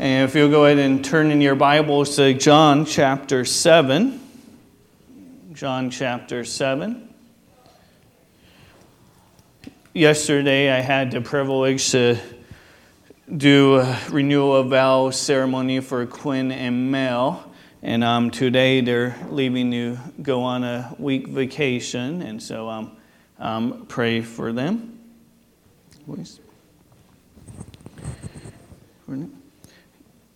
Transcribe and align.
And 0.00 0.28
if 0.28 0.36
you'll 0.36 0.48
go 0.48 0.64
ahead 0.64 0.78
and 0.78 1.04
turn 1.04 1.32
in 1.32 1.40
your 1.40 1.56
Bibles 1.56 2.14
to 2.16 2.32
John 2.32 2.84
chapter 2.84 3.44
7. 3.44 4.20
John 5.52 5.90
chapter 5.90 6.44
7. 6.44 7.12
Yesterday, 9.94 10.70
I 10.70 10.78
had 10.78 11.10
the 11.10 11.20
privilege 11.20 11.90
to 11.90 12.16
do 13.36 13.80
a 13.80 13.98
renewal 14.08 14.54
of 14.54 14.68
vow 14.68 15.10
ceremony 15.10 15.80
for 15.80 16.06
Quinn 16.06 16.52
and 16.52 16.92
Mel. 16.92 17.50
And 17.82 18.04
um, 18.04 18.30
today, 18.30 18.80
they're 18.80 19.16
leaving 19.30 19.72
to 19.72 19.98
go 20.22 20.42
on 20.42 20.62
a 20.62 20.94
week 21.00 21.26
vacation. 21.26 22.22
And 22.22 22.40
so 22.40 22.68
um, 22.68 22.96
um, 23.40 23.86
pray 23.88 24.20
for 24.20 24.52
them. 24.52 25.00
Please. 26.06 26.38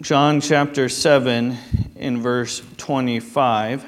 John 0.03 0.41
chapter 0.41 0.89
7 0.89 1.57
in 1.95 2.21
verse 2.21 2.61
25. 2.77 3.87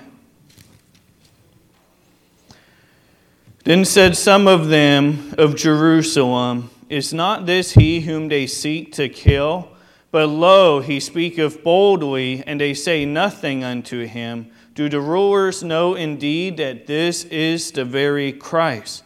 Then 3.64 3.84
said 3.84 4.16
some 4.16 4.46
of 4.46 4.68
them 4.68 5.34
of 5.36 5.56
Jerusalem, 5.56 6.70
Is 6.88 7.12
not 7.12 7.46
this 7.46 7.72
he 7.72 8.02
whom 8.02 8.28
they 8.28 8.46
seek 8.46 8.92
to 8.92 9.08
kill? 9.08 9.70
But 10.12 10.28
lo, 10.28 10.78
he 10.78 11.00
speaketh 11.00 11.64
boldly, 11.64 12.44
and 12.46 12.60
they 12.60 12.74
say 12.74 13.04
nothing 13.04 13.64
unto 13.64 14.06
him. 14.06 14.52
Do 14.76 14.88
the 14.88 15.00
rulers 15.00 15.64
know 15.64 15.96
indeed 15.96 16.58
that 16.58 16.86
this 16.86 17.24
is 17.24 17.72
the 17.72 17.84
very 17.84 18.32
Christ? 18.32 19.02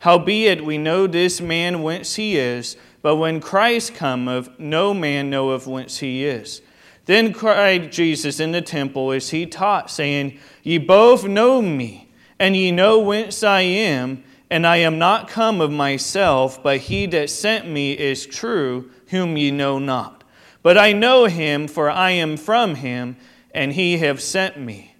Howbeit 0.00 0.62
we 0.62 0.76
know 0.76 1.06
this 1.06 1.40
man 1.40 1.82
whence 1.82 2.16
he 2.16 2.36
is 2.36 2.76
but 3.02 3.16
when 3.16 3.40
Christ 3.40 3.94
cometh, 3.94 4.50
no 4.58 4.92
man 4.92 5.30
knoweth 5.30 5.66
whence 5.66 5.98
he 5.98 6.24
is. 6.24 6.62
Then 7.06 7.32
cried 7.32 7.90
Jesus 7.90 8.40
in 8.40 8.52
the 8.52 8.62
temple 8.62 9.10
as 9.12 9.30
he 9.30 9.46
taught, 9.46 9.90
saying, 9.90 10.38
Ye 10.62 10.78
both 10.78 11.24
know 11.24 11.62
me, 11.62 12.10
and 12.38 12.54
ye 12.54 12.70
know 12.70 12.98
whence 12.98 13.42
I 13.42 13.62
am, 13.62 14.22
and 14.50 14.66
I 14.66 14.76
am 14.78 14.98
not 14.98 15.28
come 15.28 15.60
of 15.60 15.70
myself, 15.70 16.62
but 16.62 16.78
he 16.78 17.06
that 17.06 17.30
sent 17.30 17.68
me 17.68 17.92
is 17.92 18.26
true, 18.26 18.90
whom 19.08 19.36
ye 19.36 19.50
know 19.50 19.78
not. 19.78 20.24
But 20.62 20.76
I 20.76 20.92
know 20.92 21.24
him, 21.24 21.68
for 21.68 21.88
I 21.90 22.10
am 22.10 22.36
from 22.36 22.76
him, 22.76 23.16
and 23.52 23.72
he 23.72 23.98
have 23.98 24.20
sent 24.20 24.58
me. 24.58 24.94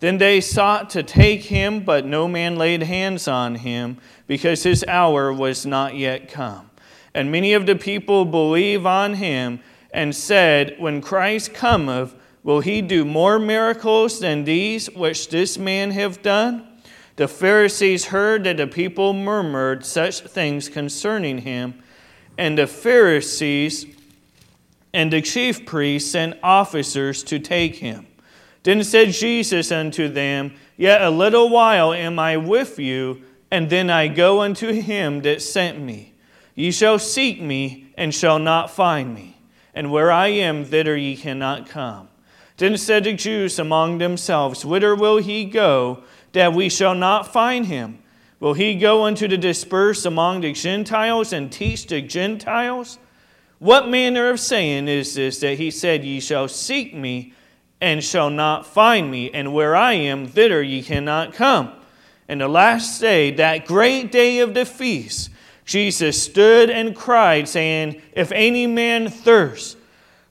Then 0.00 0.18
they 0.18 0.40
sought 0.40 0.90
to 0.90 1.02
take 1.02 1.44
him, 1.44 1.80
but 1.80 2.04
no 2.04 2.26
man 2.26 2.56
laid 2.56 2.82
hands 2.82 3.28
on 3.28 3.56
him, 3.56 3.98
because 4.26 4.62
his 4.62 4.84
hour 4.88 5.32
was 5.32 5.66
not 5.66 5.94
yet 5.94 6.28
come. 6.28 6.70
And 7.14 7.30
many 7.30 7.52
of 7.52 7.66
the 7.66 7.76
people 7.76 8.24
believe 8.24 8.84
on 8.84 9.14
him 9.14 9.60
and 9.92 10.14
said, 10.14 10.74
When 10.78 11.00
Christ 11.00 11.54
cometh, 11.54 12.14
will 12.42 12.60
he 12.60 12.82
do 12.82 13.04
more 13.04 13.38
miracles 13.38 14.18
than 14.18 14.44
these 14.44 14.90
which 14.90 15.28
this 15.28 15.56
man 15.56 15.92
have 15.92 16.22
done? 16.22 16.66
The 17.16 17.28
Pharisees 17.28 18.06
heard 18.06 18.42
that 18.44 18.56
the 18.56 18.66
people 18.66 19.12
murmured 19.12 19.86
such 19.86 20.20
things 20.22 20.68
concerning 20.68 21.38
him, 21.38 21.80
and 22.36 22.58
the 22.58 22.66
Pharisees 22.66 23.86
and 24.92 25.12
the 25.12 25.22
chief 25.22 25.64
priests 25.64 26.10
sent 26.10 26.36
officers 26.42 27.22
to 27.24 27.38
take 27.38 27.76
him. 27.76 28.06
Then 28.64 28.82
said 28.82 29.10
Jesus 29.10 29.70
unto 29.70 30.08
them, 30.08 30.54
Yet 30.76 31.02
a 31.02 31.10
little 31.10 31.50
while 31.50 31.92
am 31.92 32.18
I 32.18 32.36
with 32.36 32.78
you, 32.78 33.22
and 33.50 33.70
then 33.70 33.90
I 33.90 34.08
go 34.08 34.40
unto 34.40 34.72
him 34.72 35.22
that 35.22 35.42
sent 35.42 35.80
me. 35.80 36.13
Ye 36.54 36.70
shall 36.70 36.98
seek 36.98 37.40
me, 37.40 37.88
and 37.96 38.14
shall 38.14 38.38
not 38.38 38.70
find 38.70 39.14
me. 39.14 39.36
And 39.74 39.90
where 39.90 40.12
I 40.12 40.28
am, 40.28 40.64
thither 40.64 40.96
ye 40.96 41.16
cannot 41.16 41.68
come. 41.68 42.08
Then 42.56 42.76
said 42.76 43.04
the 43.04 43.14
Jews 43.14 43.58
among 43.58 43.98
themselves, 43.98 44.64
Whither 44.64 44.94
will 44.94 45.18
he 45.18 45.44
go, 45.44 46.04
that 46.32 46.52
we 46.52 46.68
shall 46.68 46.94
not 46.94 47.32
find 47.32 47.66
him? 47.66 47.98
Will 48.38 48.54
he 48.54 48.74
go 48.74 49.04
unto 49.04 49.26
the 49.26 49.38
dispersed 49.38 50.06
among 50.06 50.42
the 50.42 50.52
Gentiles 50.52 51.32
and 51.32 51.50
teach 51.50 51.86
the 51.86 52.02
Gentiles? 52.02 52.98
What 53.58 53.88
manner 53.88 54.28
of 54.28 54.38
saying 54.38 54.88
is 54.88 55.14
this 55.14 55.40
that 55.40 55.58
he 55.58 55.70
said, 55.70 56.04
Ye 56.04 56.20
shall 56.20 56.48
seek 56.48 56.94
me, 56.94 57.32
and 57.80 58.04
shall 58.04 58.30
not 58.30 58.66
find 58.66 59.10
me, 59.10 59.30
and 59.32 59.54
where 59.54 59.74
I 59.74 59.94
am, 59.94 60.26
thither 60.26 60.62
ye 60.62 60.82
cannot 60.82 61.32
come? 61.32 61.72
And 62.28 62.40
the 62.40 62.48
last 62.48 63.00
day, 63.00 63.30
that 63.32 63.66
great 63.66 64.12
day 64.12 64.40
of 64.40 64.54
the 64.54 64.64
feast, 64.64 65.30
Jesus 65.64 66.22
stood 66.22 66.68
and 66.70 66.94
cried, 66.94 67.48
saying, 67.48 68.02
If 68.12 68.32
any 68.32 68.66
man 68.66 69.08
thirst, 69.08 69.76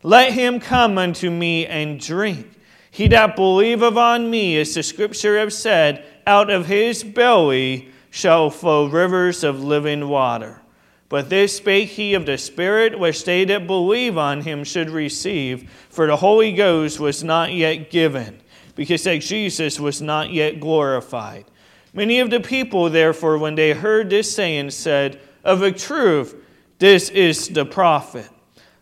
let 0.03 0.33
him 0.33 0.59
come 0.59 0.97
unto 0.97 1.31
me 1.31 1.65
and 1.65 1.99
drink. 1.99 2.47
He 2.91 3.07
that 3.07 3.35
believeth 3.35 3.97
on 3.97 4.29
me, 4.29 4.59
as 4.59 4.75
the 4.75 4.83
scripture 4.83 5.39
have 5.39 5.51
said, 5.51 6.05
out 6.27 6.49
of 6.49 6.67
his 6.67 7.03
belly 7.03 7.89
shall 8.11 8.51
flow 8.51 8.85
rivers 8.85 9.43
of 9.43 9.63
living 9.63 10.07
water. 10.07 10.61
But 11.09 11.29
this 11.29 11.57
spake 11.57 11.89
he 11.89 12.13
of 12.13 12.25
the 12.25 12.37
Spirit, 12.37 12.97
which 12.97 13.23
they 13.23 13.45
that 13.45 13.67
believe 13.67 14.17
on 14.17 14.41
him 14.41 14.63
should 14.63 14.89
receive, 14.89 15.69
for 15.89 16.07
the 16.07 16.17
Holy 16.17 16.53
Ghost 16.53 16.99
was 16.99 17.23
not 17.23 17.53
yet 17.53 17.89
given, 17.89 18.39
because 18.75 19.03
that 19.03 19.21
Jesus 19.21 19.79
was 19.79 20.01
not 20.01 20.31
yet 20.31 20.59
glorified. 20.59 21.45
Many 21.93 22.19
of 22.19 22.31
the 22.31 22.39
people, 22.39 22.89
therefore, 22.89 23.37
when 23.37 23.55
they 23.55 23.71
heard 23.71 24.09
this 24.09 24.33
saying, 24.33 24.71
said, 24.71 25.21
Of 25.43 25.61
a 25.61 25.71
truth, 25.71 26.35
this 26.79 27.09
is 27.09 27.49
the 27.49 27.65
prophet. 27.65 28.29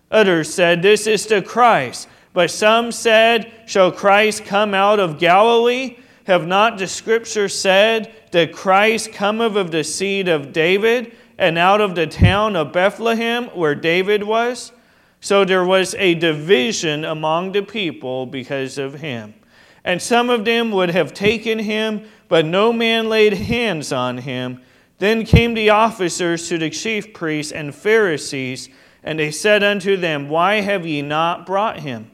Others 0.09 0.53
said, 0.53 0.81
This 0.81 1.07
is 1.07 1.25
the 1.25 1.41
Christ. 1.41 2.07
But 2.33 2.49
some 2.49 2.91
said, 2.91 3.51
Shall 3.66 3.91
Christ 3.91 4.45
come 4.45 4.73
out 4.73 4.99
of 4.99 5.19
Galilee? 5.19 5.97
Have 6.25 6.47
not 6.47 6.77
the 6.77 6.88
scriptures 6.88 7.53
said 7.53 8.13
that 8.31 8.53
Christ 8.53 9.11
cometh 9.11 9.55
of 9.55 9.72
the 9.72 9.83
seed 9.83 10.28
of 10.28 10.53
David 10.53 11.16
and 11.38 11.57
out 11.57 11.81
of 11.81 11.95
the 11.95 12.07
town 12.07 12.55
of 12.55 12.72
Bethlehem 12.72 13.45
where 13.47 13.75
David 13.75 14.23
was? 14.23 14.72
So 15.19 15.43
there 15.43 15.66
was 15.66 15.93
a 15.95 16.16
division 16.16 17.03
among 17.03 17.51
the 17.51 17.63
people 17.63 18.25
because 18.25 18.78
of 18.78 19.01
him. 19.01 19.33
And 19.83 20.01
some 20.01 20.29
of 20.29 20.45
them 20.45 20.72
would 20.72 20.89
have 20.89 21.13
taken 21.13 21.59
him 21.59 22.05
but 22.31 22.46
no 22.46 22.72
man 22.72 23.09
laid 23.09 23.34
hands 23.34 23.92
on 23.92 24.19
him. 24.19 24.62
Then 25.00 25.25
came 25.25 25.53
the 25.53 25.72
officers 25.72 26.47
to 26.47 26.58
the 26.58 26.69
chief 26.69 27.14
priests 27.14 27.52
and 27.52 27.75
Pharisees, 27.75 28.69
and 29.03 29.19
they 29.19 29.31
said 29.31 29.64
unto 29.64 29.97
them, 29.97 30.30
Why 30.30 30.62
have 30.62 30.86
ye 30.86 31.02
not 31.02 31.46
brought 31.46 31.81
him? 31.81 32.09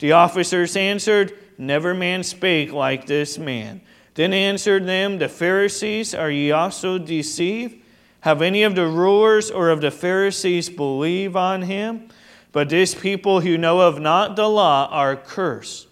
The 0.00 0.10
officers 0.10 0.74
answered, 0.74 1.38
Never 1.56 1.94
man 1.94 2.24
spake 2.24 2.72
like 2.72 3.06
this 3.06 3.38
man. 3.38 3.80
Then 4.14 4.32
answered 4.32 4.86
them 4.86 5.18
the 5.18 5.28
Pharisees, 5.28 6.16
Are 6.16 6.32
ye 6.32 6.50
also 6.50 6.98
deceived? 6.98 7.76
Have 8.22 8.42
any 8.42 8.64
of 8.64 8.74
the 8.74 8.88
rulers 8.88 9.52
or 9.52 9.70
of 9.70 9.80
the 9.80 9.92
Pharisees 9.92 10.68
believe 10.68 11.36
on 11.36 11.62
him? 11.62 12.08
But 12.50 12.70
this 12.70 12.92
people 12.92 13.40
who 13.40 13.56
know 13.56 13.82
of 13.82 14.00
not 14.00 14.34
the 14.34 14.48
law 14.48 14.88
are 14.90 15.14
cursed. 15.14 15.86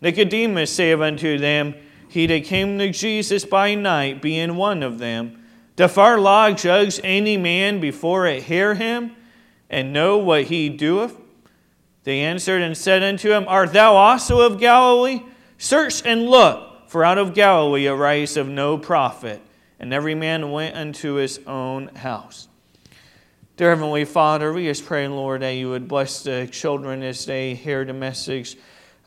Nicodemus 0.00 0.72
saith 0.72 0.98
unto 0.98 1.38
them, 1.38 1.76
he 2.16 2.26
that 2.26 2.44
came 2.44 2.78
to 2.78 2.88
Jesus 2.88 3.44
by 3.44 3.74
night, 3.74 4.22
being 4.22 4.56
one 4.56 4.82
of 4.82 4.98
them, 4.98 5.44
doth 5.76 5.98
our 5.98 6.18
law 6.18 6.50
judge 6.50 6.98
any 7.04 7.36
man 7.36 7.78
before 7.78 8.26
it 8.26 8.44
hear 8.44 8.74
him, 8.74 9.14
and 9.68 9.92
know 9.92 10.16
what 10.16 10.44
he 10.44 10.70
doeth? 10.70 11.14
They 12.04 12.20
answered 12.20 12.62
and 12.62 12.74
said 12.74 13.02
unto 13.02 13.32
him, 13.32 13.44
Art 13.46 13.74
thou 13.74 13.96
also 13.96 14.40
of 14.40 14.58
Galilee? 14.58 15.24
Search 15.58 16.06
and 16.06 16.26
look, 16.26 16.88
for 16.88 17.04
out 17.04 17.18
of 17.18 17.34
Galilee 17.34 17.86
arise 17.86 18.38
of 18.38 18.48
no 18.48 18.78
prophet. 18.78 19.42
And 19.78 19.92
every 19.92 20.14
man 20.14 20.50
went 20.50 20.74
unto 20.74 21.16
his 21.16 21.38
own 21.46 21.88
house. 21.96 22.48
Dear 23.58 23.70
Heavenly 23.70 24.06
Father, 24.06 24.54
we 24.54 24.64
just 24.64 24.86
pray, 24.86 25.06
Lord, 25.06 25.42
that 25.42 25.50
you 25.50 25.68
would 25.68 25.86
bless 25.86 26.22
the 26.22 26.48
children 26.50 27.02
as 27.02 27.26
they 27.26 27.54
hear 27.54 27.84
the 27.84 27.92
message 27.92 28.56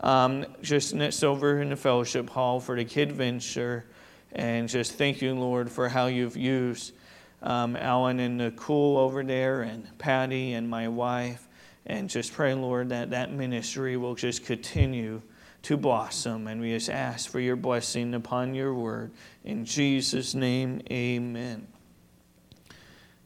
um, 0.02 0.46
just 0.62 0.94
next 0.94 1.24
over 1.24 1.62
in 1.62 1.70
the 1.70 1.76
fellowship 1.76 2.30
hall 2.30 2.60
for 2.60 2.76
the 2.76 2.86
kid 2.86 3.12
venture. 3.12 3.86
And 4.32 4.70
just 4.70 4.94
thank 4.94 5.22
you, 5.22 5.34
Lord, 5.34 5.72
for 5.72 5.90
how 5.90 6.08
you've 6.08 6.38
used 6.38 6.94
um, 7.42 7.76
Alan 7.76 8.20
and 8.20 8.38
Nicole 8.38 8.98
over 8.98 9.24
there, 9.24 9.62
and 9.62 9.98
Patty 9.98 10.54
and 10.54 10.70
my 10.70 10.88
wife. 10.88 11.48
And 11.86 12.10
just 12.10 12.34
pray, 12.34 12.54
Lord, 12.54 12.90
that 12.90 13.12
that 13.12 13.32
ministry 13.32 13.98
will 13.98 14.16
just 14.16 14.46
continue 14.46 15.22
to 15.64 15.78
blossom. 15.78 16.48
And 16.48 16.62
we 16.62 16.72
just 16.72 16.90
ask 16.90 17.30
for 17.30 17.40
your 17.40 17.56
blessing 17.56 18.14
upon 18.14 18.54
your 18.54 18.74
word. 18.74 19.12
In 19.44 19.66
Jesus' 19.66 20.34
name, 20.36 20.82
amen. 20.92 21.68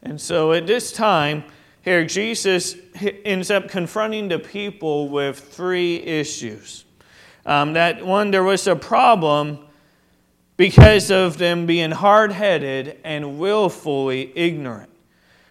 And 0.01 0.19
so 0.19 0.53
at 0.53 0.67
this 0.67 0.91
time, 0.91 1.43
here, 1.83 2.05
Jesus 2.05 2.77
ends 3.25 3.51
up 3.51 3.67
confronting 3.67 4.29
the 4.29 4.39
people 4.39 5.09
with 5.09 5.37
three 5.37 5.97
issues. 5.97 6.85
Um, 7.45 7.73
that 7.73 8.05
one, 8.05 8.31
there 8.31 8.43
was 8.43 8.67
a 8.67 8.75
problem 8.75 9.59
because 10.55 11.11
of 11.11 11.37
them 11.37 11.65
being 11.65 11.91
hard 11.91 12.31
headed 12.31 12.99
and 13.03 13.37
willfully 13.37 14.31
ignorant. 14.33 14.89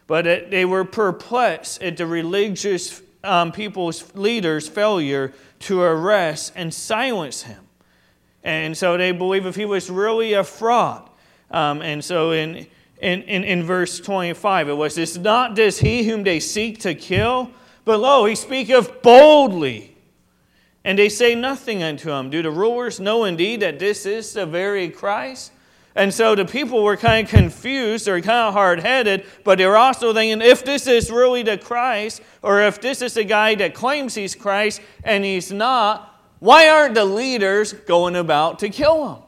But 0.06 0.26
it, 0.26 0.50
they 0.50 0.64
were 0.64 0.86
perplexed 0.86 1.82
at 1.82 1.98
the 1.98 2.06
religious 2.06 3.02
um, 3.22 3.52
people's 3.52 4.14
leaders' 4.14 4.66
failure 4.66 5.34
to 5.60 5.82
arrest 5.82 6.54
and 6.56 6.72
silence 6.72 7.42
him. 7.42 7.60
And 8.42 8.74
so 8.74 8.96
they 8.96 9.12
believe 9.12 9.44
if 9.44 9.54
he 9.54 9.66
was 9.66 9.90
really 9.90 10.32
a 10.32 10.44
fraud. 10.44 11.10
Um, 11.50 11.82
and 11.82 12.02
so 12.02 12.32
in, 12.32 12.66
in, 13.02 13.22
in, 13.22 13.42
in 13.42 13.64
verse 13.64 13.98
25, 13.98 14.68
it 14.68 14.74
was, 14.74 14.96
It's 14.96 15.16
not 15.16 15.56
this 15.56 15.80
he 15.80 16.04
whom 16.04 16.22
they 16.22 16.38
seek 16.38 16.78
to 16.80 16.94
kill, 16.94 17.50
but 17.84 17.98
lo, 17.98 18.24
he 18.26 18.36
speaketh 18.36 19.02
boldly. 19.02 19.96
And 20.84 20.98
they 20.98 21.08
say 21.08 21.34
nothing 21.34 21.82
unto 21.82 22.10
him. 22.10 22.30
Do 22.30 22.42
the 22.42 22.50
rulers 22.50 23.00
know 23.00 23.24
indeed 23.24 23.60
that 23.60 23.78
this 23.78 24.06
is 24.06 24.32
the 24.32 24.46
very 24.46 24.88
Christ? 24.88 25.52
And 25.94 26.14
so 26.14 26.34
the 26.34 26.44
people 26.44 26.82
were 26.82 26.96
kind 26.96 27.26
of 27.26 27.30
confused 27.30 28.08
or 28.08 28.20
kind 28.20 28.48
of 28.48 28.54
hard 28.54 28.80
headed, 28.80 29.26
but 29.44 29.58
they 29.58 29.66
were 29.66 29.76
also 29.76 30.14
thinking 30.14 30.40
if 30.40 30.64
this 30.64 30.86
is 30.86 31.10
really 31.10 31.42
the 31.42 31.58
Christ, 31.58 32.22
or 32.40 32.62
if 32.62 32.80
this 32.80 33.02
is 33.02 33.14
the 33.14 33.24
guy 33.24 33.56
that 33.56 33.74
claims 33.74 34.14
he's 34.14 34.34
Christ 34.34 34.80
and 35.04 35.24
he's 35.24 35.52
not, 35.52 36.20
why 36.38 36.68
aren't 36.68 36.94
the 36.94 37.04
leaders 37.04 37.72
going 37.72 38.16
about 38.16 38.60
to 38.60 38.68
kill 38.68 39.14
him? 39.14 39.21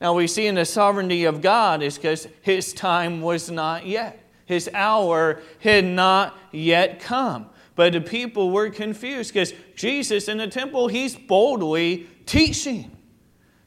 Now 0.00 0.14
we 0.14 0.26
see 0.26 0.46
in 0.46 0.54
the 0.54 0.64
sovereignty 0.64 1.24
of 1.24 1.40
God 1.40 1.82
is 1.82 1.96
because 1.96 2.28
his 2.40 2.72
time 2.72 3.20
was 3.20 3.50
not 3.50 3.86
yet. 3.86 4.24
His 4.46 4.70
hour 4.72 5.42
had 5.58 5.84
not 5.84 6.36
yet 6.52 7.00
come. 7.00 7.50
But 7.78 7.92
the 7.92 8.00
people 8.00 8.50
were 8.50 8.70
confused 8.70 9.32
because 9.32 9.52
Jesus 9.76 10.26
in 10.26 10.38
the 10.38 10.48
temple, 10.48 10.88
he's 10.88 11.14
boldly 11.14 12.08
teaching, 12.26 12.90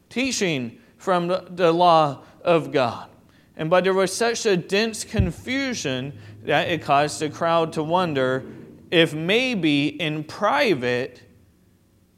teaching 0.09 0.79
from 0.97 1.27
the, 1.27 1.71
law 1.71 2.23
of 2.43 2.73
God. 2.73 3.09
And 3.55 3.69
but 3.69 3.85
there 3.85 3.93
was 3.93 4.13
such 4.13 4.45
a 4.45 4.57
dense 4.57 5.05
confusion 5.05 6.17
that 6.43 6.67
it 6.67 6.81
caused 6.81 7.21
the 7.21 7.29
crowd 7.29 7.71
to 7.73 7.83
wonder 7.83 8.43
if 8.89 9.13
maybe 9.13 9.87
in 9.87 10.25
private 10.25 11.21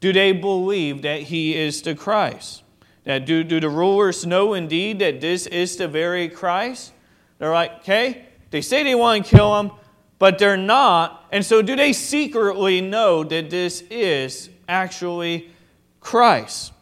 do 0.00 0.12
they 0.12 0.32
believe 0.32 1.02
that 1.02 1.22
he 1.22 1.54
is 1.54 1.80
the 1.82 1.94
Christ? 1.94 2.63
Now, 3.06 3.18
do, 3.18 3.44
do 3.44 3.60
the 3.60 3.68
rulers 3.68 4.24
know 4.24 4.54
indeed 4.54 4.98
that 5.00 5.20
this 5.20 5.46
is 5.46 5.76
the 5.76 5.88
very 5.88 6.28
Christ? 6.28 6.92
They're 7.38 7.52
like, 7.52 7.80
okay, 7.80 8.26
they 8.50 8.62
say 8.62 8.82
they 8.82 8.94
want 8.94 9.24
to 9.24 9.30
kill 9.36 9.58
him, 9.60 9.72
but 10.18 10.38
they're 10.38 10.56
not. 10.56 11.26
And 11.30 11.44
so, 11.44 11.60
do 11.60 11.76
they 11.76 11.92
secretly 11.92 12.80
know 12.80 13.24
that 13.24 13.50
this 13.50 13.82
is 13.90 14.48
actually 14.68 15.50
Christ? 16.00 16.72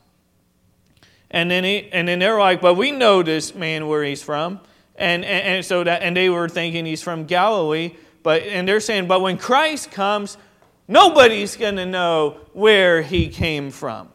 And 1.31 1.51
then, 1.51 1.65
he, 1.65 1.89
and 1.93 2.07
then 2.07 2.19
they're 2.19 2.39
like, 2.39 2.61
but 2.61 2.75
we 2.75 2.91
know 2.91 3.23
this 3.23 3.55
man 3.55 3.89
where 3.89 4.05
he's 4.05 4.23
from. 4.23 4.61
And, 4.97 5.25
and, 5.25 5.57
and 5.57 5.65
so 5.65 5.83
that, 5.83 6.03
and 6.03 6.17
they 6.17 6.29
were 6.29 6.49
thinking 6.49 6.85
he's 6.85 7.03
from 7.03 7.25
Galilee. 7.25 7.97
But, 8.23 8.43
and 8.43 8.69
they're 8.69 8.81
saying, 8.81 9.09
but 9.09 9.21
when 9.21 9.39
Christ 9.39 9.91
comes, 9.91 10.37
Nobody's 10.93 11.57
going 11.57 11.77
to 11.77 11.87
know 11.87 12.37
where 12.53 13.01
he 13.01 13.29
came 13.29 13.71
from. 13.71 14.12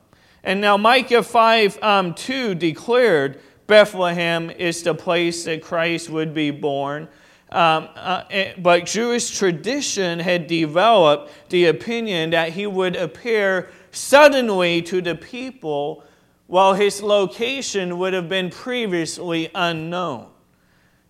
And 0.47 0.61
now 0.61 0.77
Micah 0.77 1.23
5 1.23 1.83
um, 1.83 2.13
2 2.13 2.55
declared 2.55 3.41
Bethlehem 3.67 4.49
is 4.49 4.81
the 4.81 4.95
place 4.95 5.43
that 5.43 5.61
Christ 5.61 6.09
would 6.09 6.33
be 6.33 6.51
born. 6.51 7.09
Um, 7.51 7.89
uh, 7.97 8.23
eh, 8.31 8.53
but 8.57 8.85
Jewish 8.85 9.37
tradition 9.37 10.19
had 10.19 10.47
developed 10.47 11.49
the 11.49 11.65
opinion 11.65 12.29
that 12.29 12.53
he 12.53 12.65
would 12.65 12.95
appear 12.95 13.69
suddenly 13.91 14.81
to 14.83 15.01
the 15.01 15.15
people 15.15 16.05
while 16.45 16.75
his 16.75 17.03
location 17.03 17.97
would 17.99 18.13
have 18.13 18.29
been 18.29 18.49
previously 18.49 19.51
unknown. 19.53 20.29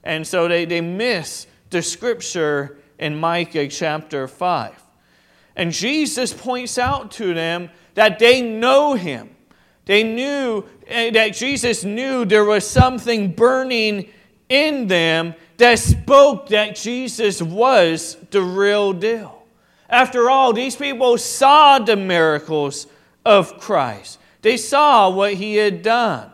And 0.03 0.25
so 0.25 0.47
they, 0.47 0.65
they 0.65 0.81
miss 0.81 1.45
the 1.69 1.83
scripture 1.83 2.79
in 2.97 3.15
Micah 3.15 3.67
chapter 3.67 4.27
5. 4.27 4.83
And 5.55 5.71
Jesus 5.71 6.33
points 6.33 6.79
out 6.79 7.11
to 7.11 7.35
them 7.35 7.69
that 7.97 8.19
they 8.19 8.43
know 8.43 8.93
him. 8.93 9.27
They 9.85 10.03
knew 10.03 10.63
eh, 10.85 11.09
that 11.09 11.29
Jesus 11.29 11.83
knew 11.83 12.25
there 12.25 12.45
was 12.45 12.65
something 12.65 13.31
burning 13.31 14.09
in 14.49 14.85
them 14.85 15.33
that 15.57 15.79
spoke 15.79 16.49
that 16.49 16.75
Jesus 16.75 17.41
was 17.41 18.15
the 18.29 18.43
real 18.43 18.93
deal. 18.93 19.41
After 19.89 20.29
all, 20.29 20.53
these 20.53 20.75
people 20.75 21.17
saw 21.17 21.79
the 21.79 21.95
miracles 21.95 22.85
of 23.25 23.59
Christ, 23.59 24.19
they 24.43 24.57
saw 24.57 25.09
what 25.09 25.33
he 25.33 25.55
had 25.55 25.81
done. 25.81 26.29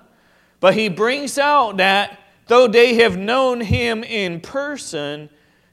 But 0.59 0.74
he 0.74 0.89
brings 0.89 1.38
out 1.38 1.77
that 1.77 2.19
though 2.48 2.68
they 2.68 2.95
have 2.95 3.16
known 3.16 3.62
him 3.62 4.04
in 4.04 4.42
person, 4.42 5.30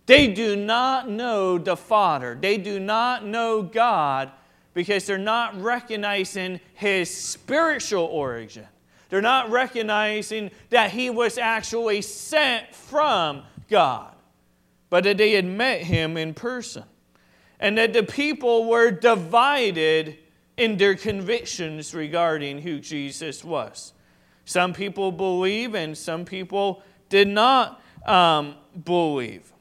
they 0.07 0.29
do 0.29 0.55
not 0.55 1.11
know 1.11 1.59
the 1.59 1.77
Father. 1.77 2.39
They 2.41 2.59
do 2.59 2.79
not 2.79 3.25
know 3.25 3.63
God 3.63 4.31
because 4.75 5.07
they're 5.07 5.19
not 5.19 5.61
recognizing 5.61 6.61
His 6.75 7.15
spiritual 7.15 8.05
origin. 8.05 8.67
They're 9.09 9.21
not 9.21 9.51
recognizing 9.51 10.51
that 10.71 10.91
He 10.91 11.11
was 11.11 11.39
actually 11.39 12.03
sent 12.03 12.75
from 12.75 13.43
God, 13.69 14.15
but 14.89 15.05
that 15.05 15.19
they 15.19 15.33
had 15.33 15.45
met 15.45 15.83
Him 15.83 16.17
in 16.17 16.35
person. 16.35 16.85
And 17.59 17.77
that 17.77 17.93
the 17.93 18.03
people 18.03 18.69
were 18.69 18.91
divided 18.91 20.17
in 20.57 20.77
their 20.77 20.95
convictions 20.95 21.95
regarding 21.95 22.63
who 22.63 22.81
Jesus 22.81 23.45
was. 23.45 23.93
Some 24.45 24.73
people 24.73 25.13
believe 25.13 25.75
and 25.75 25.97
some 25.97 26.25
people 26.25 26.83
did 27.09 27.29
not 27.29 27.83
um, 28.07 28.55
believe. 28.85 29.53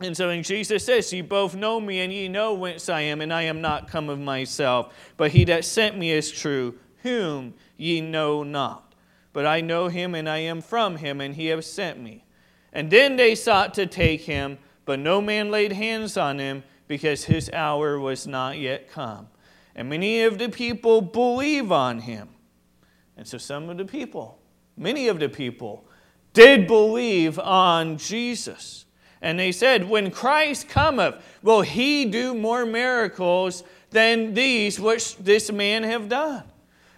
And 0.00 0.16
so 0.16 0.28
when 0.28 0.42
Jesus 0.42 0.84
says, 0.84 1.12
Ye 1.12 1.22
both 1.22 1.54
know 1.54 1.80
me, 1.80 2.00
and 2.00 2.12
ye 2.12 2.28
know 2.28 2.54
whence 2.54 2.88
I 2.88 3.00
am, 3.02 3.20
and 3.20 3.32
I 3.32 3.42
am 3.42 3.60
not 3.60 3.88
come 3.88 4.08
of 4.08 4.20
myself, 4.20 4.94
but 5.16 5.32
he 5.32 5.44
that 5.44 5.64
sent 5.64 5.98
me 5.98 6.12
is 6.12 6.30
true, 6.30 6.78
whom 7.02 7.54
ye 7.76 8.00
know 8.00 8.42
not. 8.42 8.94
But 9.32 9.46
I 9.46 9.60
know 9.60 9.88
him, 9.88 10.14
and 10.14 10.28
I 10.28 10.38
am 10.38 10.60
from 10.60 10.96
him, 10.96 11.20
and 11.20 11.34
he 11.34 11.46
hath 11.46 11.64
sent 11.64 12.00
me. 12.00 12.24
And 12.72 12.90
then 12.90 13.16
they 13.16 13.34
sought 13.34 13.74
to 13.74 13.86
take 13.86 14.22
him, 14.22 14.58
but 14.84 14.98
no 14.98 15.20
man 15.20 15.50
laid 15.50 15.72
hands 15.72 16.16
on 16.16 16.38
him, 16.38 16.62
because 16.86 17.24
his 17.24 17.50
hour 17.50 17.98
was 17.98 18.26
not 18.26 18.58
yet 18.58 18.88
come. 18.90 19.28
And 19.74 19.88
many 19.88 20.22
of 20.22 20.38
the 20.38 20.48
people 20.48 21.00
believe 21.00 21.70
on 21.70 22.00
him. 22.00 22.28
And 23.16 23.26
so 23.26 23.36
some 23.36 23.68
of 23.68 23.78
the 23.78 23.84
people, 23.84 24.38
many 24.76 25.08
of 25.08 25.18
the 25.18 25.28
people, 25.28 25.84
did 26.32 26.66
believe 26.66 27.38
on 27.38 27.96
Jesus. 27.96 28.86
And 29.20 29.38
they 29.38 29.52
said, 29.52 29.88
When 29.88 30.10
Christ 30.10 30.68
cometh, 30.68 31.16
will 31.42 31.62
he 31.62 32.04
do 32.04 32.34
more 32.34 32.64
miracles 32.64 33.64
than 33.90 34.34
these 34.34 34.78
which 34.78 35.16
this 35.16 35.50
man 35.50 35.82
have 35.82 36.08
done? 36.08 36.44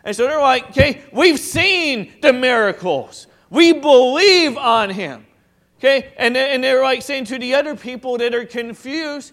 And 0.05 0.17
so 0.17 0.27
they're 0.27 0.41
like, 0.41 0.71
okay, 0.71 1.03
we've 1.13 1.39
seen 1.39 2.13
the 2.23 2.33
miracles. 2.33 3.27
We 3.51 3.73
believe 3.73 4.57
on 4.57 4.91
him. 4.91 5.27
Okay? 5.79 6.13
And, 6.17 6.37
and 6.37 6.63
they're 6.65 6.83
like 6.83 7.03
saying 7.03 7.27
to 7.27 7.39
the 7.39 7.55
other 7.55 7.77
people 7.77 8.19
that 8.19 8.35
are 8.35 8.45
confused, 8.45 9.33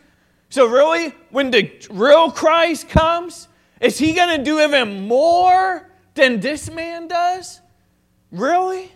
so 0.49 0.65
really, 0.65 1.13
when 1.29 1.51
the 1.51 1.71
real 1.89 2.31
Christ 2.31 2.87
comes, 2.87 3.47
is 3.81 3.97
he 3.97 4.13
going 4.13 4.37
to 4.37 4.43
do 4.43 4.61
even 4.61 5.07
more 5.07 5.89
than 6.15 6.39
this 6.39 6.71
man 6.71 7.07
does? 7.07 7.59
Really? 8.31 8.91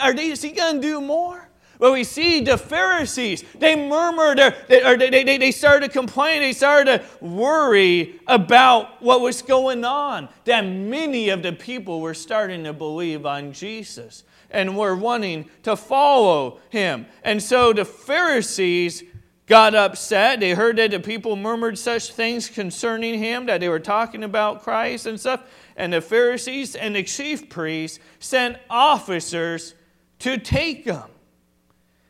Are 0.00 0.12
they, 0.12 0.28
is 0.28 0.42
he 0.42 0.52
going 0.52 0.76
to 0.76 0.80
do 0.82 1.00
more? 1.00 1.45
Well, 1.78 1.92
we 1.92 2.04
see 2.04 2.40
the 2.40 2.56
Pharisees, 2.56 3.44
they 3.58 3.76
murmured, 3.76 4.40
or 4.40 4.96
they, 4.96 5.10
they, 5.10 5.38
they 5.38 5.52
started 5.52 5.86
to 5.86 5.92
complain, 5.92 6.40
they 6.40 6.52
started 6.52 6.86
to 6.98 7.24
worry 7.24 8.18
about 8.26 9.02
what 9.02 9.20
was 9.20 9.42
going 9.42 9.84
on. 9.84 10.28
That 10.44 10.62
many 10.62 11.28
of 11.28 11.42
the 11.42 11.52
people 11.52 12.00
were 12.00 12.14
starting 12.14 12.64
to 12.64 12.72
believe 12.72 13.26
on 13.26 13.52
Jesus 13.52 14.24
and 14.50 14.76
were 14.76 14.96
wanting 14.96 15.50
to 15.64 15.76
follow 15.76 16.60
him. 16.70 17.06
And 17.22 17.42
so 17.42 17.72
the 17.72 17.84
Pharisees 17.84 19.02
got 19.46 19.74
upset. 19.74 20.40
They 20.40 20.54
heard 20.54 20.76
that 20.76 20.90
the 20.90 21.00
people 21.00 21.36
murmured 21.36 21.78
such 21.78 22.12
things 22.12 22.48
concerning 22.48 23.18
him, 23.18 23.46
that 23.46 23.60
they 23.60 23.68
were 23.68 23.80
talking 23.80 24.24
about 24.24 24.62
Christ 24.62 25.06
and 25.06 25.18
stuff. 25.20 25.42
And 25.76 25.92
the 25.92 26.00
Pharisees 26.00 26.74
and 26.74 26.96
the 26.96 27.02
chief 27.02 27.48
priests 27.48 27.98
sent 28.18 28.56
officers 28.70 29.74
to 30.20 30.38
take 30.38 30.84
him. 30.84 31.02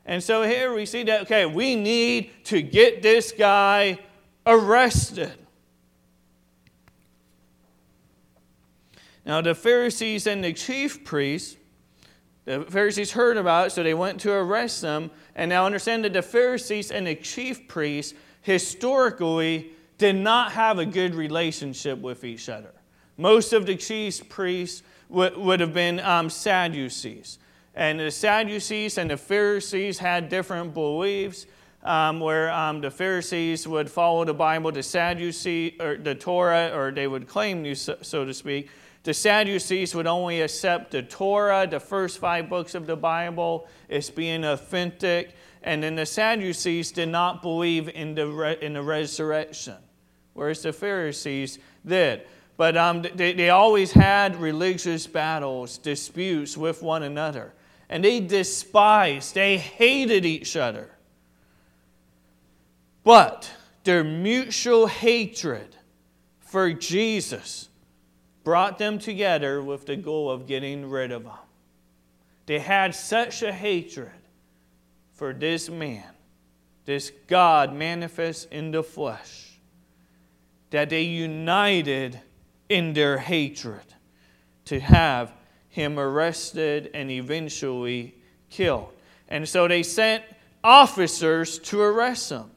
And 0.06 0.22
so 0.22 0.44
here 0.44 0.72
we 0.72 0.86
see 0.86 1.02
that, 1.02 1.22
okay, 1.22 1.46
we 1.46 1.74
need 1.74 2.30
to 2.44 2.62
get 2.62 3.02
this 3.02 3.32
guy 3.32 3.98
arrested. 4.46 5.32
Now, 9.24 9.40
the 9.40 9.56
Pharisees 9.56 10.28
and 10.28 10.44
the 10.44 10.52
chief 10.52 11.04
priests, 11.04 11.56
the 12.44 12.62
Pharisees 12.62 13.10
heard 13.10 13.36
about 13.36 13.66
it, 13.66 13.70
so 13.70 13.82
they 13.82 13.94
went 13.94 14.20
to 14.20 14.32
arrest 14.32 14.80
them. 14.80 15.10
And 15.34 15.48
now 15.48 15.66
understand 15.66 16.04
that 16.04 16.12
the 16.12 16.22
Pharisees 16.22 16.92
and 16.92 17.08
the 17.08 17.16
chief 17.16 17.66
priests 17.66 18.14
historically 18.42 19.72
did 19.98 20.14
not 20.14 20.52
have 20.52 20.78
a 20.78 20.86
good 20.86 21.16
relationship 21.16 21.98
with 21.98 22.22
each 22.22 22.48
other. 22.48 22.72
Most 23.16 23.52
of 23.52 23.66
the 23.66 23.74
chief 23.74 24.28
priests 24.28 24.84
would, 25.08 25.36
would 25.36 25.58
have 25.58 25.74
been 25.74 25.98
um, 25.98 26.30
Sadducees. 26.30 27.40
And 27.76 28.00
the 28.00 28.10
Sadducees 28.10 28.98
and 28.98 29.10
the 29.10 29.16
Pharisees 29.16 29.98
had 29.98 30.28
different 30.28 30.74
beliefs. 30.74 31.46
um, 31.86 32.18
where 32.18 32.50
um, 32.50 32.80
the 32.80 32.90
Pharisees 32.90 33.66
would 33.66 33.88
follow 33.88 34.24
the 34.24 34.34
Bible, 34.34 34.72
the 34.72 34.82
Sadducees, 34.82 35.74
or 35.80 35.96
the 35.96 36.14
Torah, 36.16 36.72
or 36.74 36.90
they 36.90 37.06
would 37.06 37.28
claim, 37.28 37.74
so, 37.74 37.96
so 38.02 38.24
to 38.24 38.34
speak. 38.34 38.68
The 39.04 39.14
Sadducees 39.14 39.94
would 39.94 40.08
only 40.08 40.40
accept 40.40 40.90
the 40.90 41.02
Torah, 41.02 41.66
the 41.66 41.78
first 41.78 42.18
five 42.18 42.48
books 42.48 42.74
of 42.74 42.86
the 42.86 42.96
Bible, 42.96 43.68
as 43.88 44.10
being 44.10 44.44
authentic. 44.44 45.34
And 45.62 45.80
then 45.80 45.94
the 45.94 46.06
Sadducees 46.06 46.90
did 46.90 47.08
not 47.08 47.40
believe 47.40 47.88
in 47.88 48.16
the, 48.16 48.26
re- 48.26 48.58
in 48.60 48.72
the 48.72 48.82
resurrection, 48.82 49.76
whereas 50.34 50.62
the 50.62 50.72
Pharisees 50.72 51.60
did. 51.86 52.22
But 52.56 52.76
um, 52.76 53.02
they, 53.14 53.32
they 53.32 53.50
always 53.50 53.92
had 53.92 54.34
religious 54.40 55.06
battles, 55.06 55.78
disputes 55.78 56.56
with 56.56 56.82
one 56.82 57.04
another. 57.04 57.52
And 57.88 58.04
they 58.04 58.20
despised, 58.20 59.34
they 59.34 59.58
hated 59.58 60.24
each 60.24 60.56
other. 60.56 60.90
But 63.04 63.50
their 63.84 64.02
mutual 64.02 64.88
hatred 64.88 65.76
for 66.40 66.72
Jesus 66.72 67.68
brought 68.42 68.78
them 68.78 68.98
together 68.98 69.62
with 69.62 69.86
the 69.86 69.96
goal 69.96 70.30
of 70.30 70.46
getting 70.46 70.88
rid 70.90 71.12
of 71.12 71.24
him. 71.24 71.32
They 72.46 72.58
had 72.60 72.94
such 72.94 73.42
a 73.42 73.52
hatred 73.52 74.10
for 75.12 75.32
this 75.32 75.68
man, 75.68 76.04
this 76.84 77.10
God 77.26 77.74
manifest 77.74 78.52
in 78.52 78.70
the 78.70 78.82
flesh, 78.82 79.58
that 80.70 80.90
they 80.90 81.02
united 81.02 82.20
in 82.68 82.92
their 82.92 83.18
hatred 83.18 83.82
to 84.66 84.78
have 84.78 85.32
him 85.76 85.98
arrested 85.98 86.90
and 86.94 87.10
eventually 87.10 88.14
killed. 88.48 88.88
And 89.28 89.46
so 89.46 89.68
they 89.68 89.82
sent 89.82 90.24
officers 90.64 91.58
to 91.58 91.82
arrest 91.82 92.30
him. 92.30 92.50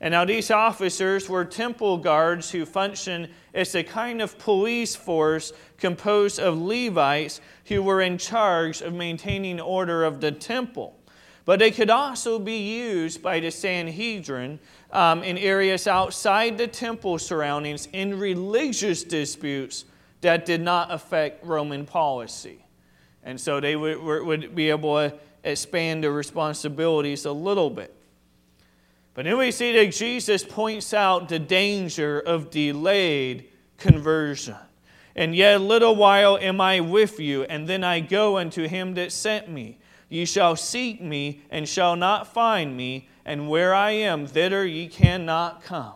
And 0.00 0.12
now 0.12 0.24
these 0.24 0.52
officers 0.52 1.28
were 1.28 1.44
temple 1.44 1.98
guards 1.98 2.48
who 2.48 2.64
functioned 2.64 3.28
as 3.52 3.74
a 3.74 3.82
kind 3.82 4.22
of 4.22 4.38
police 4.38 4.94
force 4.94 5.52
composed 5.78 6.38
of 6.38 6.58
Levites 6.58 7.40
who 7.64 7.82
were 7.82 8.02
in 8.02 8.16
charge 8.16 8.82
of 8.82 8.94
maintaining 8.94 9.60
order 9.60 10.04
of 10.04 10.20
the 10.20 10.30
temple. 10.30 10.96
But 11.44 11.58
they 11.58 11.72
could 11.72 11.90
also 11.90 12.38
be 12.38 12.58
used 12.58 13.20
by 13.20 13.40
the 13.40 13.50
Sanhedrin 13.50 14.60
um, 14.92 15.24
in 15.24 15.36
areas 15.36 15.88
outside 15.88 16.56
the 16.56 16.68
temple 16.68 17.18
surroundings 17.18 17.88
in 17.92 18.16
religious 18.16 19.02
disputes 19.02 19.86
that 20.20 20.44
did 20.44 20.60
not 20.60 20.90
affect 20.90 21.44
Roman 21.44 21.86
policy. 21.86 22.64
And 23.22 23.40
so 23.40 23.60
they 23.60 23.76
would, 23.76 24.00
would 24.02 24.54
be 24.54 24.70
able 24.70 24.96
to 24.96 25.18
expand 25.44 26.04
their 26.04 26.12
responsibilities 26.12 27.24
a 27.24 27.32
little 27.32 27.70
bit. 27.70 27.94
But 29.14 29.24
then 29.24 29.38
we 29.38 29.50
see 29.50 29.72
that 29.72 29.92
Jesus 29.92 30.44
points 30.44 30.94
out 30.94 31.28
the 31.28 31.38
danger 31.38 32.20
of 32.20 32.50
delayed 32.50 33.48
conversion. 33.76 34.56
And 35.16 35.34
yet 35.34 35.56
a 35.56 35.58
little 35.58 35.96
while 35.96 36.38
am 36.38 36.60
I 36.60 36.80
with 36.80 37.18
you, 37.18 37.42
and 37.44 37.68
then 37.68 37.82
I 37.82 38.00
go 38.00 38.38
unto 38.38 38.68
him 38.68 38.94
that 38.94 39.12
sent 39.12 39.50
me. 39.50 39.78
Ye 40.08 40.24
shall 40.24 40.56
seek 40.56 41.00
me, 41.00 41.42
and 41.50 41.68
shall 41.68 41.96
not 41.96 42.32
find 42.32 42.76
me, 42.76 43.08
and 43.24 43.48
where 43.48 43.74
I 43.74 43.90
am, 43.92 44.26
thither 44.26 44.64
ye 44.64 44.86
cannot 44.88 45.62
come. 45.62 45.94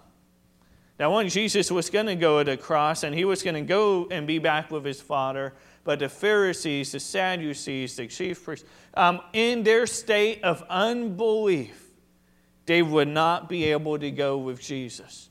Now, 0.98 1.14
when 1.14 1.28
Jesus 1.28 1.70
was 1.70 1.90
going 1.90 2.06
to 2.06 2.14
go 2.14 2.42
to 2.42 2.52
the 2.52 2.56
cross, 2.56 3.02
and 3.02 3.14
he 3.14 3.24
was 3.24 3.42
going 3.42 3.54
to 3.54 3.62
go 3.62 4.06
and 4.10 4.26
be 4.26 4.38
back 4.38 4.70
with 4.70 4.84
his 4.84 5.00
Father, 5.00 5.52
but 5.82 5.98
the 5.98 6.08
Pharisees, 6.08 6.92
the 6.92 7.00
Sadducees, 7.00 7.96
the 7.96 8.06
chief 8.06 8.44
priests, 8.44 8.64
um, 8.94 9.20
in 9.32 9.64
their 9.64 9.86
state 9.86 10.42
of 10.44 10.62
unbelief, 10.68 11.80
they 12.66 12.80
would 12.80 13.08
not 13.08 13.48
be 13.48 13.64
able 13.64 13.98
to 13.98 14.10
go 14.10 14.38
with 14.38 14.60
Jesus. 14.60 15.28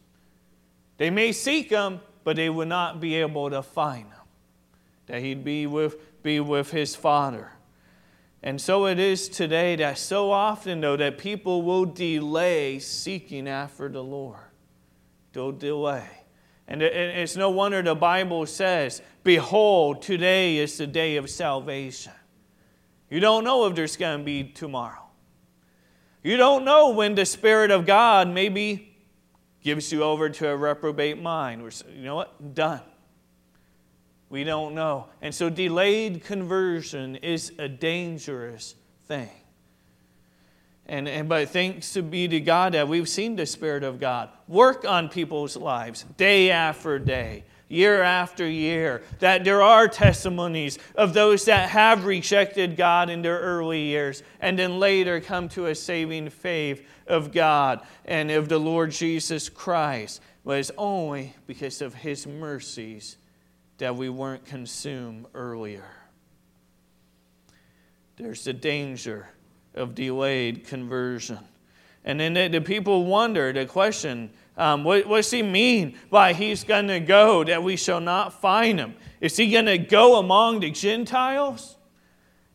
They 0.98 1.10
may 1.10 1.32
seek 1.32 1.70
him, 1.70 2.02
but 2.24 2.36
they 2.36 2.50
would 2.50 2.68
not 2.68 3.00
be 3.00 3.16
able 3.16 3.50
to 3.50 3.64
find 3.64 4.06
him. 4.06 4.22
That 5.08 5.22
he'd 5.22 5.44
be 5.44 5.66
with, 5.66 6.22
be 6.22 6.40
with 6.40 6.72
his 6.72 6.96
Father. 6.96 7.52
And 8.44 8.60
so 8.60 8.86
it 8.86 9.00
is 9.00 9.30
today 9.30 9.78
that 9.78 9.98
so 9.98 10.32
often, 10.32 10.82
though, 10.82 10.98
that 10.98 11.18
people 11.18 11.62
will 11.62 11.86
delay 11.86 12.80
seeking 12.80 13.48
after 13.48 13.88
the 13.90 14.04
Lord. 14.04 14.38
They'll 15.34 15.52
delay. 15.52 16.08
And 16.68 16.82
it's 16.82 17.36
no 17.36 17.50
wonder 17.50 17.82
the 17.82 17.96
Bible 17.96 18.46
says, 18.46 19.02
Behold, 19.24 20.02
today 20.02 20.58
is 20.58 20.78
the 20.78 20.88
day 20.88 21.18
of 21.18 21.30
salvation. 21.30 22.14
You 23.10 23.20
don't 23.20 23.44
know 23.44 23.66
if 23.68 23.76
there's 23.76 23.98
going 23.98 24.20
to 24.20 24.24
be 24.24 24.44
tomorrow. 24.44 25.04
You 26.24 26.38
don't 26.38 26.64
know 26.64 26.92
when 26.92 27.16
the 27.16 27.26
Spirit 27.26 27.70
of 27.70 27.86
God 27.86 28.30
maybe 28.30 28.96
gives 29.62 29.92
you 29.92 30.04
over 30.04 30.30
to 30.30 30.50
a 30.50 30.56
reprobate 30.56 31.22
mind. 31.22 31.62
You 31.94 32.04
know 32.04 32.16
what? 32.16 32.56
Done. 32.56 32.82
We 34.30 34.44
don't 34.44 34.74
know. 34.74 35.10
And 35.22 35.36
so 35.36 35.50
delayed 35.50 36.24
conversion 36.24 37.18
is 37.18 37.52
a 37.60 37.68
dangerous 37.68 38.76
thing. 39.06 39.30
And, 40.86 41.08
and 41.08 41.30
but 41.30 41.50
thanks 41.50 41.96
be 41.96 42.28
to 42.28 42.40
God 42.40 42.74
that 42.74 42.88
we've 42.88 43.08
seen 43.08 43.36
the 43.36 43.46
Spirit 43.46 43.84
of 43.84 44.00
God 44.00 44.30
work 44.48 44.86
on 44.86 45.08
people's 45.08 45.56
lives 45.56 46.04
day 46.18 46.52
after 46.52 47.00
day, 47.00 47.46
year 47.70 48.04
after 48.04 48.46
year. 48.46 49.02
That 49.20 49.46
there 49.46 49.62
are 49.62 49.88
testimonies 49.88 50.78
of 50.96 51.14
those 51.14 51.46
that 51.46 51.70
have 51.70 52.06
rejected 52.06 52.76
God 52.76 53.10
in 53.10 53.22
their 53.22 53.40
early 53.40 53.84
years 53.84 54.24
and 54.42 54.60
then 54.60 54.80
later 54.80 55.22
come 55.22 55.48
to 55.50 55.68
a 55.68 55.76
saving 55.76 56.30
faith 56.30 56.86
of 57.08 57.32
God 57.32 57.82
and 58.04 58.30
of 58.32 58.50
the 58.50 58.60
Lord 58.60 58.92
Jesus 58.92 59.48
Christ. 59.48 60.22
But 60.44 60.60
it's 60.60 60.72
only 60.78 61.34
because 61.48 61.82
of 61.82 61.94
His 61.94 62.28
mercies 62.28 63.16
that 63.78 63.96
we 63.96 64.10
weren't 64.10 64.46
consumed 64.46 65.28
earlier. 65.34 65.88
There's 68.18 68.44
the 68.44 68.54
danger 68.54 69.30
of 69.76 69.96
delayed 69.96 70.66
conversion. 70.66 71.40
And 72.06 72.20
then 72.20 72.52
the, 72.52 72.62
people 72.62 73.06
wondered, 73.06 73.56
the 73.56 73.66
question, 73.66 74.30
um, 74.58 74.84
what, 74.84 75.08
what's 75.08 75.32
he 75.32 75.42
mean 75.42 75.98
by 76.10 76.34
he's 76.34 76.64
going 76.64 76.88
to 76.88 77.00
go 77.00 77.44
that 77.44 77.64
we 77.64 77.76
shall 77.76 78.02
not 78.02 78.42
find 78.42 78.80
him? 78.80 78.96
Is 79.22 79.38
he 79.38 79.50
going 79.50 79.66
to 79.66 79.78
go 79.78 80.20
among 80.20 80.60
the 80.60 80.70
Gentiles? 80.70 81.78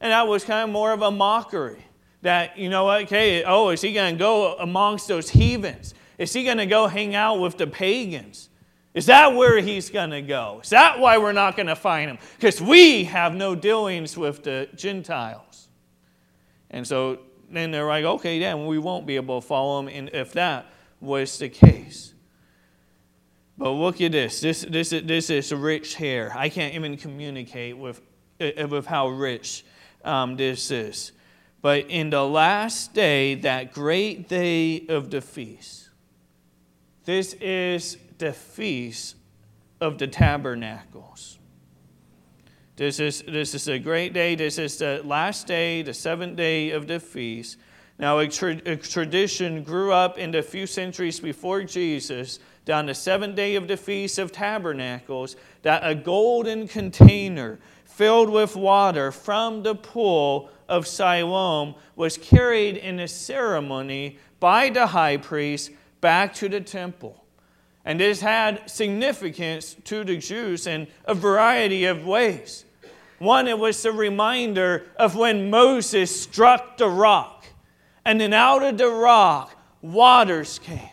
And 0.00 0.12
that 0.12 0.28
was 0.28 0.44
kind 0.44 0.68
of 0.68 0.70
more 0.70 0.92
of 0.92 1.02
a 1.02 1.10
mockery. 1.10 1.84
That, 2.22 2.58
you 2.58 2.68
know, 2.68 2.90
okay, 2.90 3.44
oh, 3.44 3.70
is 3.70 3.80
he 3.80 3.92
going 3.92 4.14
to 4.14 4.18
go 4.18 4.54
amongst 4.56 5.08
those 5.08 5.30
heathens? 5.30 5.94
Is 6.18 6.32
he 6.32 6.44
going 6.44 6.58
to 6.58 6.66
go 6.66 6.88
hang 6.88 7.14
out 7.14 7.40
with 7.40 7.56
the 7.56 7.66
pagans? 7.66 8.48
Is 8.92 9.06
that 9.06 9.34
where 9.34 9.60
he's 9.60 9.90
going 9.90 10.10
to 10.10 10.22
go? 10.22 10.60
Is 10.62 10.70
that 10.70 10.98
why 10.98 11.18
we're 11.18 11.32
not 11.32 11.56
going 11.56 11.68
to 11.68 11.76
find 11.76 12.10
him? 12.10 12.18
Because 12.36 12.60
we 12.60 13.04
have 13.04 13.34
no 13.34 13.54
dealings 13.54 14.16
with 14.16 14.42
the 14.42 14.68
Gentiles. 14.74 15.67
And 16.70 16.86
so 16.86 17.20
then 17.50 17.70
they're 17.70 17.86
like, 17.86 18.04
okay, 18.04 18.38
then 18.38 18.66
we 18.66 18.78
won't 18.78 19.06
be 19.06 19.16
able 19.16 19.40
to 19.40 19.46
follow 19.46 19.80
him 19.80 19.88
and 19.88 20.10
if 20.12 20.32
that 20.32 20.66
was 21.00 21.38
the 21.38 21.48
case. 21.48 22.14
But 23.56 23.70
look 23.70 24.00
at 24.00 24.12
this. 24.12 24.40
This, 24.40 24.62
this, 24.68 24.90
this 24.90 25.30
is 25.30 25.52
rich 25.52 25.96
hair. 25.96 26.32
I 26.34 26.48
can't 26.48 26.74
even 26.74 26.96
communicate 26.96 27.76
with, 27.76 28.00
uh, 28.40 28.68
with 28.68 28.86
how 28.86 29.08
rich 29.08 29.64
um, 30.04 30.36
this 30.36 30.70
is. 30.70 31.12
But 31.60 31.86
in 31.88 32.10
the 32.10 32.24
last 32.24 32.94
day, 32.94 33.34
that 33.36 33.72
great 33.72 34.28
day 34.28 34.86
of 34.88 35.10
the 35.10 35.20
feast, 35.20 35.88
this 37.04 37.32
is 37.34 37.96
the 38.18 38.32
Feast 38.32 39.16
of 39.80 39.98
the 39.98 40.06
Tabernacles. 40.06 41.37
This 42.78 43.00
is, 43.00 43.24
this 43.26 43.56
is 43.56 43.66
a 43.66 43.80
great 43.80 44.12
day. 44.12 44.36
This 44.36 44.56
is 44.56 44.78
the 44.78 45.02
last 45.04 45.48
day, 45.48 45.82
the 45.82 45.92
seventh 45.92 46.36
day 46.36 46.70
of 46.70 46.86
the 46.86 47.00
feast. 47.00 47.58
Now, 47.98 48.20
a, 48.20 48.28
tra- 48.28 48.62
a 48.64 48.76
tradition 48.76 49.64
grew 49.64 49.92
up 49.92 50.16
in 50.16 50.30
the 50.30 50.42
few 50.42 50.64
centuries 50.64 51.18
before 51.18 51.64
Jesus, 51.64 52.38
down 52.64 52.86
the 52.86 52.94
seventh 52.94 53.34
day 53.34 53.56
of 53.56 53.66
the 53.66 53.76
Feast 53.76 54.20
of 54.20 54.30
Tabernacles, 54.30 55.34
that 55.62 55.82
a 55.82 55.92
golden 55.96 56.68
container 56.68 57.58
filled 57.84 58.30
with 58.30 58.54
water 58.54 59.10
from 59.10 59.64
the 59.64 59.74
pool 59.74 60.48
of 60.68 60.86
Siloam 60.86 61.74
was 61.96 62.16
carried 62.16 62.76
in 62.76 63.00
a 63.00 63.08
ceremony 63.08 64.20
by 64.38 64.70
the 64.70 64.86
high 64.86 65.16
priest 65.16 65.72
back 66.00 66.32
to 66.34 66.48
the 66.48 66.60
temple. 66.60 67.24
And 67.84 67.98
this 67.98 68.20
had 68.20 68.70
significance 68.70 69.74
to 69.82 70.04
the 70.04 70.18
Jews 70.18 70.68
in 70.68 70.86
a 71.06 71.14
variety 71.14 71.84
of 71.84 72.06
ways. 72.06 72.66
One, 73.18 73.48
it 73.48 73.58
was 73.58 73.84
a 73.84 73.92
reminder 73.92 74.86
of 74.96 75.16
when 75.16 75.50
Moses 75.50 76.22
struck 76.22 76.76
the 76.76 76.88
rock, 76.88 77.46
and 78.04 78.20
then 78.20 78.32
out 78.32 78.62
of 78.62 78.78
the 78.78 78.88
rock, 78.88 79.56
waters 79.82 80.58
came. 80.60 80.90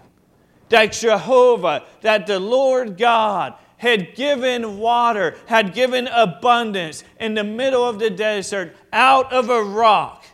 That 0.70 0.94
Jehovah, 0.94 1.84
that 2.02 2.26
the 2.26 2.40
Lord 2.40 2.98
God 2.98 3.54
had 3.78 4.16
given 4.16 4.80
water, 4.80 5.36
had 5.46 5.74
given 5.74 6.08
abundance 6.08 7.04
in 7.20 7.36
the 7.36 7.44
middle 7.44 7.88
of 7.88 8.00
the 8.00 8.10
desert 8.10 8.76
out 8.92 9.32
of 9.32 9.50
a 9.50 9.64
rock 9.64 10.26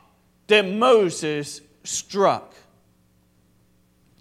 that 0.48 0.66
Moses 0.66 1.62
struck. 1.84 2.51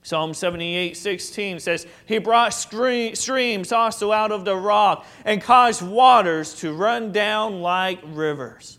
Psalm 0.03 0.33
78 0.33 0.97
16 0.97 1.61
says, 1.61 1.87
He 2.07 2.19
brought 2.19 2.55
streams 2.55 3.73
also 3.73 4.13
out 4.13 4.33
of 4.33 4.45
the 4.45 4.57
rock 4.57 5.07
and 5.25 5.43
caused 5.43 5.83
waters 5.83 6.55
to 6.57 6.73
run 6.73 7.13
down 7.13 7.61
like 7.61 8.01
rivers. 8.05 8.79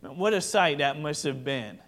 What 0.00 0.34
a 0.34 0.40
sight 0.40 0.78
that 0.78 1.00
must 1.00 1.24
have 1.24 1.44
been. 1.44 1.78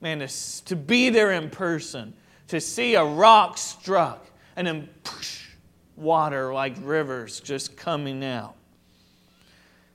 Man, 0.00 0.20
to, 0.20 0.64
to 0.64 0.76
be 0.76 1.10
there 1.10 1.32
in 1.32 1.50
person, 1.50 2.14
to 2.48 2.60
see 2.60 2.94
a 2.94 3.04
rock 3.04 3.58
struck, 3.58 4.26
and 4.56 4.66
then 4.66 4.88
push, 5.04 5.50
water 5.96 6.52
like 6.52 6.74
rivers 6.82 7.40
just 7.40 7.76
coming 7.76 8.24
out. 8.24 8.56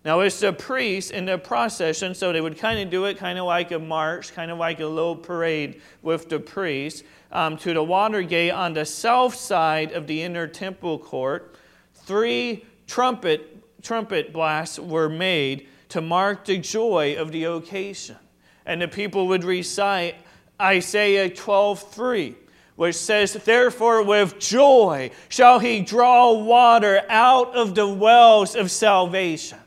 Now, 0.06 0.22
it's 0.22 0.40
the 0.40 0.54
priests 0.54 1.12
in 1.12 1.26
the 1.26 1.38
procession, 1.38 2.16
so 2.16 2.32
they 2.32 2.40
would 2.40 2.58
kind 2.58 2.80
of 2.80 2.90
do 2.90 3.06
it 3.06 3.18
kind 3.18 3.38
of 3.38 3.46
like 3.46 3.72
a 3.72 3.80
march, 3.80 4.34
kind 4.34 4.52
of 4.52 4.58
like 4.58 4.80
a 4.80 4.86
little 4.86 5.18
parade 5.18 5.82
with 6.02 6.30
the 6.30 6.40
priests 6.40 7.04
um, 7.32 7.58
to 7.58 7.74
the 7.74 7.84
water 7.84 8.22
gate 8.22 8.52
on 8.52 8.74
the 8.74 8.86
south 8.86 9.36
side 9.36 9.92
of 9.92 10.08
the 10.08 10.22
inner 10.22 10.48
temple 10.48 11.00
court. 11.00 11.56
Three 11.94 12.66
trumpet, 12.88 13.82
trumpet 13.84 14.34
blasts 14.34 14.80
were 14.80 15.10
made 15.10 15.68
to 15.90 16.02
mark 16.02 16.46
the 16.46 16.58
joy 16.58 17.16
of 17.18 17.32
the 17.32 17.46
occasion. 17.46 18.18
And 18.66 18.82
the 18.82 18.88
people 18.88 19.28
would 19.28 19.44
recite 19.44 20.16
Isaiah 20.60 21.30
12:3, 21.30 22.36
which 22.76 22.96
says, 22.96 23.34
Therefore, 23.34 24.04
with 24.04 24.40
joy 24.40 25.12
shall 25.30 25.60
he 25.60 25.82
draw 25.82 26.34
water 26.34 27.04
out 27.10 27.56
of 27.56 27.76
the 27.76 27.88
wells 27.88 28.56
of 28.56 28.72
salvation. 28.72 29.60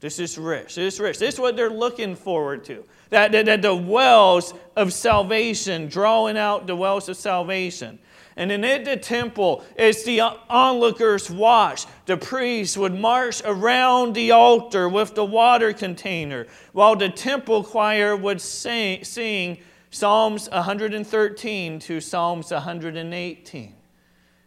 This 0.00 0.18
is 0.18 0.38
rich. 0.38 0.74
This 0.74 0.94
is 0.94 1.00
rich. 1.00 1.18
This 1.18 1.34
is 1.34 1.40
what 1.40 1.56
they're 1.56 1.70
looking 1.70 2.14
forward 2.14 2.64
to. 2.64 2.84
That, 3.10 3.32
that, 3.32 3.46
that 3.46 3.62
the 3.62 3.74
wells 3.74 4.54
of 4.76 4.92
salvation, 4.92 5.88
drawing 5.88 6.36
out 6.36 6.66
the 6.66 6.76
wells 6.76 7.08
of 7.08 7.16
salvation. 7.16 7.98
And 8.38 8.52
in 8.52 8.60
the 8.60 8.96
temple, 8.96 9.64
as 9.76 10.04
the 10.04 10.20
onlookers 10.20 11.28
watched, 11.28 11.88
the 12.06 12.16
priests 12.16 12.76
would 12.76 12.94
march 12.94 13.42
around 13.44 14.14
the 14.14 14.30
altar 14.30 14.88
with 14.88 15.16
the 15.16 15.24
water 15.24 15.72
container, 15.72 16.46
while 16.72 16.94
the 16.94 17.08
temple 17.08 17.64
choir 17.64 18.14
would 18.14 18.40
sing, 18.40 19.02
sing 19.02 19.58
Psalms 19.90 20.48
113 20.50 21.78
to 21.80 22.00
Psalms 22.00 22.52
118. 22.52 23.74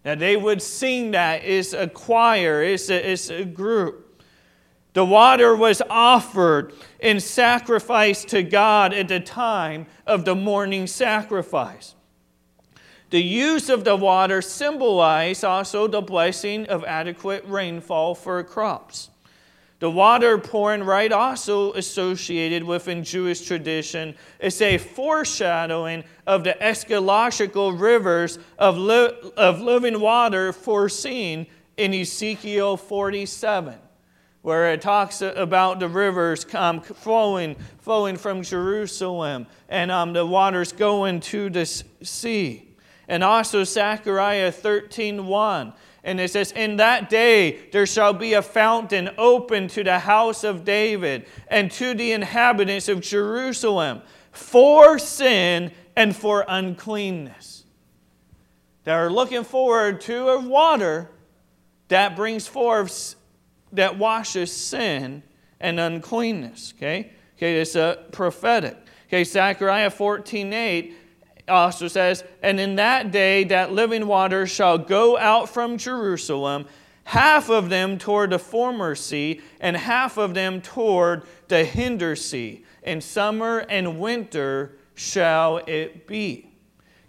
Now, 0.05 0.15
they 0.15 0.37
would 0.37 0.61
sing 0.61 1.11
that 1.11 1.43
as 1.43 1.73
a 1.73 1.87
choir, 1.87 2.63
a, 2.63 2.73
as 2.73 3.29
a 3.29 3.43
group. 3.43 4.10
The 4.93 5.05
water 5.05 5.55
was 5.55 5.81
offered 5.89 6.73
in 6.99 7.19
sacrifice 7.19 8.25
to 8.25 8.43
God 8.43 8.93
at 8.93 9.07
the 9.07 9.21
time 9.21 9.85
of 10.05 10.25
the 10.25 10.35
morning 10.35 10.85
sacrifice. 10.85 11.95
The 13.09 13.21
use 13.21 13.69
of 13.69 13.83
the 13.83 13.95
water 13.95 14.41
symbolized 14.41 15.45
also 15.45 15.87
the 15.87 16.01
blessing 16.01 16.65
of 16.67 16.83
adequate 16.83 17.45
rainfall 17.45 18.15
for 18.15 18.43
crops. 18.43 19.09
The 19.79 19.89
water 19.89 20.37
pouring 20.37 20.83
rite 20.83 21.11
also 21.11 21.73
associated 21.73 22.63
within 22.63 23.03
Jewish 23.03 23.41
tradition 23.41 24.15
is 24.39 24.61
a 24.61 24.77
foreshadowing 24.77 26.03
of 26.27 26.43
the 26.43 26.55
eschatological 26.61 27.79
rivers 27.79 28.37
of, 28.59 28.77
li- 28.77 29.31
of 29.35 29.59
living 29.59 29.99
water 29.99 30.53
foreseen 30.53 31.47
in 31.77 31.93
Ezekiel 31.93 32.77
47 32.77 33.79
where 34.41 34.73
it 34.73 34.81
talks 34.81 35.21
about 35.21 35.79
the 35.79 35.87
rivers 35.87 36.45
um, 36.55 36.81
flowing, 36.81 37.55
flowing 37.79 38.17
from 38.17 38.41
Jerusalem 38.41 39.45
and 39.69 39.91
um, 39.91 40.13
the 40.13 40.25
waters 40.25 40.71
going 40.71 41.19
to 41.21 41.49
the 41.49 41.65
sea. 41.65 42.67
And 43.07 43.23
also 43.23 43.63
Zechariah 43.63 44.51
13 44.51 45.27
1. 45.27 45.73
And 46.03 46.19
it 46.19 46.31
says, 46.31 46.51
In 46.53 46.77
that 46.77 47.09
day 47.09 47.69
there 47.71 47.85
shall 47.85 48.13
be 48.13 48.33
a 48.33 48.41
fountain 48.41 49.11
open 49.17 49.67
to 49.69 49.83
the 49.83 49.99
house 49.99 50.43
of 50.43 50.65
David 50.65 51.27
and 51.47 51.69
to 51.71 51.93
the 51.93 52.11
inhabitants 52.11 52.89
of 52.89 53.01
Jerusalem 53.01 54.01
for 54.31 54.97
sin 54.97 55.71
and 55.95 56.15
for 56.15 56.45
uncleanness. 56.47 57.65
They 58.83 58.91
are 58.91 59.11
looking 59.11 59.43
forward 59.43 60.01
to 60.01 60.29
a 60.29 60.39
water 60.39 61.11
that 61.89 62.15
brings 62.15 62.47
forth 62.47 63.15
that 63.73 63.97
washes 63.97 64.51
sin 64.51 65.23
and 65.59 65.79
uncleanness. 65.79 66.73
Okay? 66.77 67.11
Okay, 67.37 67.59
it's 67.59 67.75
a 67.75 68.05
prophetic. 68.11 68.77
Okay, 69.07 69.23
Zechariah 69.23 69.89
14 69.89 70.53
8 70.53 70.95
also 71.47 71.87
says, 71.87 72.23
And 72.41 72.59
in 72.59 72.75
that 72.75 73.11
day 73.11 73.43
that 73.45 73.71
living 73.71 74.07
water 74.07 74.47
shall 74.47 74.77
go 74.77 75.17
out 75.17 75.49
from 75.49 75.77
Jerusalem, 75.77 76.65
half 77.03 77.49
of 77.49 77.69
them 77.69 77.97
toward 77.97 78.29
the 78.29 78.39
former 78.39 78.95
sea, 78.95 79.41
and 79.59 79.75
half 79.75 80.17
of 80.17 80.33
them 80.33 80.61
toward 80.61 81.23
the 81.47 81.63
hinder 81.65 82.15
sea. 82.15 82.63
In 82.83 83.01
summer 83.01 83.59
and 83.69 83.99
winter 83.99 84.73
shall 84.95 85.57
it 85.57 86.07
be. 86.07 86.50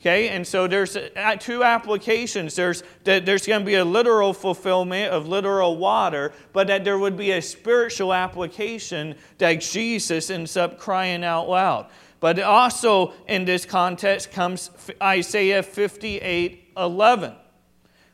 Okay, 0.03 0.31
and 0.31 0.45
so 0.45 0.67
there's 0.67 0.97
uh, 0.97 1.37
two 1.39 1.63
applications. 1.63 2.57
There's 2.57 2.83
there's 3.05 3.47
going 3.47 3.61
to 3.61 3.65
be 3.65 3.77
a 3.77 3.85
literal 3.85 4.33
fulfillment 4.33 5.13
of 5.13 5.29
literal 5.29 5.77
water, 5.77 6.33
but 6.53 6.67
that 6.67 6.83
there 6.83 6.99
would 6.99 7.17
be 7.17 7.31
a 7.31 7.41
spiritual 7.41 8.13
application 8.13 9.15
that 9.39 9.61
Jesus 9.61 10.29
ends 10.29 10.57
up 10.57 10.77
crying 10.77 11.23
out 11.23 11.49
loud. 11.49 11.87
But 12.19 12.41
also 12.41 13.13
in 13.29 13.45
this 13.45 13.65
context 13.65 14.33
comes 14.33 14.71
Isaiah 15.01 15.63
58 15.63 16.73
11, 16.77 17.35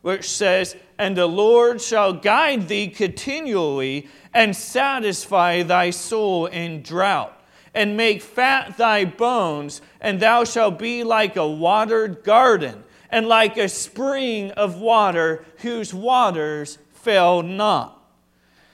which 0.03 0.29
says, 0.29 0.77
And 0.99 1.17
the 1.17 1.27
Lord 1.27 1.81
shall 1.81 2.13
guide 2.13 2.69
thee 2.69 2.89
continually 2.89 4.11
and 4.35 4.55
satisfy 4.55 5.63
thy 5.63 5.89
soul 5.89 6.45
in 6.45 6.83
drought 6.83 7.38
and 7.75 7.97
make 7.97 8.23
fat 8.23 8.77
thy 8.77 9.05
bones, 9.05 9.81
and 10.01 10.21
thou 10.21 10.45
shalt 10.45 10.79
be 10.79 11.05
like 11.05 11.37
a 11.37 11.49
watered 11.49 12.25
garden, 12.25 12.85
and 13.11 13.27
like 13.27 13.57
a 13.57 13.69
spring 13.69 14.51
of 14.53 14.81
water 14.81 15.45
whose 15.59 15.95
waters 15.95 16.79
fail 16.93 17.43
not. 17.43 17.95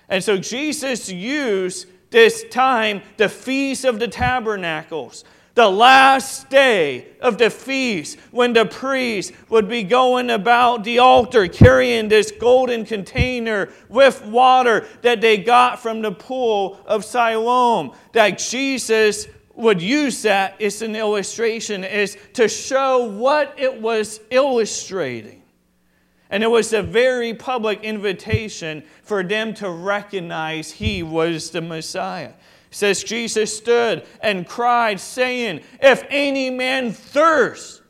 And 0.08 0.22
so 0.22 0.36
Jesus 0.36 1.08
used 1.08 1.86
this 2.10 2.44
time, 2.50 3.02
the 3.16 3.28
Feast 3.28 3.84
of 3.84 3.98
the 3.98 4.08
Tabernacles, 4.08 5.24
the 5.54 5.70
last 5.70 6.50
day 6.50 7.06
of 7.20 7.38
the 7.38 7.48
feast, 7.48 8.18
when 8.32 8.52
the 8.52 8.66
priest 8.66 9.32
would 9.48 9.68
be 9.68 9.84
going 9.84 10.30
about 10.30 10.82
the 10.82 10.98
altar 10.98 11.46
carrying 11.46 12.08
this 12.08 12.32
golden 12.32 12.84
container 12.84 13.70
with 13.88 14.24
water 14.26 14.86
that 15.02 15.20
they 15.20 15.38
got 15.38 15.80
from 15.80 16.02
the 16.02 16.10
pool 16.10 16.80
of 16.86 17.04
Siloam, 17.04 17.92
that 18.12 18.38
Jesus 18.38 19.28
would 19.54 19.80
use 19.80 20.22
that 20.22 20.60
as 20.60 20.82
an 20.82 20.96
illustration, 20.96 21.84
is 21.84 22.18
to 22.32 22.48
show 22.48 23.04
what 23.04 23.54
it 23.56 23.80
was 23.80 24.20
illustrating. 24.30 25.42
And 26.30 26.42
it 26.42 26.50
was 26.50 26.72
a 26.72 26.82
very 26.82 27.32
public 27.32 27.84
invitation 27.84 28.82
for 29.04 29.22
them 29.22 29.54
to 29.54 29.70
recognize 29.70 30.72
he 30.72 31.04
was 31.04 31.50
the 31.50 31.60
Messiah 31.60 32.32
says 32.74 33.04
Jesus 33.04 33.56
stood 33.56 34.04
and 34.20 34.46
cried, 34.46 34.98
saying, 34.98 35.60
If 35.80 36.04
any 36.10 36.50
man 36.50 36.92
thirst, 36.92 37.82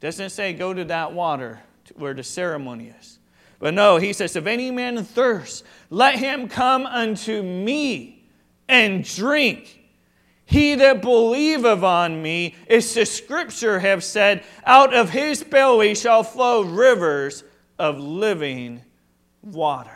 doesn't 0.00 0.30
say 0.30 0.52
go 0.52 0.74
to 0.74 0.84
that 0.84 1.14
water 1.14 1.60
where 1.94 2.12
the 2.12 2.22
ceremony 2.22 2.92
is. 3.00 3.18
But 3.58 3.72
no, 3.72 3.96
he 3.96 4.12
says, 4.12 4.36
If 4.36 4.46
any 4.46 4.70
man 4.70 5.02
thirst, 5.04 5.64
let 5.88 6.16
him 6.16 6.48
come 6.48 6.84
unto 6.84 7.42
me 7.42 8.28
and 8.68 9.02
drink. 9.02 9.84
He 10.44 10.74
that 10.74 11.00
believeth 11.00 11.82
on 11.82 12.22
me, 12.22 12.54
as 12.68 12.92
the 12.92 13.06
scripture 13.06 13.78
have 13.80 14.04
said, 14.04 14.44
out 14.64 14.94
of 14.94 15.10
his 15.10 15.42
belly 15.42 15.94
shall 15.94 16.22
flow 16.22 16.62
rivers 16.62 17.42
of 17.78 17.98
living 17.98 18.82
water. 19.42 19.95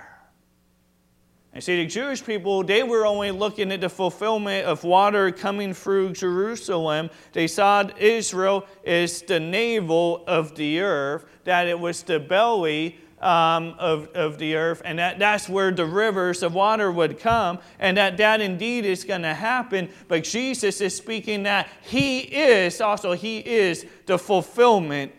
And 1.53 1.65
see, 1.65 1.83
the 1.83 1.87
Jewish 1.87 2.25
people, 2.25 2.63
they 2.63 2.85
were 2.85 3.05
only 3.05 3.33
looking 3.33 3.73
at 3.73 3.81
the 3.81 3.89
fulfillment 3.89 4.67
of 4.67 4.85
water 4.85 5.33
coming 5.33 5.75
through 5.75 6.13
Jerusalem. 6.13 7.11
They 7.33 7.49
saw 7.49 7.89
Israel 7.99 8.67
as 8.87 9.23
the 9.23 9.41
navel 9.41 10.23
of 10.29 10.55
the 10.55 10.81
earth, 10.81 11.25
that 11.45 11.67
it 11.67 11.79
was 11.79 12.05
the 12.05 12.21
belly 12.21 12.99
um, 13.21 13.75
of, 13.79 14.09
of 14.15 14.39
the 14.39 14.55
earth, 14.55 14.81
and 14.85 14.99
that, 14.99 15.19
that's 15.19 15.49
where 15.49 15.71
the 15.71 15.85
rivers 15.85 16.43
of 16.43 16.55
water 16.55 16.91
would 16.91 17.19
come, 17.19 17.59
and 17.79 17.97
that 17.97 18.17
that 18.17 18.41
indeed 18.41 18.87
is 18.87 19.05
going 19.05 19.23
to 19.23 19.35
happen. 19.35 19.91
But 20.09 20.25
Jesus 20.25 20.81
is 20.81 20.97
speaking 20.97 21.43
that 21.43 21.69
He 21.83 22.21
is, 22.21 22.81
also, 22.81 23.13
He 23.13 23.39
is 23.39 23.85
the 24.07 24.19
fulfillment 24.19 25.13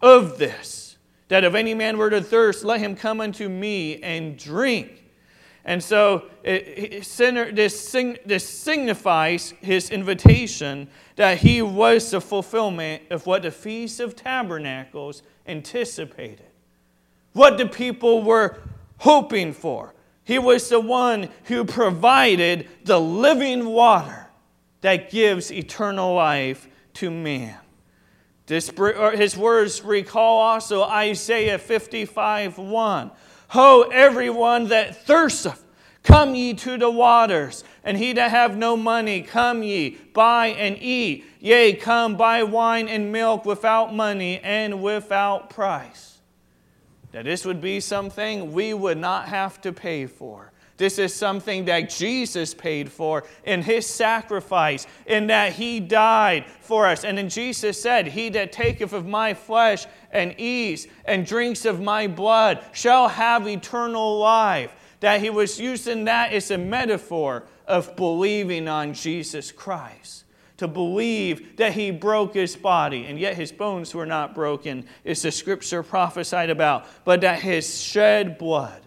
of 0.00 0.38
this. 0.38 0.98
That 1.28 1.44
if 1.44 1.54
any 1.54 1.74
man 1.74 1.98
were 1.98 2.10
to 2.10 2.22
thirst, 2.22 2.64
let 2.64 2.80
him 2.80 2.96
come 2.96 3.20
unto 3.20 3.48
me 3.48 4.02
and 4.02 4.38
drink. 4.38 5.04
And 5.64 5.82
so 5.82 6.24
it, 6.44 7.04
this, 7.54 7.92
this 8.24 8.48
signifies 8.48 9.52
his 9.60 9.90
invitation 9.90 10.88
that 11.16 11.38
he 11.38 11.60
was 11.62 12.10
the 12.10 12.20
fulfillment 12.20 13.02
of 13.10 13.26
what 13.26 13.42
the 13.42 13.50
Feast 13.50 14.00
of 14.00 14.16
Tabernacles 14.16 15.22
anticipated, 15.46 16.46
what 17.32 17.58
the 17.58 17.66
people 17.66 18.22
were 18.22 18.58
hoping 18.98 19.52
for. 19.52 19.94
He 20.24 20.38
was 20.38 20.68
the 20.68 20.80
one 20.80 21.28
who 21.44 21.64
provided 21.64 22.68
the 22.84 23.00
living 23.00 23.66
water 23.66 24.28
that 24.80 25.10
gives 25.10 25.50
eternal 25.50 26.14
life 26.14 26.68
to 26.94 27.10
man. 27.10 27.56
This, 28.46 28.70
his 29.14 29.36
words 29.36 29.82
recall 29.82 30.38
also 30.38 30.82
Isaiah 30.82 31.58
55 31.58 32.58
1. 32.58 33.10
Ho, 33.48 33.82
everyone 33.92 34.68
that 34.68 35.06
thirsteth, 35.06 35.64
come 36.02 36.34
ye 36.34 36.54
to 36.54 36.76
the 36.76 36.90
waters, 36.90 37.64
and 37.82 37.96
he 37.96 38.12
that 38.12 38.30
have 38.30 38.56
no 38.56 38.76
money, 38.76 39.22
come 39.22 39.62
ye, 39.62 39.98
buy 40.12 40.48
and 40.48 40.76
eat. 40.80 41.24
Yea, 41.40 41.74
come 41.74 42.16
buy 42.16 42.42
wine 42.42 42.88
and 42.88 43.10
milk 43.12 43.44
without 43.44 43.94
money 43.94 44.38
and 44.40 44.82
without 44.82 45.50
price. 45.50 46.18
That 47.12 47.24
this 47.24 47.46
would 47.46 47.60
be 47.60 47.80
something 47.80 48.52
we 48.52 48.74
would 48.74 48.98
not 48.98 49.28
have 49.28 49.60
to 49.62 49.72
pay 49.72 50.06
for. 50.06 50.52
This 50.78 50.98
is 51.00 51.12
something 51.12 51.64
that 51.64 51.90
Jesus 51.90 52.54
paid 52.54 52.90
for 52.90 53.24
in 53.44 53.62
his 53.62 53.84
sacrifice, 53.84 54.86
in 55.06 55.26
that 55.26 55.52
he 55.52 55.80
died 55.80 56.46
for 56.60 56.86
us. 56.86 57.04
And 57.04 57.18
then 57.18 57.28
Jesus 57.28 57.82
said, 57.82 58.06
He 58.06 58.28
that 58.30 58.52
taketh 58.52 58.92
of 58.92 59.04
my 59.04 59.34
flesh 59.34 59.86
and 60.10 60.34
eats 60.38 60.86
and 61.04 61.26
drinks 61.26 61.64
of 61.64 61.80
my 61.80 62.06
blood 62.06 62.62
shall 62.72 63.08
have 63.08 63.46
eternal 63.46 64.18
life. 64.18 64.72
That 65.00 65.20
he 65.20 65.30
was 65.30 65.60
using 65.60 66.04
that 66.04 66.32
as 66.32 66.50
a 66.50 66.58
metaphor 66.58 67.44
of 67.66 67.94
believing 67.94 68.66
on 68.68 68.94
Jesus 68.94 69.52
Christ. 69.52 70.24
To 70.56 70.66
believe 70.66 71.56
that 71.58 71.74
he 71.74 71.92
broke 71.92 72.34
his 72.34 72.56
body, 72.56 73.06
and 73.06 73.16
yet 73.16 73.36
his 73.36 73.52
bones 73.52 73.94
were 73.94 74.06
not 74.06 74.34
broken, 74.34 74.86
is 75.04 75.22
the 75.22 75.30
scripture 75.30 75.84
prophesied 75.84 76.50
about, 76.50 76.86
but 77.04 77.20
that 77.20 77.40
his 77.40 77.80
shed 77.80 78.38
blood 78.38 78.82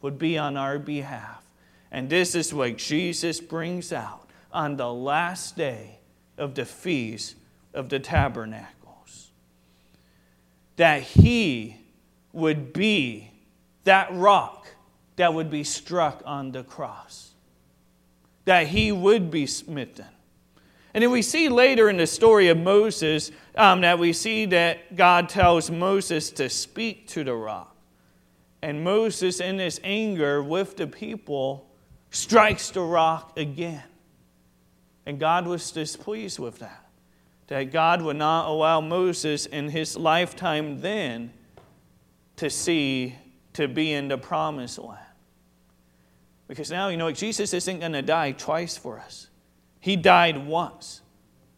would 0.00 0.18
be 0.18 0.36
on 0.36 0.56
our 0.56 0.80
behalf. 0.80 1.44
And 1.92 2.10
this 2.10 2.34
is 2.34 2.52
what 2.52 2.76
Jesus 2.76 3.38
brings 3.38 3.92
out 3.92 4.28
on 4.50 4.76
the 4.76 4.92
last 4.92 5.56
day 5.56 6.00
of 6.36 6.56
the 6.56 6.64
Feast 6.64 7.36
of 7.72 7.88
the 7.88 8.00
Tabernacles. 8.00 8.81
That 10.82 11.02
he 11.02 11.76
would 12.32 12.72
be 12.72 13.30
that 13.84 14.12
rock 14.12 14.66
that 15.14 15.32
would 15.32 15.48
be 15.48 15.62
struck 15.62 16.24
on 16.26 16.50
the 16.50 16.64
cross. 16.64 17.34
That 18.46 18.66
he 18.66 18.90
would 18.90 19.30
be 19.30 19.46
smitten. 19.46 20.08
And 20.92 21.04
then 21.04 21.12
we 21.12 21.22
see 21.22 21.48
later 21.48 21.88
in 21.88 21.98
the 21.98 22.06
story 22.08 22.48
of 22.48 22.58
Moses 22.58 23.30
um, 23.54 23.82
that 23.82 24.00
we 24.00 24.12
see 24.12 24.44
that 24.46 24.96
God 24.96 25.28
tells 25.28 25.70
Moses 25.70 26.32
to 26.32 26.50
speak 26.50 27.06
to 27.10 27.22
the 27.22 27.34
rock. 27.34 27.76
And 28.60 28.82
Moses, 28.82 29.38
in 29.38 29.60
his 29.60 29.80
anger 29.84 30.42
with 30.42 30.76
the 30.76 30.88
people, 30.88 31.70
strikes 32.10 32.70
the 32.70 32.80
rock 32.80 33.38
again. 33.38 33.84
And 35.06 35.20
God 35.20 35.46
was 35.46 35.70
displeased 35.70 36.40
with 36.40 36.58
that. 36.58 36.81
That 37.48 37.72
God 37.72 38.02
would 38.02 38.16
not 38.16 38.48
allow 38.48 38.80
Moses 38.80 39.46
in 39.46 39.68
his 39.68 39.96
lifetime 39.96 40.80
then 40.80 41.32
to 42.36 42.48
see, 42.48 43.14
to 43.52 43.68
be 43.68 43.92
in 43.92 44.08
the 44.08 44.18
promised 44.18 44.78
land. 44.78 44.98
Because 46.48 46.70
now, 46.70 46.88
you 46.88 46.96
know, 46.96 47.10
Jesus 47.12 47.54
isn't 47.54 47.80
going 47.80 47.92
to 47.92 48.02
die 48.02 48.32
twice 48.32 48.76
for 48.76 48.98
us, 48.98 49.28
He 49.80 49.96
died 49.96 50.46
once. 50.46 51.00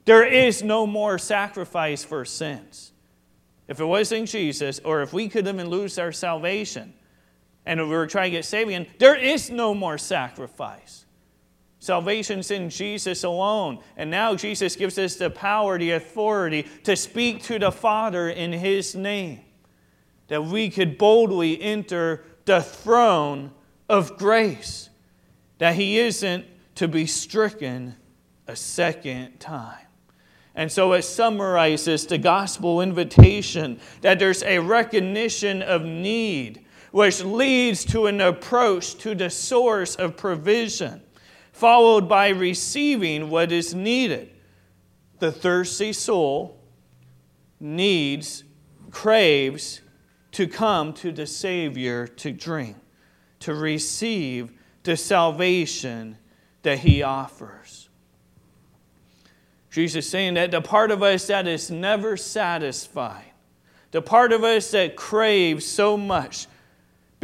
There 0.04 0.24
is 0.24 0.62
no 0.62 0.86
more 0.86 1.18
sacrifice 1.18 2.04
for 2.04 2.24
sins. 2.24 2.92
If 3.66 3.80
it 3.80 3.84
wasn't 3.84 4.28
Jesus, 4.28 4.78
or 4.84 5.00
if 5.00 5.12
we 5.12 5.28
could 5.28 5.48
even 5.48 5.68
lose 5.68 5.98
our 5.98 6.12
salvation 6.12 6.92
and 7.64 7.80
if 7.80 7.86
we 7.86 7.94
were 7.94 8.06
trying 8.06 8.30
to 8.30 8.38
get 8.38 8.44
saved 8.44 8.68
again, 8.68 8.86
there 8.98 9.16
is 9.16 9.50
no 9.50 9.74
more 9.74 9.96
sacrifice. 9.96 11.03
Salvation's 11.84 12.50
in 12.50 12.70
Jesus 12.70 13.24
alone. 13.24 13.78
And 13.96 14.10
now 14.10 14.34
Jesus 14.34 14.74
gives 14.74 14.98
us 14.98 15.16
the 15.16 15.30
power, 15.30 15.78
the 15.78 15.92
authority 15.92 16.66
to 16.84 16.96
speak 16.96 17.42
to 17.44 17.58
the 17.58 17.70
Father 17.70 18.28
in 18.28 18.52
His 18.52 18.94
name. 18.94 19.40
That 20.28 20.44
we 20.44 20.70
could 20.70 20.96
boldly 20.96 21.60
enter 21.60 22.24
the 22.46 22.62
throne 22.62 23.52
of 23.88 24.16
grace. 24.16 24.88
That 25.58 25.74
He 25.74 25.98
isn't 25.98 26.46
to 26.76 26.88
be 26.88 27.06
stricken 27.06 27.96
a 28.48 28.56
second 28.56 29.38
time. 29.38 29.78
And 30.54 30.70
so 30.70 30.92
it 30.92 31.02
summarizes 31.02 32.06
the 32.06 32.18
gospel 32.18 32.80
invitation 32.80 33.80
that 34.02 34.18
there's 34.18 34.42
a 34.44 34.60
recognition 34.60 35.62
of 35.62 35.82
need, 35.84 36.64
which 36.92 37.22
leads 37.24 37.84
to 37.86 38.06
an 38.06 38.20
approach 38.20 38.96
to 38.98 39.14
the 39.14 39.30
source 39.30 39.96
of 39.96 40.16
provision, 40.16 41.02
followed 41.54 42.08
by 42.08 42.30
receiving 42.30 43.30
what 43.30 43.52
is 43.52 43.72
needed. 43.76 44.28
The 45.20 45.30
thirsty 45.30 45.92
soul 45.92 46.58
needs, 47.60 48.42
craves 48.90 49.80
to 50.32 50.48
come 50.48 50.92
to 50.94 51.12
the 51.12 51.28
Savior 51.28 52.08
to 52.08 52.32
drink, 52.32 52.76
to 53.38 53.54
receive 53.54 54.50
the 54.82 54.96
salvation 54.96 56.18
that 56.62 56.80
He 56.80 57.04
offers. 57.04 57.88
Jesus 59.70 60.10
saying 60.10 60.34
that 60.34 60.50
the 60.50 60.60
part 60.60 60.90
of 60.90 61.04
us 61.04 61.28
that 61.28 61.46
is 61.46 61.70
never 61.70 62.16
satisfied, 62.16 63.30
the 63.92 64.02
part 64.02 64.32
of 64.32 64.42
us 64.42 64.72
that 64.72 64.96
craves 64.96 65.64
so 65.64 65.96
much, 65.96 66.48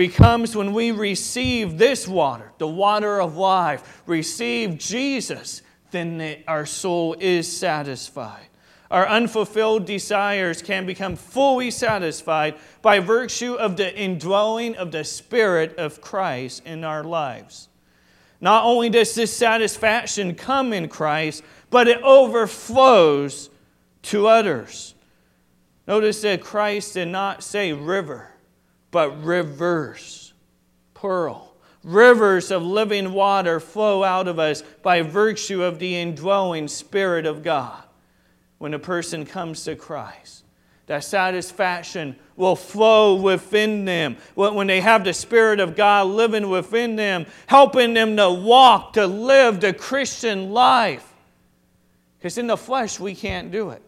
becomes 0.00 0.56
when 0.56 0.72
we 0.72 0.92
receive 0.92 1.76
this 1.76 2.08
water, 2.08 2.52
the 2.56 2.66
water 2.66 3.20
of 3.20 3.36
life, 3.36 4.02
receive 4.06 4.78
Jesus, 4.78 5.60
then 5.90 6.42
our 6.48 6.64
soul 6.64 7.14
is 7.20 7.46
satisfied. 7.54 8.46
Our 8.90 9.06
unfulfilled 9.06 9.84
desires 9.84 10.62
can 10.62 10.86
become 10.86 11.16
fully 11.16 11.70
satisfied 11.70 12.54
by 12.80 13.00
virtue 13.00 13.56
of 13.56 13.76
the 13.76 13.94
indwelling 13.94 14.74
of 14.74 14.90
the 14.90 15.04
Spirit 15.04 15.76
of 15.76 16.00
Christ 16.00 16.62
in 16.64 16.82
our 16.82 17.04
lives. 17.04 17.68
Not 18.40 18.64
only 18.64 18.88
does 18.88 19.14
this 19.14 19.36
satisfaction 19.36 20.34
come 20.34 20.72
in 20.72 20.88
Christ, 20.88 21.42
but 21.68 21.88
it 21.88 22.00
overflows 22.00 23.50
to 24.04 24.28
others. 24.28 24.94
Notice 25.86 26.22
that 26.22 26.40
Christ 26.40 26.94
did 26.94 27.08
not 27.08 27.42
say 27.42 27.74
river, 27.74 28.29
but 28.90 29.22
rivers, 29.22 30.33
pearl, 30.94 31.50
Rivers 31.83 32.50
of 32.50 32.62
living 32.62 33.14
water 33.14 33.59
flow 33.59 34.05
out 34.05 34.29
of 34.29 34.38
us 34.38 34.62
by 34.83 35.00
virtue 35.00 35.62
of 35.62 35.79
the 35.79 35.96
indwelling 35.96 36.68
Spirit 36.68 37.24
of 37.24 37.42
God 37.42 37.83
when 38.59 38.74
a 38.74 38.79
person 38.79 39.24
comes 39.24 39.64
to 39.64 39.76
Christ. 39.76 40.44
That 40.87 41.05
satisfaction 41.05 42.16
will 42.37 42.57
flow 42.57 43.14
within 43.14 43.87
them. 43.87 44.18
When 44.35 44.66
they 44.66 44.81
have 44.81 45.05
the 45.05 45.14
Spirit 45.14 45.59
of 45.59 45.74
God 45.74 46.09
living 46.09 46.50
within 46.50 46.96
them, 46.96 47.24
helping 47.46 47.94
them 47.94 48.16
to 48.16 48.31
walk, 48.31 48.94
to 48.94 49.07
live 49.07 49.61
the 49.61 49.72
Christian 49.72 50.50
life 50.50 51.07
because 52.18 52.37
in 52.37 52.48
the 52.48 52.57
flesh, 52.59 53.00
we 53.00 53.14
can't 53.14 53.50
do 53.50 53.70
it. 53.70 53.81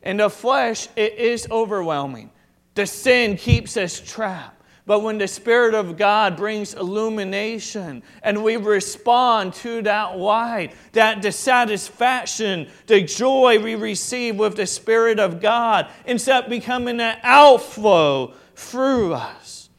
In 0.00 0.16
the 0.16 0.30
flesh, 0.30 0.88
it 0.96 1.18
is 1.18 1.46
overwhelming. 1.50 2.30
The 2.74 2.86
sin 2.86 3.36
keeps 3.36 3.76
us 3.76 4.00
trapped. 4.00 4.60
But 4.84 5.00
when 5.00 5.18
the 5.18 5.28
Spirit 5.28 5.74
of 5.74 5.96
God 5.96 6.36
brings 6.36 6.74
illumination 6.74 8.02
and 8.22 8.42
we 8.42 8.56
respond 8.56 9.54
to 9.54 9.80
that 9.82 10.18
light, 10.18 10.74
that 10.92 11.22
dissatisfaction, 11.22 12.68
the 12.88 13.02
joy 13.02 13.62
we 13.62 13.76
receive 13.76 14.36
with 14.36 14.56
the 14.56 14.66
Spirit 14.66 15.20
of 15.20 15.40
God 15.40 15.88
ends 16.04 16.26
up 16.26 16.48
becoming 16.48 17.00
an 17.00 17.16
outflow 17.22 18.34
through 18.56 19.14
us. 19.14 19.70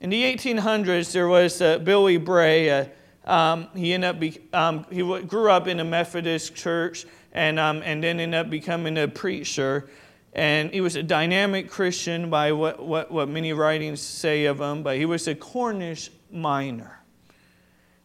In 0.00 0.10
the 0.10 0.22
1800s, 0.24 1.12
there 1.12 1.28
was 1.28 1.62
uh, 1.62 1.78
Billy 1.78 2.16
Bray, 2.16 2.68
a 2.68 2.90
um, 3.28 3.68
he 3.76 3.92
ended 3.92 4.08
up 4.08 4.20
be, 4.20 4.40
um, 4.54 4.86
he 4.90 5.02
grew 5.02 5.50
up 5.50 5.68
in 5.68 5.80
a 5.80 5.84
Methodist 5.84 6.54
church 6.54 7.04
and, 7.32 7.58
um, 7.58 7.82
and 7.84 8.02
then 8.02 8.18
ended 8.18 8.40
up 8.40 8.48
becoming 8.48 8.96
a 8.96 9.06
preacher. 9.06 9.90
And 10.38 10.70
he 10.70 10.80
was 10.80 10.94
a 10.94 11.02
dynamic 11.02 11.68
Christian 11.68 12.30
by 12.30 12.52
what, 12.52 12.80
what, 12.80 13.10
what 13.10 13.28
many 13.28 13.52
writings 13.52 14.00
say 14.00 14.44
of 14.44 14.60
him, 14.60 14.84
but 14.84 14.96
he 14.96 15.04
was 15.04 15.26
a 15.26 15.34
Cornish 15.34 16.12
miner. 16.30 17.00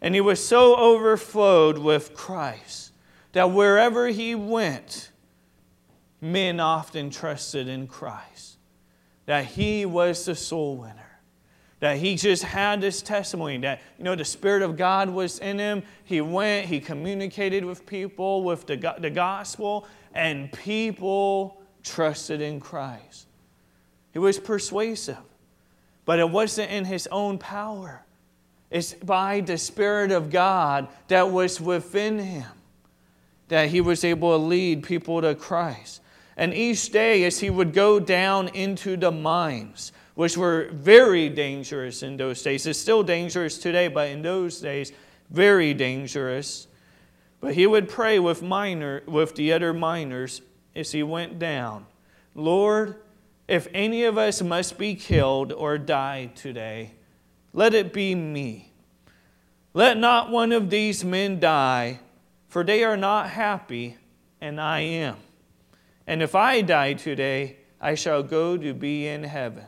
And 0.02 0.15
he 0.15 0.19
was 0.19 0.43
so 0.43 0.76
overflowed 0.76 1.78
with 1.78 2.15
Christ 2.15 2.91
that 3.34 3.52
wherever 3.52 4.08
he 4.08 4.34
went, 4.34 5.12
men 6.22 6.60
often 6.60 7.12
trusted 7.12 7.67
in 7.67 7.86
Christ, 7.86 8.58
that 9.28 9.46
he 9.46 9.86
was 9.86 10.26
the 10.26 10.34
soul 10.34 10.78
winner 10.78 11.19
that 11.82 11.98
he 11.98 12.15
just 12.15 12.43
had 12.43 12.80
this 12.80 13.02
testimony 13.02 13.58
that 13.58 13.82
you 13.98 14.06
know 14.06 14.15
the 14.15 14.24
spirit 14.24 14.62
of 14.63 14.78
god 14.78 15.10
was 15.10 15.39
in 15.39 15.60
him 15.60 15.84
he 16.06 16.22
went 16.22 16.65
he 16.65 16.80
communicated 16.80 17.65
with 17.65 17.86
people 17.86 18.41
with 18.41 18.65
the, 18.65 18.96
the 19.00 19.10
gospel 19.10 19.86
and 20.13 20.50
people 20.54 21.62
trusted 21.84 22.41
in 22.41 22.60
christ 22.60 23.28
he 24.12 24.19
was 24.19 24.39
persuasive 24.39 25.17
but 26.06 26.19
it 26.19 26.30
wasn't 26.30 26.69
in 26.72 26.86
his 26.86 27.08
own 27.12 27.38
power 27.38 28.04
it's 28.72 28.93
by 28.93 29.39
the 29.41 29.58
spirit 29.58 30.12
of 30.12 30.30
god 30.30 30.88
that 31.08 31.30
was 31.30 31.60
within 31.60 32.19
him 32.19 32.52
that 33.50 33.69
he 33.69 33.82
was 33.82 34.04
able 34.04 34.32
to 34.32 34.43
lead 34.43 34.84
people 34.84 35.22
to 35.22 35.36
christ 35.36 36.02
and 36.38 36.54
each 36.54 36.91
day 36.91 37.24
as 37.24 37.39
he 37.39 37.50
would 37.50 37.74
go 37.74 38.00
down 38.00 38.48
into 38.50 38.98
the 38.98 39.12
mines 39.12 39.91
which 40.15 40.38
were 40.38 40.69
very 40.72 41.30
dangerous 41.30 42.04
in 42.04 42.17
those 42.17 42.41
days. 42.41 42.65
It's 42.67 42.80
still 42.80 43.04
dangerous 43.04 43.58
today, 43.58 43.88
but 43.88 44.10
in 44.10 44.22
those 44.22 44.60
days, 44.60 44.91
very 45.30 45.74
dangerous. 45.74 46.67
But 47.41 47.56
he 47.56 47.65
would 47.65 47.89
pray 47.89 48.19
with, 48.19 48.41
miner, 48.41 49.02
with 49.08 49.36
the 49.36 49.52
other 49.54 49.74
miners 49.74 50.41
as 50.75 50.91
he 50.91 51.03
went 51.03 51.39
down 51.39 51.86
Lord, 52.36 52.95
if 53.47 53.67
any 53.73 54.05
of 54.05 54.17
us 54.17 54.41
must 54.41 54.77
be 54.77 54.95
killed 54.95 55.51
or 55.51 55.77
die 55.77 56.31
today, 56.33 56.93
let 57.53 57.73
it 57.73 57.93
be 57.93 58.15
me. 58.15 58.71
Let 59.73 59.97
not 59.97 60.31
one 60.31 60.51
of 60.51 60.69
these 60.69 61.03
men 61.03 61.39
die, 61.39 61.99
for 62.47 62.63
they 62.63 62.83
are 62.83 62.97
not 62.97 63.29
happy, 63.29 63.97
and 64.41 64.59
I 64.59 64.79
am. 64.79 65.17
And 66.07 66.21
if 66.21 66.36
I 66.36 66.62
die 66.62 66.93
today, 66.93 67.57
I 67.79 67.95
shall 67.95 68.23
go 68.23 68.57
to 68.57 68.73
be 68.73 69.07
in 69.07 69.23
heaven 69.23 69.65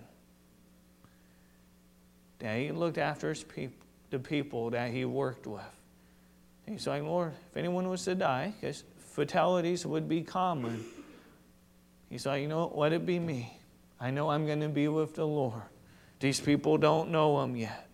that 2.40 2.58
he 2.58 2.72
looked 2.72 2.98
after 2.98 3.30
his 3.30 3.46
the 4.12 4.20
people 4.20 4.70
that 4.70 4.92
he 4.92 5.04
worked 5.04 5.48
with. 5.48 5.62
He's 6.68 6.88
like, 6.88 7.04
Lord, 7.04 7.34
if 7.50 7.58
anyone 7.58 7.90
was 7.90 8.04
to 8.06 8.16
die, 8.16 8.54
because 8.60 8.84
fatalities 8.98 9.86
would 9.86 10.08
be 10.08 10.22
common, 10.22 10.86
he's 12.16 12.26
like, 12.26 12.42
you 12.42 12.48
know 12.48 12.68
what? 12.68 12.78
Let 12.78 12.94
it 12.94 13.06
be 13.06 13.20
me. 13.20 13.60
I 14.00 14.10
know 14.10 14.30
I'm 14.30 14.46
going 14.46 14.62
to 14.62 14.70
be 14.70 14.88
with 14.88 15.16
the 15.16 15.28
Lord. 15.28 15.64
These 16.22 16.40
people 16.40 16.78
don't 16.78 17.12
know 17.12 17.42
him 17.44 17.58
yet. 17.58 17.90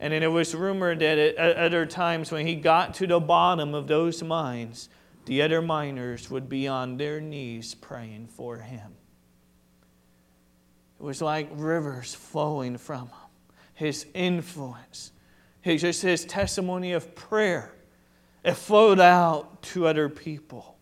And 0.00 0.14
then 0.14 0.22
it 0.22 0.32
was 0.32 0.54
rumored 0.54 1.00
that 1.00 1.18
at 1.18 1.56
other 1.56 1.84
times 1.84 2.32
when 2.32 2.46
he 2.46 2.54
got 2.54 2.94
to 2.94 3.06
the 3.06 3.20
bottom 3.20 3.74
of 3.74 3.88
those 3.88 4.22
mines, 4.22 4.88
the 5.26 5.42
other 5.42 5.60
miners 5.60 6.30
would 6.30 6.48
be 6.48 6.66
on 6.66 6.96
their 6.96 7.20
knees 7.20 7.74
praying 7.74 8.28
for 8.28 8.56
him. 8.56 8.94
It 10.98 11.02
was 11.02 11.20
like 11.20 11.50
rivers 11.52 12.14
flowing 12.14 12.78
from 12.78 13.08
him 13.08 13.18
his 13.74 14.06
influence, 14.14 15.10
his, 15.60 15.82
just 15.82 16.00
his 16.00 16.24
testimony 16.24 16.92
of 16.92 17.14
prayer. 17.16 17.74
It 18.44 18.54
flowed 18.54 19.00
out 19.00 19.62
to 19.62 19.88
other 19.88 20.08
people. 20.08 20.73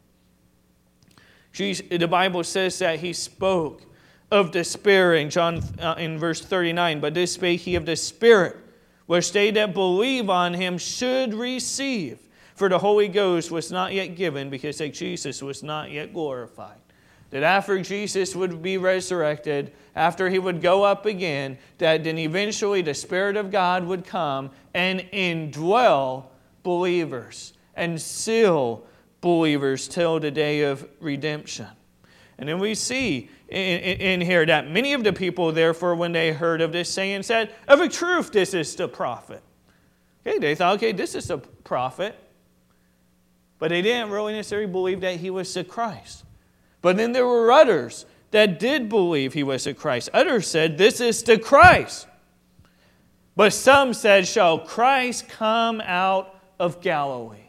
The 1.57 2.09
Bible 2.11 2.45
says 2.45 2.79
that 2.79 3.01
he 3.01 3.13
spoke 3.13 3.83
of 4.31 4.51
despair 4.51 5.15
in 5.15 5.29
John 5.29 5.63
uh, 5.79 5.95
in 5.99 6.19
verse 6.19 6.41
39, 6.41 7.01
but 7.01 7.15
this 7.15 7.35
spake 7.35 7.61
he 7.61 7.75
of 7.75 7.85
the 7.85 7.97
Spirit, 7.97 8.57
which 9.07 9.33
they 9.33 9.51
that 9.51 9.75
believe 9.75 10.31
on 10.31 10.55
him 10.55 10.79
should 10.79 11.35
receive. 11.35 12.19
For 12.55 12.69
the 12.69 12.79
Holy 12.79 13.09
Ghost 13.09 13.51
was 13.51 13.71
not 13.71 13.93
yet 13.93 14.17
given 14.17 14.49
because 14.49 14.79
that 14.79 14.95
Jesus 14.95 15.43
was 15.43 15.63
not 15.63 15.91
yet 15.91 16.15
glorified 16.15 16.79
that 17.33 17.43
after 17.43 17.81
Jesus 17.81 18.37
would 18.37 18.63
be 18.63 18.77
resurrected, 18.77 19.73
after 19.97 20.29
he 20.29 20.39
would 20.39 20.61
go 20.61 20.85
up 20.85 21.07
again, 21.07 21.57
that 21.79 22.05
then 22.05 22.19
eventually 22.19 22.83
the 22.83 22.93
Spirit 22.93 23.39
of 23.39 23.51
God 23.51 23.85
would 23.87 24.05
come 24.05 24.51
and 24.75 25.01
indwell 25.15 26.27
believers 26.63 27.55
and 27.75 28.01
seal 28.01 28.85
believers 29.23 29.89
till 29.89 30.21
the 30.21 30.31
day 30.31 30.63
of 30.65 30.87
redemption. 31.01 31.69
And 32.37 32.49
then 32.49 32.59
we 32.59 32.75
see 32.75 33.31
in, 33.49 33.57
in, 33.81 34.21
here 34.21 34.45
that 34.45 34.71
many 34.71 34.93
of 34.93 35.05
the 35.05 35.13
people, 35.13 35.53
therefore, 35.53 35.95
when 35.95 36.13
they 36.13 36.33
heard 36.33 36.61
of 36.61 36.73
this 36.73 36.91
saying, 36.91 37.23
said, 37.23 37.55
Of 37.67 37.81
a 37.81 37.89
truth, 37.89 38.33
this 38.33 38.53
is 38.53 38.75
the 38.75 38.89
prophet. 38.89 39.43
Okay, 40.27 40.39
they 40.39 40.55
thought, 40.55 40.75
okay, 40.77 40.93
this 40.93 41.15
is 41.15 41.29
the 41.29 41.39
prophet. 41.39 42.17
But 43.59 43.69
they 43.69 43.81
didn't 43.83 44.11
really 44.11 44.33
necessarily 44.33 44.71
believe 44.71 45.01
that 45.03 45.17
he 45.17 45.31
was 45.31 45.53
the 45.55 45.65
Christ. 45.65 46.25
But 46.81 46.97
then 46.97 47.13
there 47.13 47.27
were 47.27 47.53
others 47.53 48.07
that 48.33 48.59
did 48.59 48.89
believe 48.89 49.35
he 49.35 49.45
was 49.45 49.65
the 49.65 49.75
Christ. 49.75 50.09
Others 50.13 50.49
said, 50.49 50.79
This 50.79 51.01
is 51.01 51.23
the 51.23 51.39
Christ. 51.39 52.09
But 53.37 53.53
some 53.53 53.95
said, 53.95 54.27
Shall 54.27 54.59
Christ 54.59 55.29
come 55.29 55.81
out 55.81 56.35
of 56.59 56.81
Galilee? 56.81 57.42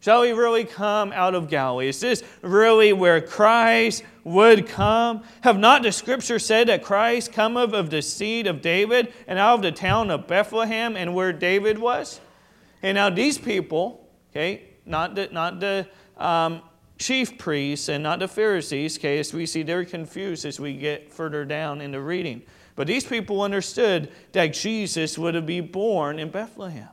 Shall 0.00 0.22
we 0.22 0.32
really 0.32 0.64
come 0.64 1.12
out 1.12 1.34
of 1.34 1.50
Galilee? 1.50 1.88
Is 1.88 2.00
this 2.00 2.22
really 2.40 2.94
where 2.94 3.20
Christ 3.20 4.02
would 4.24 4.66
come? 4.66 5.22
Have 5.42 5.58
not 5.58 5.82
the 5.82 5.92
scriptures 5.92 6.44
said 6.44 6.68
that 6.68 6.82
Christ 6.82 7.32
cometh 7.32 7.74
of 7.74 7.90
the 7.90 8.00
seed 8.00 8.46
of 8.46 8.62
David 8.62 9.12
and 9.26 9.38
out 9.38 9.56
of 9.56 9.62
the 9.62 9.72
town 9.72 10.10
of 10.10 10.26
Bethlehem 10.26 10.96
and 10.96 11.14
where 11.14 11.34
David 11.34 11.78
was? 11.78 12.18
And 12.82 12.94
now 12.94 13.10
these 13.10 13.36
people, 13.36 14.08
okay, 14.32 14.70
not 14.86 15.14
the, 15.16 15.28
not 15.32 15.60
the 15.60 15.86
um, 16.16 16.62
chief 16.98 17.36
priests 17.36 17.90
and 17.90 18.02
not 18.02 18.20
the 18.20 18.28
Pharisees, 18.28 18.96
okay, 18.96 19.18
as 19.18 19.34
we 19.34 19.44
see 19.44 19.62
they're 19.62 19.84
confused 19.84 20.46
as 20.46 20.58
we 20.58 20.78
get 20.78 21.12
further 21.12 21.44
down 21.44 21.82
in 21.82 21.92
the 21.92 22.00
reading. 22.00 22.40
But 22.74 22.86
these 22.86 23.04
people 23.04 23.42
understood 23.42 24.10
that 24.32 24.54
Jesus 24.54 25.18
would 25.18 25.44
be 25.44 25.60
born 25.60 26.18
in 26.18 26.30
Bethlehem. 26.30 26.88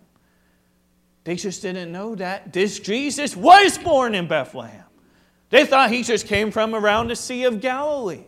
They 1.28 1.36
just 1.36 1.62
didn't 1.62 1.92
know 1.92 2.16
that 2.16 2.54
this 2.54 2.80
Jesus 2.80 3.36
was 3.36 3.78
born 3.78 4.16
in 4.16 4.30
Bethlehem. 4.30 4.86
They 5.50 5.66
thought 5.66 5.92
he 5.92 6.02
just 6.02 6.26
came 6.26 6.52
from 6.52 6.74
around 6.74 7.10
the 7.10 7.18
Sea 7.18 7.44
of 7.44 7.60
Galilee. 7.60 8.24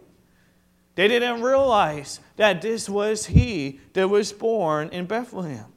They 0.96 1.08
didn't 1.08 1.42
realize 1.42 2.20
that 2.36 2.62
this 2.62 2.90
was 2.90 3.28
he 3.28 3.80
that 3.94 4.10
was 4.10 4.34
born 4.34 4.90
in 4.90 5.06
Bethlehem. 5.06 5.68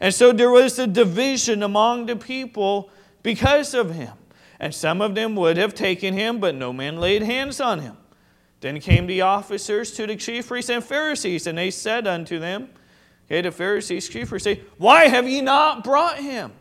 And 0.00 0.12
so 0.12 0.32
there 0.32 0.50
was 0.50 0.78
a 0.78 0.86
division 0.86 1.62
among 1.62 2.04
the 2.04 2.16
people 2.16 2.90
because 3.22 3.72
of 3.72 3.94
him. 3.94 4.12
And 4.60 4.74
some 4.74 5.00
of 5.00 5.14
them 5.14 5.34
would 5.36 5.56
have 5.56 5.74
taken 5.74 6.12
him, 6.12 6.40
but 6.40 6.54
no 6.54 6.74
man 6.74 6.98
laid 6.98 7.22
hands 7.22 7.58
on 7.58 7.80
him. 7.80 7.96
Then 8.60 8.80
came 8.80 9.06
the 9.06 9.22
officers 9.22 9.92
to 9.92 10.06
the 10.06 10.16
chief 10.16 10.48
priests 10.48 10.68
and 10.68 10.84
Pharisees, 10.84 11.46
and 11.46 11.56
they 11.56 11.70
said 11.70 12.06
unto 12.06 12.38
them, 12.38 12.68
Okay, 13.24 13.40
the 13.40 13.50
Pharisees, 13.50 14.10
chief 14.10 14.28
priests 14.28 14.44
say, 14.44 14.60
Why 14.76 15.08
have 15.08 15.26
ye 15.26 15.40
not 15.40 15.82
brought 15.82 16.18
him? 16.18 16.52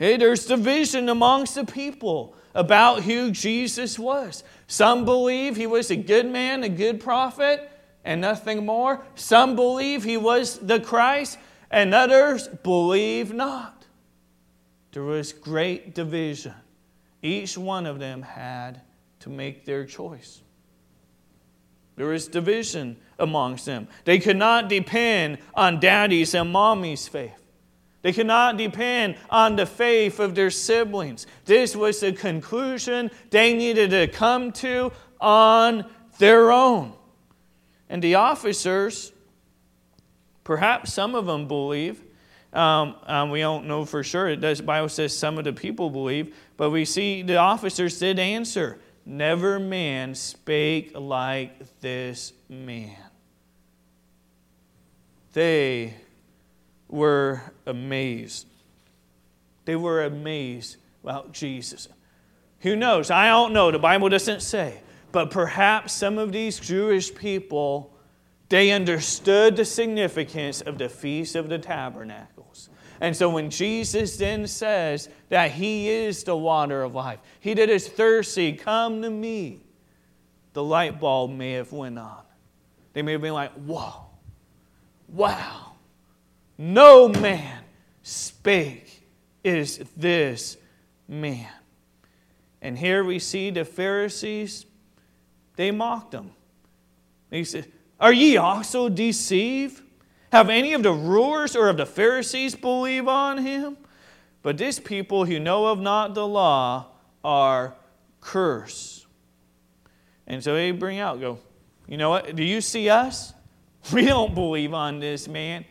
Hey, 0.00 0.16
there's 0.16 0.46
division 0.46 1.10
amongst 1.10 1.56
the 1.56 1.66
people 1.66 2.34
about 2.54 3.02
who 3.02 3.30
Jesus 3.30 3.98
was. 3.98 4.42
Some 4.66 5.04
believe 5.04 5.56
he 5.56 5.66
was 5.66 5.90
a 5.90 5.96
good 5.96 6.24
man, 6.24 6.64
a 6.64 6.70
good 6.70 7.00
prophet, 7.00 7.70
and 8.02 8.18
nothing 8.18 8.64
more. 8.64 9.04
Some 9.14 9.56
believe 9.56 10.02
he 10.02 10.16
was 10.16 10.56
the 10.56 10.80
Christ, 10.80 11.36
and 11.70 11.92
others 11.92 12.48
believe 12.48 13.34
not. 13.34 13.84
There 14.92 15.02
was 15.02 15.34
great 15.34 15.94
division. 15.94 16.54
Each 17.20 17.58
one 17.58 17.84
of 17.84 17.98
them 17.98 18.22
had 18.22 18.80
to 19.18 19.28
make 19.28 19.66
their 19.66 19.84
choice. 19.84 20.40
There 21.96 22.06
was 22.06 22.26
division 22.26 22.96
amongst 23.18 23.66
them. 23.66 23.86
They 24.06 24.18
could 24.18 24.38
not 24.38 24.70
depend 24.70 25.36
on 25.52 25.78
daddy's 25.78 26.34
and 26.34 26.50
mommy's 26.50 27.06
faith. 27.06 27.34
They 28.02 28.12
could 28.12 28.26
not 28.26 28.56
depend 28.56 29.16
on 29.28 29.56
the 29.56 29.66
faith 29.66 30.20
of 30.20 30.34
their 30.34 30.50
siblings. 30.50 31.26
This 31.44 31.76
was 31.76 32.00
the 32.00 32.12
conclusion 32.12 33.10
they 33.30 33.52
needed 33.52 33.90
to 33.90 34.06
come 34.08 34.52
to 34.52 34.92
on 35.20 35.84
their 36.18 36.50
own. 36.50 36.94
And 37.90 38.02
the 38.02 38.14
officers, 38.14 39.12
perhaps 40.44 40.92
some 40.92 41.14
of 41.14 41.26
them 41.26 41.46
believe, 41.46 42.02
um, 42.52 42.96
um, 43.06 43.30
we 43.30 43.40
don't 43.40 43.66
know 43.66 43.84
for 43.84 44.02
sure. 44.02 44.28
It 44.28 44.40
does. 44.40 44.58
The 44.58 44.64
Bible 44.64 44.88
says 44.88 45.16
some 45.16 45.38
of 45.38 45.44
the 45.44 45.52
people 45.52 45.90
believe, 45.90 46.34
but 46.56 46.70
we 46.70 46.84
see 46.84 47.22
the 47.22 47.36
officers 47.36 47.98
did 47.98 48.18
answer. 48.18 48.78
Never 49.06 49.58
man 49.58 50.14
spake 50.14 50.92
like 50.94 51.80
this 51.80 52.32
man. 52.48 52.96
They 55.32 55.94
were 56.90 57.42
amazed. 57.66 58.46
They 59.64 59.76
were 59.76 60.04
amazed 60.04 60.76
about 61.02 61.32
Jesus. 61.32 61.88
Who 62.60 62.76
knows? 62.76 63.10
I 63.10 63.28
don't 63.28 63.52
know. 63.52 63.70
The 63.70 63.78
Bible 63.78 64.08
doesn't 64.08 64.40
say. 64.42 64.80
But 65.12 65.30
perhaps 65.30 65.92
some 65.92 66.18
of 66.18 66.32
these 66.32 66.60
Jewish 66.60 67.14
people 67.14 67.92
they 68.50 68.72
understood 68.72 69.56
the 69.56 69.64
significance 69.64 70.60
of 70.60 70.76
the 70.76 70.88
Feast 70.88 71.36
of 71.36 71.48
the 71.48 71.58
Tabernacles. 71.58 72.68
And 73.00 73.16
so 73.16 73.30
when 73.30 73.48
Jesus 73.48 74.16
then 74.16 74.46
says 74.48 75.08
that 75.28 75.52
He 75.52 75.88
is 75.88 76.24
the 76.24 76.36
water 76.36 76.82
of 76.82 76.94
life, 76.94 77.20
He 77.38 77.54
that 77.54 77.70
is 77.70 77.88
thirsty, 77.88 78.52
come 78.52 79.02
to 79.02 79.08
me, 79.08 79.60
the 80.52 80.64
light 80.64 81.00
bulb 81.00 81.30
may 81.30 81.52
have 81.52 81.72
went 81.72 81.98
on. 81.98 82.22
they 82.92 83.02
may 83.02 83.12
have 83.12 83.20
been 83.20 83.34
like, 83.34 83.52
whoa, 83.52 84.06
wow, 85.08 85.69
no 86.60 87.08
man 87.08 87.64
spake 88.02 89.08
is 89.42 89.78
this 89.96 90.58
man. 91.08 91.48
And 92.60 92.76
here 92.76 93.02
we 93.02 93.18
see 93.18 93.48
the 93.48 93.64
Pharisees, 93.64 94.66
they 95.56 95.70
mocked 95.70 96.12
him. 96.12 96.32
They 97.30 97.44
said, 97.44 97.72
Are 97.98 98.12
ye 98.12 98.36
also 98.36 98.90
deceived? 98.90 99.82
Have 100.32 100.50
any 100.50 100.74
of 100.74 100.82
the 100.82 100.92
rulers 100.92 101.56
or 101.56 101.70
of 101.70 101.78
the 101.78 101.86
Pharisees 101.86 102.54
believe 102.54 103.08
on 103.08 103.38
him? 103.38 103.78
But 104.42 104.58
these 104.58 104.78
people 104.78 105.24
who 105.24 105.40
know 105.40 105.66
of 105.66 105.80
not 105.80 106.14
the 106.14 106.26
law 106.26 106.88
are 107.24 107.74
cursed. 108.20 109.06
And 110.26 110.44
so 110.44 110.54
they 110.54 110.72
bring 110.72 110.98
out, 110.98 111.20
go, 111.20 111.38
you 111.88 111.96
know 111.96 112.10
what? 112.10 112.36
Do 112.36 112.44
you 112.44 112.60
see 112.60 112.90
us? 112.90 113.32
We 113.94 114.04
don't 114.04 114.34
believe 114.34 114.74
on 114.74 115.00
this 115.00 115.26
man. 115.26 115.64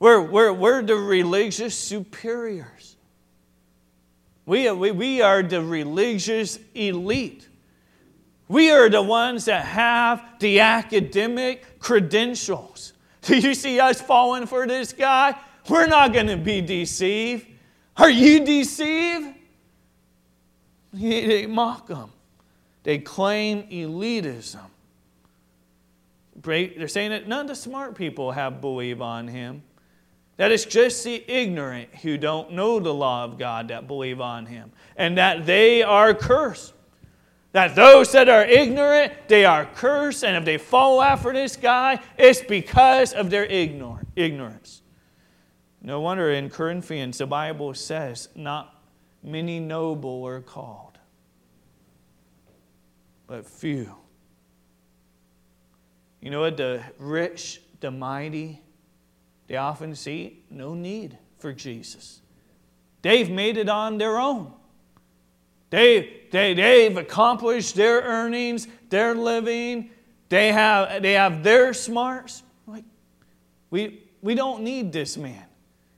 We're, 0.00 0.22
we're, 0.22 0.52
we're 0.52 0.82
the 0.82 0.96
religious 0.96 1.76
superiors. 1.76 2.96
We, 4.46 4.70
we, 4.70 4.92
we 4.92 5.22
are 5.22 5.42
the 5.42 5.62
religious 5.62 6.58
elite. 6.74 7.48
We 8.48 8.70
are 8.70 8.88
the 8.88 9.02
ones 9.02 9.44
that 9.44 9.64
have 9.64 10.24
the 10.40 10.60
academic 10.60 11.78
credentials. 11.78 12.94
Do 13.22 13.38
you 13.38 13.54
see 13.54 13.78
us 13.78 14.00
falling 14.00 14.46
for 14.46 14.66
this 14.66 14.92
guy? 14.92 15.34
We're 15.68 15.86
not 15.86 16.12
going 16.12 16.28
to 16.28 16.36
be 16.36 16.62
deceived. 16.62 17.46
Are 17.96 18.08
you 18.08 18.44
deceived? 18.44 19.34
They 20.94 21.46
mock 21.46 21.88
them. 21.88 22.10
They 22.84 22.98
claim 22.98 23.64
elitism. 23.64 24.64
They're 26.36 26.88
saying 26.88 27.10
that 27.10 27.28
none 27.28 27.42
of 27.42 27.48
the 27.48 27.54
smart 27.54 27.96
people 27.96 28.30
have 28.32 28.60
believe 28.62 29.02
on 29.02 29.28
him. 29.28 29.62
That 30.38 30.50
it's 30.50 30.64
just 30.64 31.04
the 31.04 31.22
ignorant 31.30 31.94
who 31.96 32.16
don't 32.16 32.52
know 32.52 32.80
the 32.80 32.94
law 32.94 33.24
of 33.24 33.38
God 33.38 33.68
that 33.68 33.86
believe 33.86 34.20
on 34.20 34.46
him, 34.46 34.72
and 34.96 35.18
that 35.18 35.44
they 35.44 35.82
are 35.82 36.14
cursed. 36.14 36.72
That 37.52 37.74
those 37.74 38.12
that 38.12 38.28
are 38.28 38.44
ignorant, 38.44 39.12
they 39.26 39.44
are 39.44 39.66
cursed, 39.66 40.22
and 40.22 40.36
if 40.36 40.44
they 40.44 40.56
follow 40.58 41.02
after 41.02 41.32
this 41.32 41.56
guy, 41.56 42.00
it's 42.16 42.40
because 42.40 43.12
of 43.12 43.30
their 43.30 43.44
ignorance. 43.44 44.82
No 45.82 46.00
wonder 46.00 46.30
in 46.30 46.50
Corinthians 46.50 47.18
the 47.18 47.26
Bible 47.26 47.74
says, 47.74 48.28
not 48.34 48.80
many 49.22 49.58
noble 49.58 50.24
are 50.26 50.40
called, 50.40 50.98
but 53.26 53.44
few. 53.46 53.92
You 56.20 56.30
know 56.30 56.40
what? 56.40 56.56
The 56.56 56.82
rich, 56.98 57.60
the 57.80 57.90
mighty, 57.90 58.60
they 59.48 59.56
often 59.56 59.94
see 59.94 60.42
no 60.50 60.74
need 60.74 61.18
for 61.38 61.52
Jesus. 61.52 62.20
They've 63.02 63.30
made 63.30 63.56
it 63.56 63.68
on 63.68 63.98
their 63.98 64.18
own. 64.18 64.52
They, 65.70 66.22
they, 66.30 66.54
they've 66.54 66.96
accomplished 66.96 67.74
their 67.74 68.00
earnings, 68.00 68.68
their 68.88 69.14
living, 69.14 69.90
they 70.28 70.52
have, 70.52 71.02
they 71.02 71.12
have 71.12 71.42
their 71.42 71.72
smarts. 71.72 72.42
Like, 72.66 72.84
we, 73.70 74.02
we 74.22 74.34
don't 74.34 74.62
need 74.62 74.92
this 74.92 75.16
man. 75.16 75.44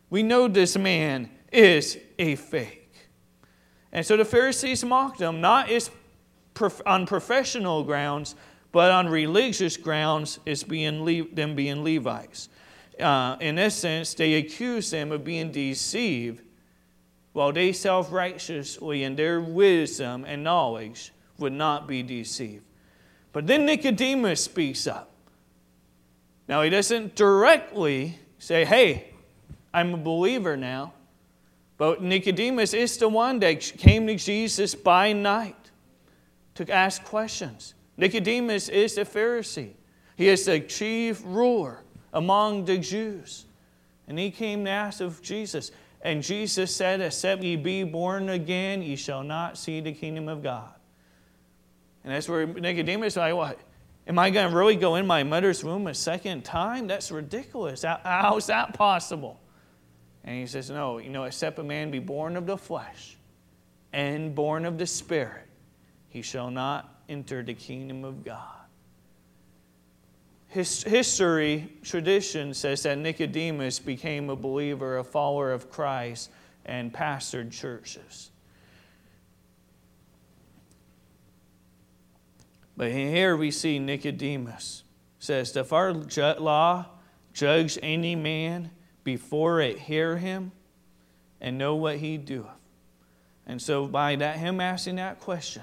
We 0.08 0.22
know 0.22 0.48
this 0.48 0.76
man 0.76 1.30
is 1.52 1.98
a 2.18 2.36
fake. 2.36 2.94
And 3.92 4.06
so 4.06 4.16
the 4.16 4.24
Pharisees 4.24 4.84
mocked 4.84 5.20
him, 5.20 5.40
not 5.40 5.70
as 5.70 5.90
on 6.84 7.06
professional 7.06 7.82
grounds, 7.84 8.34
but 8.70 8.90
on 8.90 9.08
religious 9.08 9.76
grounds, 9.76 10.38
it's 10.44 10.62
being 10.62 11.28
them 11.34 11.56
being 11.56 11.82
Levites. 11.82 12.48
Uh, 13.00 13.36
in 13.40 13.58
essence, 13.58 14.14
they 14.14 14.34
accuse 14.34 14.90
them 14.90 15.12
of 15.12 15.24
being 15.24 15.50
deceived 15.50 16.42
while 17.32 17.52
they 17.52 17.72
self 17.72 18.12
righteously 18.12 19.04
in 19.04 19.16
their 19.16 19.40
wisdom 19.40 20.24
and 20.24 20.44
knowledge 20.44 21.12
would 21.38 21.52
not 21.52 21.86
be 21.86 22.02
deceived. 22.02 22.64
But 23.32 23.46
then 23.46 23.64
Nicodemus 23.64 24.44
speaks 24.44 24.86
up. 24.86 25.10
Now, 26.48 26.62
he 26.62 26.70
doesn't 26.70 27.14
directly 27.14 28.18
say, 28.38 28.64
Hey, 28.64 29.14
I'm 29.72 29.94
a 29.94 29.98
believer 29.98 30.56
now. 30.56 30.92
But 31.78 32.02
Nicodemus 32.02 32.74
is 32.74 32.98
the 32.98 33.08
one 33.08 33.38
that 33.38 33.60
came 33.60 34.06
to 34.06 34.16
Jesus 34.16 34.74
by 34.74 35.12
night 35.12 35.70
to 36.56 36.70
ask 36.70 37.02
questions. 37.04 37.74
Nicodemus 37.96 38.68
is 38.68 38.98
a 38.98 39.04
Pharisee, 39.04 39.72
he 40.16 40.28
is 40.28 40.44
the 40.44 40.60
chief 40.60 41.22
ruler 41.24 41.82
among 42.12 42.64
the 42.64 42.78
Jews. 42.78 43.44
And 44.08 44.18
he 44.18 44.30
came 44.30 44.64
to 44.64 44.70
ask 44.70 45.00
of 45.00 45.22
Jesus. 45.22 45.70
And 46.02 46.22
Jesus 46.22 46.74
said, 46.74 47.00
Except 47.00 47.42
ye 47.42 47.56
be 47.56 47.84
born 47.84 48.28
again, 48.28 48.82
ye 48.82 48.96
shall 48.96 49.22
not 49.22 49.58
see 49.58 49.80
the 49.80 49.92
kingdom 49.92 50.28
of 50.28 50.42
God. 50.42 50.72
And 52.02 52.12
that's 52.12 52.28
where 52.28 52.46
Nicodemus 52.46 53.16
like, 53.16 53.34
What? 53.34 53.58
Am 54.06 54.18
I 54.18 54.30
going 54.30 54.50
to 54.50 54.56
really 54.56 54.76
go 54.76 54.96
in 54.96 55.06
my 55.06 55.22
mother's 55.22 55.62
womb 55.62 55.86
a 55.86 55.94
second 55.94 56.44
time? 56.44 56.86
That's 56.86 57.12
ridiculous. 57.12 57.82
How, 57.82 58.00
how 58.02 58.36
is 58.38 58.46
that 58.46 58.74
possible? 58.74 59.38
And 60.24 60.36
he 60.36 60.46
says, 60.46 60.70
No, 60.70 60.98
you 60.98 61.10
know, 61.10 61.24
except 61.24 61.58
a 61.58 61.62
man 61.62 61.90
be 61.90 61.98
born 61.98 62.36
of 62.36 62.46
the 62.46 62.56
flesh 62.56 63.16
and 63.92 64.34
born 64.34 64.64
of 64.64 64.78
the 64.78 64.86
Spirit, 64.86 65.46
he 66.08 66.22
shall 66.22 66.50
not 66.50 67.02
enter 67.08 67.42
the 67.42 67.54
kingdom 67.54 68.04
of 68.04 68.24
God. 68.24 68.59
His, 70.50 70.82
history, 70.82 71.72
tradition 71.84 72.54
says 72.54 72.82
that 72.82 72.98
Nicodemus 72.98 73.78
became 73.78 74.28
a 74.30 74.36
believer, 74.36 74.98
a 74.98 75.04
follower 75.04 75.52
of 75.52 75.70
Christ, 75.70 76.28
and 76.66 76.92
pastored 76.92 77.52
churches. 77.52 78.32
But 82.76 82.90
here 82.90 83.36
we 83.36 83.52
see 83.52 83.78
Nicodemus 83.78 84.82
says, 85.20 85.56
If 85.56 85.72
our 85.72 85.92
law 85.92 86.86
judge 87.32 87.78
any 87.80 88.16
man 88.16 88.70
before 89.04 89.60
it 89.60 89.78
hear 89.78 90.16
him 90.16 90.50
and 91.40 91.58
know 91.58 91.76
what 91.76 91.98
he 91.98 92.16
doeth. 92.16 92.46
And 93.46 93.62
so 93.62 93.86
by 93.86 94.16
that 94.16 94.38
him 94.38 94.60
asking 94.60 94.96
that 94.96 95.20
question, 95.20 95.62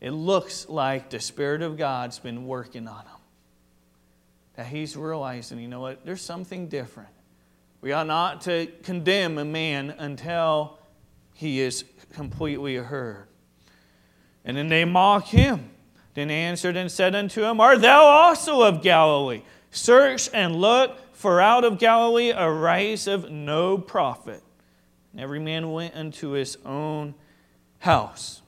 it 0.00 0.12
looks 0.12 0.66
like 0.68 1.10
the 1.10 1.20
Spirit 1.20 1.60
of 1.60 1.76
God's 1.76 2.18
been 2.18 2.46
working 2.46 2.88
on 2.88 3.04
him 3.04 3.21
that 4.54 4.66
he's 4.66 4.96
realizing, 4.96 5.58
you 5.58 5.68
know 5.68 5.80
what, 5.80 6.04
there's 6.04 6.22
something 6.22 6.68
different. 6.68 7.08
We 7.80 7.92
ought 7.92 8.06
not 8.06 8.42
to 8.42 8.68
condemn 8.82 9.38
a 9.38 9.44
man 9.44 9.90
until 9.90 10.78
he 11.34 11.60
is 11.60 11.84
completely 12.12 12.76
heard. 12.76 13.26
And 14.44 14.56
then 14.56 14.68
they 14.68 14.84
mock 14.84 15.26
him. 15.26 15.70
Then 16.14 16.30
answered 16.30 16.76
and 16.76 16.90
said 16.90 17.14
unto 17.14 17.42
him, 17.42 17.60
Art 17.60 17.80
thou 17.80 18.02
also 18.02 18.62
of 18.62 18.82
Galilee? 18.82 19.42
Search 19.70 20.28
and 20.34 20.56
look, 20.56 20.98
for 21.14 21.40
out 21.40 21.64
of 21.64 21.78
Galilee 21.78 22.30
a 22.30 22.50
race 22.50 23.06
of 23.06 23.30
no 23.30 23.78
prophet. 23.78 24.42
And 25.12 25.20
every 25.20 25.38
man 25.38 25.72
went 25.72 25.94
unto 25.94 26.30
his 26.30 26.58
own 26.64 27.14
house. 27.78 28.42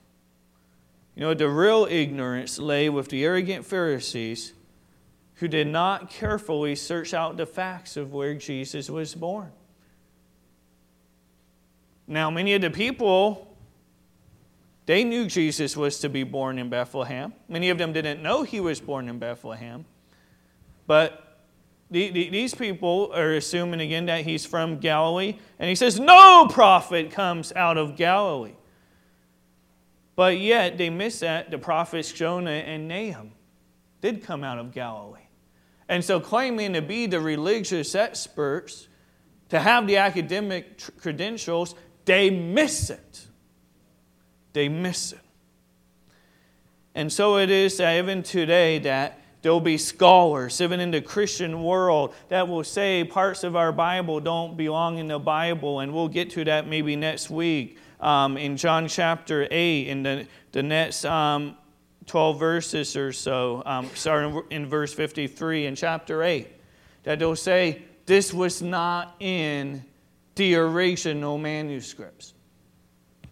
You 1.15 1.23
know, 1.23 1.35
the 1.35 1.49
real 1.49 1.87
ignorance 1.89 2.59
lay 2.59 2.89
with 2.89 3.09
the 3.09 3.25
arrogant 3.25 3.65
Pharisees 3.65 4.54
who 5.37 5.49
did 5.49 5.67
not 5.67 6.11
carefully 6.11 6.75
search 6.77 7.13
out 7.13 7.37
the 7.37 7.47
facts 7.47 7.97
of 7.97 8.13
where 8.13 8.35
Jesus 8.35 8.89
was 8.89 9.15
born. 9.15 9.51
Now, 12.07 12.31
many 12.31 12.55
of 12.55 12.63
the 12.63 12.71
people, 12.71 13.57
they 14.87 15.05
knew 15.05 15.27
Jesus 15.27 15.77
was 15.77 15.99
to 16.01 16.09
be 16.09 16.23
born 16.23 16.59
in 16.59 16.69
Bethlehem. 16.69 17.33
Many 17.49 17.71
of 17.71 17.79
them 17.79 17.93
didn't 17.93 18.23
know 18.23 18.43
he 18.43 18.61
was 18.61 18.81
born 18.81 19.09
in 19.09 19.19
Bethlehem. 19.19 19.87
But 20.87 21.39
the, 21.91 22.11
the, 22.11 22.29
these 22.29 22.55
people 22.55 23.11
are 23.15 23.33
assuming 23.33 23.81
again 23.81 24.07
that 24.07 24.25
he's 24.25 24.45
from 24.45 24.79
Galilee. 24.79 25.39
And 25.59 25.69
he 25.69 25.75
says, 25.75 25.99
No 25.99 26.47
prophet 26.51 27.11
comes 27.11 27.53
out 27.55 27.79
of 27.79 27.97
Galilee. 27.97 28.55
But 30.17 30.39
yet, 30.39 30.79
they 30.79 30.91
miss 30.91 31.21
that 31.21 31.51
the 31.51 31.59
prophets 31.59 32.13
Jonah 32.13 32.51
and 32.51 32.87
Nahum 32.87 33.33
did 34.01 34.23
come 34.23 34.45
out 34.45 34.59
of 34.59 34.73
Galilee. 34.73 35.24
And 35.89 36.05
so, 36.05 36.19
claiming 36.21 36.73
to 36.73 36.83
be 36.83 37.07
the 37.07 37.21
religious 37.21 37.95
experts, 37.95 38.89
to 39.51 39.61
have 39.61 39.87
the 39.87 39.99
academic 39.99 40.79
tr- 40.79 40.91
credentials, 40.93 41.75
they 42.05 42.31
miss 42.31 42.91
it. 42.91 43.27
They 44.53 44.69
miss 44.69 45.13
it. 45.13 45.19
And 46.95 47.13
so 47.13 47.39
it 47.39 47.51
is 47.51 47.77
that 47.79 47.99
even 47.99 48.23
today 48.23 48.79
that 48.81 49.21
there'll 49.43 49.61
be 49.61 49.77
scholars, 49.77 50.61
even 50.61 50.81
in 50.81 50.91
the 50.91 51.01
Christian 51.01 51.63
world, 51.63 52.15
that 52.29 52.49
will 52.49 52.65
say 52.65 53.05
parts 53.05 53.45
of 53.45 53.57
our 53.57 53.73
Bible 53.73 54.21
don't 54.21 54.57
belong 54.57 54.99
in 54.99 55.09
the 55.09 55.19
Bible, 55.19 55.81
and 55.81 55.93
we'll 55.93 56.09
get 56.09 56.31
to 56.31 56.45
that 56.45 56.67
maybe 56.67 56.97
next 56.97 57.31
week 57.31 57.79
um, 58.01 58.37
in 58.37 58.57
John 58.57 58.87
chapter 58.89 59.47
8, 59.51 59.89
in 59.89 60.03
the, 60.03 60.27
the 60.53 60.63
next 60.63 61.05
um, 61.05 61.57
12 62.07 62.39
verses 62.39 62.97
or 62.97 63.13
so, 63.13 63.63
um, 63.67 63.89
starting 63.95 64.43
in 64.51 64.67
verse 64.67 64.93
53 64.93 65.67
in 65.67 65.75
chapter 65.75 66.23
8, 66.23 66.49
that 67.05 67.19
they'll 67.19 67.37
say 67.37 67.83
this 68.07 68.33
was 68.33 68.63
not 68.63 69.17
in 69.21 69.85
the 70.35 70.57
original 70.57 71.39
manuscripts, 71.39 72.35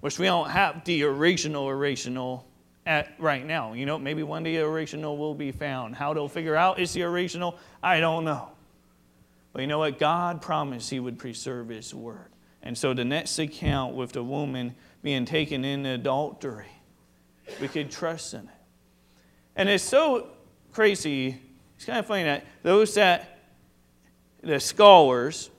which 0.01 0.19
we 0.19 0.27
don't 0.27 0.51
have 0.51 0.85
the 0.85 1.05
original 1.05 1.69
original 1.69 2.47
at 2.87 3.13
right 3.19 3.45
now. 3.45 3.73
You 3.73 3.87
know, 3.87 3.99
maybe 3.99 4.23
one 4.23 4.43
day 4.43 4.57
the 4.57 4.65
original 4.65 5.17
will 5.17 5.35
be 5.35 5.53
found. 5.53 5.95
How 5.95 6.15
they'll 6.15 6.29
figure 6.29 6.57
out 6.57 6.79
is 6.79 6.93
the 6.93 7.03
original, 7.03 7.59
I 7.83 8.01
don't 8.01 8.25
know. 8.25 8.51
But 9.53 9.63
you 9.63 9.69
know 9.69 9.79
what? 9.79 9.99
God 9.99 10.41
promised 10.41 10.91
He 10.91 10.99
would 10.99 11.19
preserve 11.19 11.69
His 11.69 11.95
word. 11.95 12.29
And 12.63 12.79
so 12.79 12.95
the 12.95 13.05
next 13.05 13.39
account 13.39 13.95
with 13.95 14.13
the 14.13 14.23
woman 14.23 14.75
being 15.03 15.25
taken 15.25 15.65
in 15.65 15.85
adultery, 15.85 16.71
we 17.61 17.69
could 17.69 17.91
trust 17.91 18.35
in 18.35 18.41
it. 18.41 18.62
And 19.57 19.69
it's 19.69 19.85
so 19.85 20.29
crazy. 20.73 21.41
It's 21.77 21.85
kind 21.85 21.99
of 21.99 22.07
funny 22.07 22.25
that 22.25 22.45
those 22.63 22.95
that, 22.95 23.39
the 24.43 24.59
scholars 24.59 25.51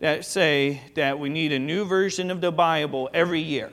that 0.00 0.24
say 0.24 0.80
that 0.94 1.18
we 1.18 1.28
need 1.28 1.52
a 1.52 1.58
new 1.58 1.84
version 1.84 2.30
of 2.30 2.40
the 2.40 2.50
Bible 2.52 3.10
every 3.12 3.40
year. 3.40 3.70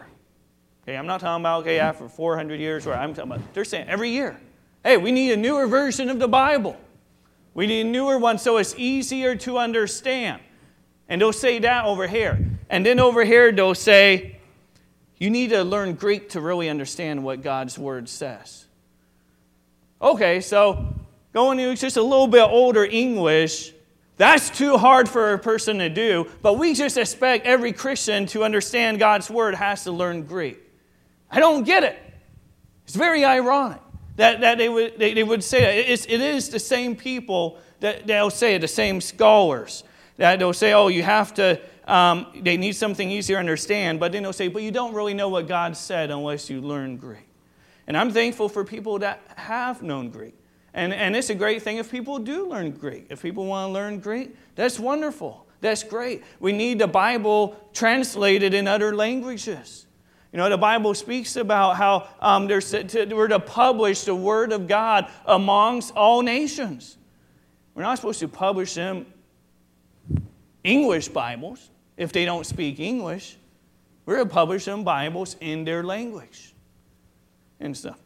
Okay, 0.83 0.95
I'm 0.95 1.05
not 1.05 1.19
talking 1.19 1.41
about, 1.41 1.61
okay, 1.61 1.79
after 1.79 2.07
400 2.07 2.59
years, 2.59 2.85
where 2.85 2.95
I'm 2.95 3.13
talking 3.13 3.31
about, 3.31 3.53
they're 3.53 3.65
saying 3.65 3.89
every 3.89 4.11
year, 4.11 4.39
hey, 4.83 4.97
we 4.97 5.11
need 5.11 5.31
a 5.31 5.37
newer 5.37 5.67
version 5.67 6.09
of 6.09 6.19
the 6.19 6.27
Bible. 6.27 6.77
We 7.53 7.67
need 7.67 7.81
a 7.87 7.89
newer 7.89 8.17
one 8.17 8.37
so 8.37 8.57
it's 8.57 8.75
easier 8.77 9.35
to 9.37 9.57
understand. 9.57 10.41
And 11.09 11.19
they'll 11.19 11.33
say 11.33 11.59
that 11.59 11.85
over 11.85 12.07
here. 12.07 12.39
And 12.69 12.85
then 12.85 12.99
over 12.99 13.25
here, 13.25 13.51
they'll 13.51 13.75
say, 13.75 14.37
you 15.17 15.29
need 15.29 15.49
to 15.49 15.63
learn 15.63 15.95
Greek 15.95 16.29
to 16.29 16.41
really 16.41 16.69
understand 16.69 17.23
what 17.23 17.41
God's 17.41 17.77
word 17.79 18.07
says. 18.07 18.66
Okay, 20.01 20.41
so 20.41 20.93
going 21.33 21.57
to 21.57 21.75
just 21.75 21.97
a 21.97 22.01
little 22.01 22.27
bit 22.27 22.43
older 22.43 22.85
English, 22.85 23.73
that's 24.17 24.49
too 24.49 24.77
hard 24.77 25.07
for 25.07 25.33
a 25.33 25.39
person 25.39 25.79
to 25.79 25.89
do, 25.89 26.27
but 26.41 26.53
we 26.53 26.73
just 26.73 26.97
expect 26.97 27.45
every 27.45 27.71
Christian 27.71 28.25
to 28.27 28.43
understand 28.43 28.99
God's 28.99 29.29
word 29.29 29.55
has 29.55 29.83
to 29.83 29.91
learn 29.91 30.23
Greek. 30.23 30.59
I 31.29 31.39
don't 31.39 31.63
get 31.63 31.83
it. 31.83 31.99
It's 32.85 32.95
very 32.95 33.25
ironic 33.25 33.81
that, 34.15 34.41
that 34.41 34.57
they, 34.57 34.69
would, 34.69 34.97
they, 34.97 35.13
they 35.13 35.23
would 35.23 35.43
say 35.43 35.61
that. 35.61 35.91
It's, 35.91 36.05
it 36.05 36.21
is 36.21 36.49
the 36.49 36.59
same 36.59 36.95
people 36.95 37.59
that 37.79 38.07
they'll 38.07 38.29
say, 38.29 38.57
the 38.57 38.67
same 38.67 39.01
scholars, 39.01 39.83
that 40.17 40.39
they'll 40.39 40.53
say, 40.53 40.73
oh, 40.73 40.87
you 40.87 41.03
have 41.03 41.33
to, 41.35 41.59
um, 41.85 42.27
they 42.41 42.57
need 42.57 42.73
something 42.73 43.09
easier 43.09 43.35
to 43.35 43.39
understand, 43.39 43.99
but 43.99 44.11
then 44.11 44.23
they'll 44.23 44.33
say, 44.33 44.47
but 44.47 44.63
you 44.63 44.71
don't 44.71 44.93
really 44.93 45.13
know 45.13 45.29
what 45.29 45.47
God 45.47 45.77
said 45.77 46.09
unless 46.09 46.49
you 46.49 46.61
learn 46.61 46.97
Greek. 46.97 47.26
And 47.87 47.95
I'm 47.95 48.11
thankful 48.11 48.49
for 48.49 48.65
people 48.65 48.99
that 48.99 49.21
have 49.37 49.81
known 49.81 50.09
Greek. 50.09 50.35
And, 50.73 50.93
and 50.93 51.15
it's 51.15 51.29
a 51.29 51.35
great 51.35 51.63
thing 51.63 51.77
if 51.77 51.89
people 51.89 52.19
do 52.19 52.47
learn 52.49 52.71
Greek. 52.71 53.07
If 53.09 53.21
people 53.21 53.45
want 53.45 53.69
to 53.69 53.73
learn 53.73 53.99
Greek, 53.99 54.35
that's 54.55 54.77
wonderful. 54.77 55.47
That's 55.61 55.83
great. 55.83 56.23
We 56.39 56.51
need 56.51 56.79
the 56.79 56.87
Bible 56.87 57.57
translated 57.73 58.53
in 58.53 58.67
other 58.67 58.95
languages. 58.95 59.85
You 60.31 60.37
know, 60.37 60.49
the 60.49 60.57
Bible 60.57 60.93
speaks 60.93 61.37
about 61.37 61.77
how 61.77 62.09
um, 62.19 62.47
to, 62.49 62.59
to, 62.61 63.13
we're 63.15 63.29
to 63.29 63.39
publish 63.39 64.03
the 64.03 64.13
Word 64.13 64.51
of 64.51 64.67
God 64.67 65.09
amongst 65.25 65.95
all 65.95 66.21
nations. 66.21 66.97
We're 67.73 67.83
not 67.83 67.95
supposed 67.95 68.19
to 68.19 68.27
publish 68.27 68.73
them 68.73 69.05
English 70.63 71.07
Bibles 71.07 71.69
if 71.95 72.11
they 72.11 72.25
don't 72.25 72.45
speak 72.45 72.79
English. 72.79 73.37
We're 74.05 74.19
to 74.19 74.25
publish 74.25 74.65
them 74.65 74.83
Bibles 74.83 75.37
in 75.39 75.63
their 75.63 75.83
language 75.83 76.53
and 77.59 77.75
stuff. 77.75 77.99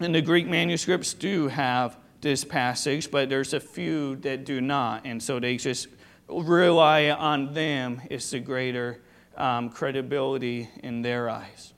And 0.00 0.14
the 0.14 0.22
Greek 0.22 0.46
manuscripts 0.46 1.14
do 1.14 1.48
have 1.48 1.96
this 2.20 2.44
passage, 2.44 3.10
but 3.10 3.28
there's 3.28 3.52
a 3.54 3.60
few 3.60 4.16
that 4.16 4.44
do 4.44 4.60
not. 4.60 5.02
And 5.04 5.22
so 5.22 5.40
they 5.40 5.56
just 5.56 5.88
rely 6.28 7.10
on 7.10 7.54
them. 7.54 8.02
It's 8.10 8.30
the 8.30 8.40
greater 8.40 9.00
um, 9.36 9.70
credibility 9.70 10.68
in 10.82 11.02
their 11.02 11.28
eyes. 11.28 11.72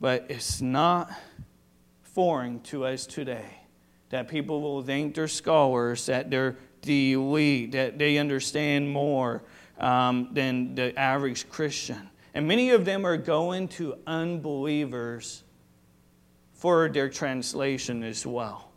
But 0.00 0.26
it's 0.28 0.60
not 0.60 1.10
foreign 2.02 2.60
to 2.60 2.84
us 2.84 3.06
today 3.06 3.60
that 4.10 4.28
people 4.28 4.60
will 4.60 4.82
think 4.82 5.14
they're 5.14 5.26
scholars, 5.26 6.06
that 6.06 6.30
they're 6.30 6.56
the 6.82 7.14
elite, 7.14 7.72
that 7.72 7.98
they 7.98 8.18
understand 8.18 8.88
more 8.88 9.42
um, 9.78 10.28
than 10.32 10.74
the 10.76 10.96
average 10.96 11.48
Christian. 11.48 12.10
And 12.34 12.48
many 12.48 12.70
of 12.70 12.84
them 12.84 13.06
are 13.06 13.16
going 13.16 13.68
to 13.68 13.96
unbelievers 14.06 15.44
for 16.52 16.88
their 16.88 17.08
translation 17.08 18.02
as 18.02 18.26
well, 18.26 18.70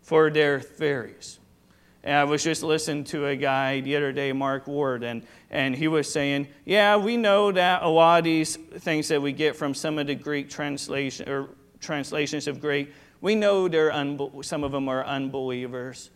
for 0.00 0.30
their 0.30 0.60
theories. 0.60 1.38
And 2.04 2.16
I 2.16 2.24
was 2.24 2.42
just 2.42 2.62
listening 2.62 3.04
to 3.04 3.26
a 3.26 3.36
guy 3.36 3.80
the 3.80 3.94
other 3.96 4.12
day, 4.12 4.32
Mark 4.32 4.66
Ward, 4.66 5.04
and, 5.04 5.22
and 5.50 5.74
he 5.74 5.86
was 5.86 6.10
saying, 6.10 6.48
Yeah, 6.64 6.96
we 6.96 7.16
know 7.16 7.52
that 7.52 7.82
a 7.82 7.88
lot 7.88 8.18
of 8.18 8.24
these 8.24 8.56
things 8.56 9.08
that 9.08 9.22
we 9.22 9.32
get 9.32 9.54
from 9.54 9.74
some 9.74 9.98
of 9.98 10.08
the 10.08 10.14
Greek 10.14 10.50
translation 10.50 11.28
or 11.28 11.50
translations 11.80 12.48
of 12.48 12.60
Greek, 12.60 12.92
we 13.20 13.34
know 13.36 13.68
they're 13.68 13.92
unbe- 13.92 14.44
some 14.44 14.64
of 14.64 14.72
them 14.72 14.88
are 14.88 15.04
unbelievers, 15.04 16.10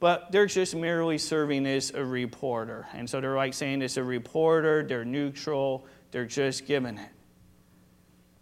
but 0.00 0.32
they're 0.32 0.46
just 0.46 0.74
merely 0.74 1.18
serving 1.18 1.66
as 1.66 1.92
a 1.92 2.04
reporter. 2.04 2.86
And 2.94 3.08
so 3.08 3.20
they're 3.20 3.36
like 3.36 3.52
saying 3.52 3.82
it's 3.82 3.98
a 3.98 4.04
reporter, 4.04 4.82
they're 4.82 5.04
neutral, 5.04 5.84
they're 6.10 6.26
just 6.26 6.66
giving 6.66 6.98
it. 6.98 7.10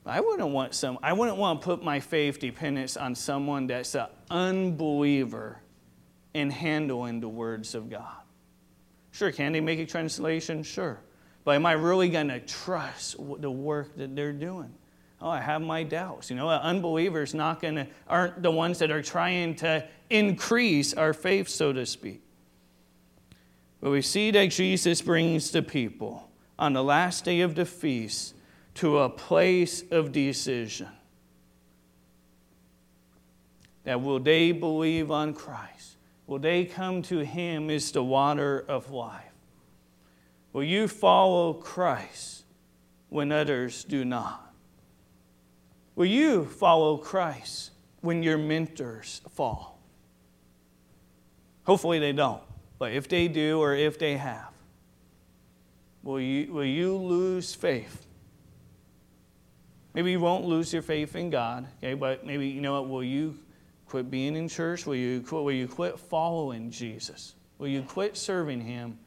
I 0.06 0.20
wouldn't 0.20 0.50
want 0.50 0.74
some 0.74 0.98
I 1.02 1.12
wouldn't 1.12 1.36
want 1.36 1.60
to 1.60 1.64
put 1.64 1.82
my 1.82 1.98
faith 1.98 2.38
dependence 2.38 2.96
on 2.96 3.14
someone 3.14 3.66
that's 3.66 3.94
an 3.94 4.06
unbeliever 4.30 5.60
in 6.32 6.50
handling 6.50 7.20
the 7.20 7.28
words 7.28 7.74
of 7.74 7.90
God. 7.90 8.22
Sure, 9.10 9.32
can 9.32 9.52
they 9.52 9.60
make 9.60 9.78
a 9.78 9.86
translation? 9.86 10.62
Sure. 10.62 11.00
But 11.44 11.52
am 11.52 11.66
I 11.66 11.72
really 11.72 12.08
going 12.08 12.28
to 12.28 12.40
trust 12.40 13.16
the 13.40 13.50
work 13.50 13.96
that 13.96 14.14
they're 14.14 14.32
doing? 14.32 14.72
Oh, 15.20 15.30
I 15.30 15.40
have 15.40 15.62
my 15.62 15.82
doubts. 15.82 16.28
You 16.28 16.36
know, 16.36 16.48
unbelievers 16.50 17.34
not 17.34 17.60
going 17.60 17.76
to 17.76 17.86
aren't 18.06 18.42
the 18.42 18.50
ones 18.50 18.78
that 18.80 18.90
are 18.90 19.02
trying 19.02 19.54
to 19.56 19.86
increase 20.10 20.92
our 20.92 21.14
faith, 21.14 21.48
so 21.48 21.72
to 21.72 21.86
speak. 21.86 22.20
But 23.80 23.90
we 23.90 24.02
see 24.02 24.30
that 24.32 24.46
Jesus 24.46 25.00
brings 25.00 25.50
the 25.50 25.62
people 25.62 26.25
on 26.58 26.72
the 26.72 26.84
last 26.84 27.24
day 27.24 27.40
of 27.40 27.54
the 27.54 27.66
feast 27.66 28.34
to 28.74 28.98
a 28.98 29.08
place 29.08 29.82
of 29.90 30.12
decision. 30.12 30.88
That 33.84 34.02
will 34.02 34.18
they 34.18 34.52
believe 34.52 35.10
on 35.10 35.32
Christ? 35.32 35.96
Will 36.26 36.38
they 36.38 36.64
come 36.64 37.02
to 37.02 37.24
him 37.24 37.70
as 37.70 37.92
the 37.92 38.02
water 38.02 38.64
of 38.68 38.90
life? 38.90 39.22
Will 40.52 40.64
you 40.64 40.88
follow 40.88 41.52
Christ 41.52 42.44
when 43.08 43.30
others 43.30 43.84
do 43.84 44.04
not? 44.04 44.52
Will 45.94 46.06
you 46.06 46.44
follow 46.44 46.96
Christ 46.96 47.70
when 48.00 48.22
your 48.22 48.38
mentors 48.38 49.20
fall? 49.30 49.78
Hopefully 51.64 51.98
they 51.98 52.12
don't, 52.12 52.42
but 52.78 52.92
if 52.92 53.08
they 53.08 53.28
do 53.28 53.60
or 53.60 53.74
if 53.74 53.98
they 53.98 54.16
have, 54.16 54.50
will 56.06 56.20
you, 56.20 56.52
will 56.52 56.64
you 56.64 56.96
lose 56.96 57.54
faith? 57.54 58.06
Maybe 59.92 60.12
you 60.12 60.20
won't 60.20 60.44
lose 60.44 60.72
your 60.72 60.82
faith 60.82 61.16
in 61.16 61.30
God, 61.30 61.66
okay, 61.78 61.94
but 61.94 62.24
maybe, 62.24 62.46
you 62.46 62.60
know 62.60 62.80
what, 62.80 62.88
will 62.88 63.02
you 63.02 63.36
quit 63.86 64.10
being 64.10 64.36
in 64.36 64.48
church? 64.48 64.86
Will 64.86 64.94
you 64.94 65.24
will 65.30 65.50
you 65.50 65.66
quit 65.66 65.98
following 65.98 66.70
Jesus? 66.70 67.34
Will 67.58 67.68
you 67.68 67.82
quit 67.82 68.16
serving 68.16 68.60
Him 68.60 68.98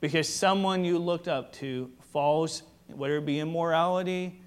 because 0.00 0.28
someone 0.28 0.84
you 0.84 0.98
looked 0.98 1.28
up 1.28 1.52
to 1.54 1.90
falls, 2.10 2.62
whether 2.88 3.18
it 3.18 3.26
be 3.26 3.38
immorality 3.38 4.40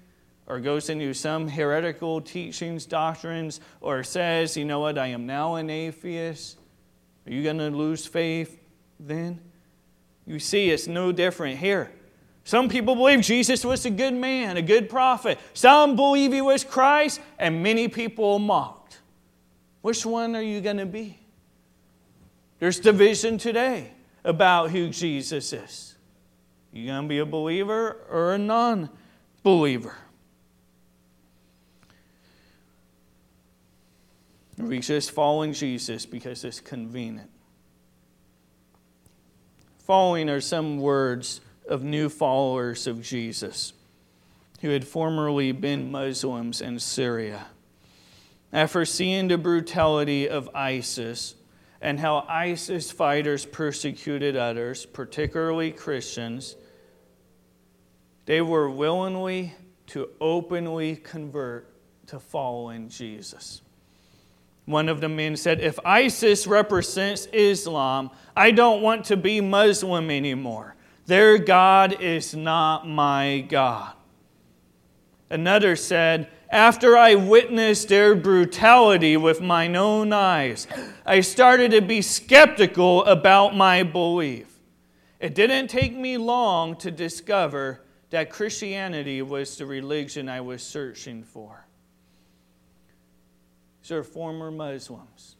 or 0.46 0.60
goes 0.60 0.90
into 0.90 1.14
some 1.14 1.48
heretical 1.48 2.20
teachings, 2.20 2.84
doctrines, 2.84 3.60
or 3.80 4.02
says, 4.02 4.56
you 4.56 4.64
know 4.64 4.80
what, 4.80 4.98
I 4.98 5.06
am 5.08 5.26
now 5.26 5.54
an 5.54 5.70
atheist? 5.70 6.58
Are 7.26 7.32
you 7.32 7.42
going 7.42 7.58
to 7.58 7.70
lose 7.70 8.04
faith 8.04 8.60
then? 9.00 9.40
You 10.26 10.38
see, 10.38 10.70
it's 10.70 10.86
no 10.86 11.12
different 11.12 11.58
here. 11.58 11.92
Some 12.44 12.68
people 12.68 12.94
believe 12.94 13.22
Jesus 13.22 13.64
was 13.64 13.86
a 13.86 13.90
good 13.90 14.14
man, 14.14 14.56
a 14.56 14.62
good 14.62 14.88
prophet. 14.88 15.38
Some 15.54 15.96
believe 15.96 16.32
he 16.32 16.42
was 16.42 16.62
Christ, 16.62 17.20
and 17.38 17.62
many 17.62 17.88
people 17.88 18.38
mock. 18.38 18.92
Which 19.80 20.04
one 20.04 20.34
are 20.36 20.42
you 20.42 20.60
going 20.60 20.76
to 20.78 20.86
be? 20.86 21.18
There's 22.58 22.80
division 22.80 23.38
today 23.38 23.92
about 24.24 24.70
who 24.70 24.88
Jesus 24.88 25.52
is. 25.52 25.94
You 26.72 26.86
going 26.86 27.02
to 27.02 27.08
be 27.08 27.18
a 27.18 27.26
believer 27.26 27.98
or 28.10 28.34
a 28.34 28.38
non 28.38 28.90
believer? 29.42 29.96
Are 34.58 34.66
we 34.66 34.78
just 34.78 35.10
following 35.10 35.52
Jesus 35.52 36.06
because 36.06 36.44
it's 36.44 36.60
convenient? 36.60 37.30
Following 39.84 40.30
are 40.30 40.40
some 40.40 40.78
words 40.78 41.42
of 41.68 41.84
new 41.84 42.08
followers 42.08 42.86
of 42.86 43.02
Jesus 43.02 43.74
who 44.62 44.70
had 44.70 44.86
formerly 44.86 45.52
been 45.52 45.92
Muslims 45.92 46.62
in 46.62 46.78
Syria. 46.78 47.48
after 48.50 48.86
seeing 48.86 49.28
the 49.28 49.36
brutality 49.36 50.26
of 50.26 50.48
ISIS 50.54 51.34
and 51.82 52.00
how 52.00 52.24
ISIS 52.26 52.90
fighters 52.90 53.44
persecuted 53.44 54.36
others, 54.36 54.86
particularly 54.86 55.70
Christians, 55.70 56.56
they 58.24 58.40
were 58.40 58.70
willingly 58.70 59.52
to 59.88 60.08
openly 60.18 60.96
convert 60.96 61.68
to 62.06 62.18
following 62.18 62.88
Jesus. 62.88 63.60
One 64.66 64.88
of 64.88 65.00
the 65.00 65.08
men 65.08 65.36
said, 65.36 65.60
If 65.60 65.78
ISIS 65.84 66.46
represents 66.46 67.26
Islam, 67.32 68.10
I 68.36 68.50
don't 68.50 68.82
want 68.82 69.04
to 69.06 69.16
be 69.16 69.40
Muslim 69.40 70.10
anymore. 70.10 70.74
Their 71.06 71.38
God 71.38 72.00
is 72.00 72.34
not 72.34 72.88
my 72.88 73.44
God. 73.48 73.92
Another 75.28 75.76
said, 75.76 76.28
After 76.48 76.96
I 76.96 77.14
witnessed 77.14 77.88
their 77.88 78.14
brutality 78.14 79.16
with 79.16 79.42
mine 79.42 79.76
own 79.76 80.12
eyes, 80.12 80.66
I 81.04 81.20
started 81.20 81.72
to 81.72 81.82
be 81.82 82.00
skeptical 82.00 83.04
about 83.04 83.54
my 83.54 83.82
belief. 83.82 84.60
It 85.20 85.34
didn't 85.34 85.68
take 85.68 85.94
me 85.94 86.16
long 86.16 86.76
to 86.76 86.90
discover 86.90 87.82
that 88.10 88.30
Christianity 88.30 89.20
was 89.22 89.58
the 89.58 89.66
religion 89.66 90.28
I 90.28 90.40
was 90.40 90.62
searching 90.62 91.22
for. 91.22 91.63
Are 93.90 94.02
former 94.02 94.50
Muslims. 94.50 95.36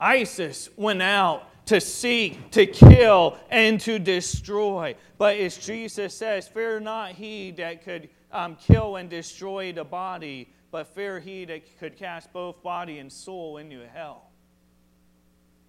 ISIS 0.00 0.68
went 0.76 1.00
out 1.00 1.48
to 1.66 1.80
seek, 1.80 2.50
to 2.50 2.66
kill, 2.66 3.38
and 3.50 3.80
to 3.80 3.98
destroy. 3.98 4.96
But 5.18 5.36
as 5.36 5.56
Jesus 5.56 6.14
says, 6.14 6.48
fear 6.48 6.80
not 6.80 7.12
he 7.12 7.52
that 7.52 7.84
could 7.84 8.08
um, 8.32 8.56
kill 8.56 8.96
and 8.96 9.08
destroy 9.08 9.72
the 9.72 9.84
body, 9.84 10.52
but 10.72 10.88
fear 10.88 11.20
he 11.20 11.44
that 11.44 11.78
could 11.78 11.96
cast 11.96 12.32
both 12.32 12.62
body 12.62 12.98
and 12.98 13.12
soul 13.12 13.58
into 13.58 13.86
hell. 13.86 14.30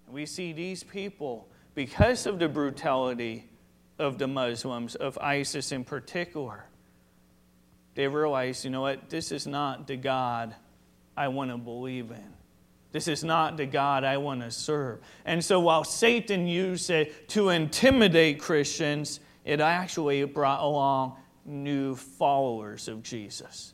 And 0.07 0.15
we 0.15 0.25
see 0.25 0.51
these 0.53 0.83
people, 0.83 1.47
because 1.75 2.25
of 2.25 2.39
the 2.39 2.49
brutality 2.49 3.49
of 3.99 4.17
the 4.17 4.27
Muslims, 4.27 4.95
of 4.95 5.17
ISIS 5.19 5.71
in 5.71 5.83
particular, 5.83 6.65
they 7.93 8.07
realize, 8.07 8.65
you 8.65 8.71
know 8.71 8.81
what, 8.81 9.11
this 9.11 9.31
is 9.31 9.45
not 9.45 9.85
the 9.85 9.95
God 9.95 10.55
I 11.15 11.27
want 11.27 11.51
to 11.51 11.57
believe 11.57 12.11
in. 12.11 12.33
This 12.91 13.07
is 13.07 13.23
not 13.23 13.57
the 13.57 13.65
God 13.65 14.03
I 14.03 14.17
want 14.17 14.41
to 14.41 14.51
serve. 14.51 14.99
And 15.25 15.43
so 15.43 15.59
while 15.59 15.83
Satan 15.83 16.47
used 16.47 16.89
it 16.91 17.27
to 17.29 17.49
intimidate 17.49 18.39
Christians, 18.39 19.19
it 19.45 19.59
actually 19.59 20.23
brought 20.25 20.61
along 20.61 21.17
new 21.45 21.95
followers 21.95 22.87
of 22.87 23.01
Jesus. 23.01 23.73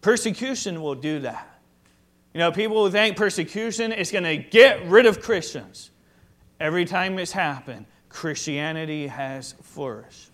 Persecution 0.00 0.82
will 0.82 0.94
do 0.94 1.20
that. 1.20 1.60
You 2.32 2.38
know, 2.38 2.50
people 2.50 2.84
who 2.84 2.90
think 2.90 3.16
persecution 3.16 3.92
is 3.92 4.10
going 4.10 4.24
to 4.24 4.36
get 4.36 4.86
rid 4.86 5.06
of 5.06 5.20
Christians. 5.20 5.90
Every 6.58 6.84
time 6.84 7.18
it's 7.18 7.32
happened, 7.32 7.86
Christianity 8.08 9.08
has 9.08 9.54
flourished. 9.62 10.30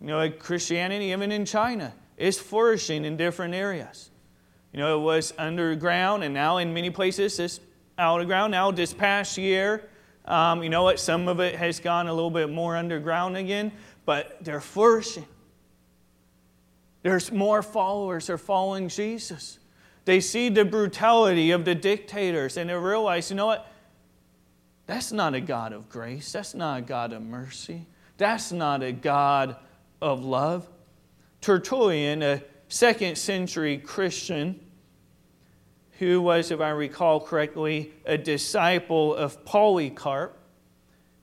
You 0.00 0.08
know, 0.08 0.30
Christianity, 0.30 1.06
even 1.06 1.30
in 1.30 1.44
China, 1.44 1.92
is 2.16 2.38
flourishing 2.38 3.04
in 3.04 3.16
different 3.16 3.54
areas. 3.54 4.09
You 4.72 4.78
know, 4.78 4.98
it 4.98 5.02
was 5.02 5.32
underground, 5.36 6.22
and 6.24 6.32
now 6.32 6.58
in 6.58 6.72
many 6.72 6.90
places 6.90 7.38
it's 7.38 7.60
out 7.98 8.20
of 8.20 8.26
ground. 8.26 8.52
Now, 8.52 8.70
this 8.70 8.94
past 8.94 9.36
year, 9.36 9.88
um, 10.24 10.62
you 10.62 10.68
know 10.68 10.82
what? 10.82 11.00
Some 11.00 11.28
of 11.28 11.40
it 11.40 11.56
has 11.56 11.80
gone 11.80 12.06
a 12.06 12.14
little 12.14 12.30
bit 12.30 12.50
more 12.50 12.76
underground 12.76 13.36
again, 13.36 13.72
but 14.04 14.38
they're 14.42 14.60
flourishing. 14.60 15.26
There's 17.02 17.32
more 17.32 17.62
followers 17.62 18.28
are 18.30 18.38
following 18.38 18.88
Jesus. 18.88 19.58
They 20.04 20.20
see 20.20 20.48
the 20.48 20.64
brutality 20.64 21.50
of 21.50 21.64
the 21.64 21.74
dictators 21.74 22.56
and 22.56 22.68
they 22.68 22.74
realize, 22.74 23.30
you 23.30 23.36
know 23.36 23.46
what? 23.46 23.66
That's 24.86 25.12
not 25.12 25.34
a 25.34 25.40
God 25.40 25.72
of 25.72 25.88
grace. 25.88 26.32
That's 26.32 26.54
not 26.54 26.78
a 26.78 26.82
God 26.82 27.12
of 27.12 27.22
mercy. 27.22 27.86
That's 28.16 28.52
not 28.52 28.82
a 28.82 28.92
God 28.92 29.56
of 30.02 30.24
love. 30.24 30.68
Tertullian, 31.40 32.22
a 32.22 32.42
second 32.70 33.18
century 33.18 33.76
Christian 33.76 34.58
who 35.98 36.22
was, 36.22 36.50
if 36.50 36.60
I 36.62 36.70
recall 36.70 37.20
correctly, 37.20 37.92
a 38.06 38.16
disciple 38.16 39.14
of 39.14 39.44
Polycarp, 39.44 40.34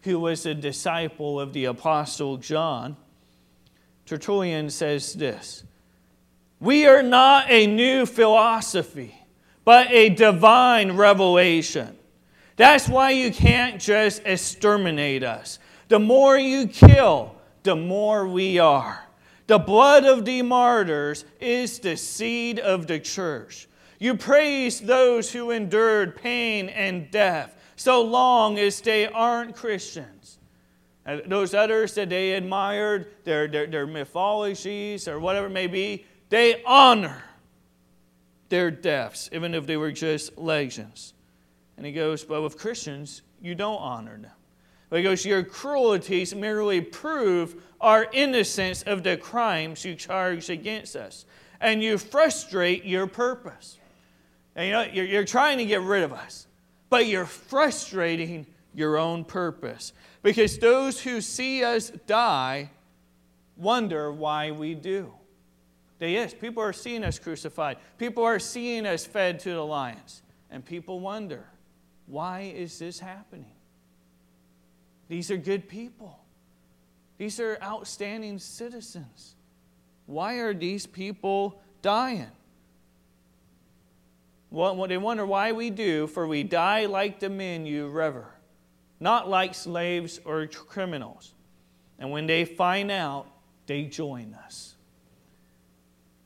who 0.02 0.20
was 0.20 0.46
a 0.46 0.54
disciple 0.54 1.40
of 1.40 1.52
the 1.52 1.66
Apostle 1.66 2.38
John. 2.38 2.96
Tertullian 4.06 4.70
says 4.70 5.14
this 5.14 5.64
We 6.60 6.86
are 6.86 7.02
not 7.02 7.50
a 7.50 7.66
new 7.66 8.06
philosophy, 8.06 9.20
but 9.66 9.90
a 9.90 10.10
divine 10.10 10.92
revelation. 10.92 11.98
That's 12.56 12.88
why 12.88 13.12
you 13.12 13.32
can't 13.32 13.82
just 13.82 14.22
exterminate 14.26 15.24
us. 15.24 15.58
The 15.88 16.00
more 16.00 16.38
you 16.38 16.68
kill, 16.68 17.36
the 17.64 17.76
more 17.76 18.28
we 18.28 18.60
are. 18.60 19.07
The 19.48 19.60
blood 19.60 20.04
of 20.04 20.26
the 20.26 20.42
martyrs 20.42 21.24
is 21.40 21.80
the 21.80 21.96
seed 21.96 22.60
of 22.60 22.88
the 22.88 23.00
church. 23.00 23.68
You 23.98 24.16
praise 24.16 24.80
those 24.80 25.32
who 25.32 25.52
endured 25.52 26.18
pain 26.18 26.70
and 26.70 27.10
death 27.10 27.56
so 27.78 28.04
long 28.04 28.60
as 28.60 28.82
they 28.82 29.08
aren't 29.08 29.56
Christians. 29.56 30.38
Those 31.26 31.54
others 31.54 31.96
that 31.96 32.10
they 32.10 32.34
admired, 32.34 33.08
their, 33.24 33.48
their, 33.48 33.66
their 33.66 33.88
mythologies 33.88 35.08
or 35.08 35.20
whatever 35.20 35.48
it 35.48 35.52
may 35.52 35.68
be, 35.68 36.06
they 36.30 36.62
honor 36.66 37.24
their 38.50 38.70
deaths, 38.70 39.30
even 39.32 39.54
if 39.54 39.66
they 39.66 39.78
were 39.78 39.94
just 39.94 40.38
legends. 40.38 41.14
And 41.78 41.86
he 41.86 41.94
goes, 41.94 42.26
But 42.26 42.42
with 42.42 42.58
Christians, 42.58 43.22
you 43.42 43.56
don't 43.56 43.78
honor 43.78 44.18
them. 44.18 44.32
Because 44.90 45.26
your 45.26 45.44
cruelties 45.44 46.34
merely 46.34 46.82
prove 46.82 47.62
our 47.82 48.08
innocence 48.14 48.84
of 48.84 49.04
the 49.04 49.18
crimes 49.18 49.84
you 49.84 49.96
charge 49.96 50.50
against 50.50 50.96
us. 50.96 51.26
And 51.60 51.84
you 51.84 51.98
frustrate 51.98 52.86
your 52.86 53.08
purpose. 53.08 53.78
And 54.56 54.68
you 54.68 54.74
know, 54.74 54.84
you're, 54.84 55.06
you're 55.06 55.26
trying 55.26 55.58
to 55.58 55.66
get 55.66 55.82
rid 55.82 56.04
of 56.04 56.14
us, 56.14 56.48
but 56.90 57.08
you're 57.08 57.26
frustrating 57.26 58.46
your 58.74 58.98
own 58.98 59.26
purpose. 59.26 59.94
Because 60.24 60.58
those 60.58 61.02
who 61.02 61.22
see 61.22 61.64
us 61.64 61.92
die 62.06 62.70
wonder 63.56 64.12
why 64.12 64.52
we 64.52 64.74
do. 64.74 65.14
They, 66.00 66.14
yes, 66.14 66.34
people 66.34 66.62
are 66.62 66.74
seeing 66.74 67.04
us 67.04 67.18
crucified. 67.18 67.78
People 67.98 68.24
are 68.24 68.40
seeing 68.40 68.86
us 68.86 69.06
fed 69.06 69.40
to 69.42 69.50
the 69.50 69.66
lions. 69.66 70.22
And 70.52 70.64
people 70.64 71.00
wonder, 71.00 71.46
why 72.06 72.54
is 72.56 72.80
this 72.80 73.00
happening? 73.00 73.57
These 75.08 75.32
are 75.32 75.38
good 75.38 75.68
people. 75.68 76.20
These 77.18 77.40
are 77.40 77.58
outstanding 77.62 78.40
citizens. 78.40 79.36
Why 80.06 80.36
are 80.36 80.54
these 80.54 80.86
people 80.86 81.62
dying? 81.82 82.32
Well, 84.50 84.88
they 84.88 84.98
wonder 84.98 85.26
why 85.26 85.52
we 85.52 85.70
do, 85.70 86.08
for 86.08 86.26
we 86.26 86.44
die 86.44 86.86
like 86.86 87.20
the 87.20 87.30
men 87.30 87.66
you 87.66 87.88
rever, 87.88 88.28
not 89.00 89.30
like 89.30 89.54
slaves 89.54 90.20
or 90.24 90.48
criminals. 90.48 91.34
And 92.00 92.12
when 92.12 92.28
they 92.28 92.46
find 92.46 92.90
out, 92.90 93.28
they 93.66 93.84
join 93.84 94.34
us. 94.46 94.76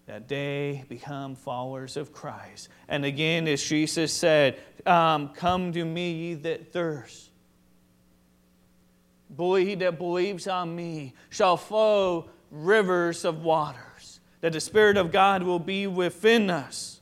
That 0.05 0.27
they 0.27 0.84
become 0.88 1.36
followers 1.36 1.97
of 1.97 2.13
Christ. 2.13 2.69
And 2.88 3.05
again, 3.05 3.47
as 3.47 3.63
Jesus 3.63 4.13
said, 4.13 4.59
um, 4.86 5.29
Come 5.29 5.71
to 5.71 5.84
me, 5.84 6.11
ye 6.11 6.34
that 6.36 6.71
thirst. 6.71 7.30
He 9.38 9.75
that 9.75 9.97
believes 9.97 10.47
on 10.47 10.75
me 10.75 11.13
shall 11.29 11.57
flow 11.57 12.29
rivers 12.49 13.25
of 13.25 13.43
waters. 13.43 14.19
That 14.41 14.53
the 14.53 14.59
Spirit 14.59 14.97
of 14.97 15.11
God 15.11 15.43
will 15.43 15.59
be 15.59 15.88
within 15.88 16.49
us 16.49 17.01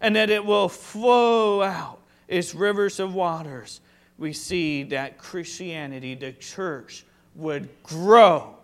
and 0.00 0.16
that 0.16 0.28
it 0.28 0.44
will 0.44 0.68
flow 0.68 1.62
out 1.62 1.98
its 2.28 2.54
rivers 2.54 3.00
of 3.00 3.14
waters, 3.14 3.80
we 4.18 4.32
see 4.32 4.82
that 4.84 5.18
Christianity, 5.18 6.14
the 6.14 6.32
church, 6.32 7.04
would 7.34 7.68
grow 7.82 8.56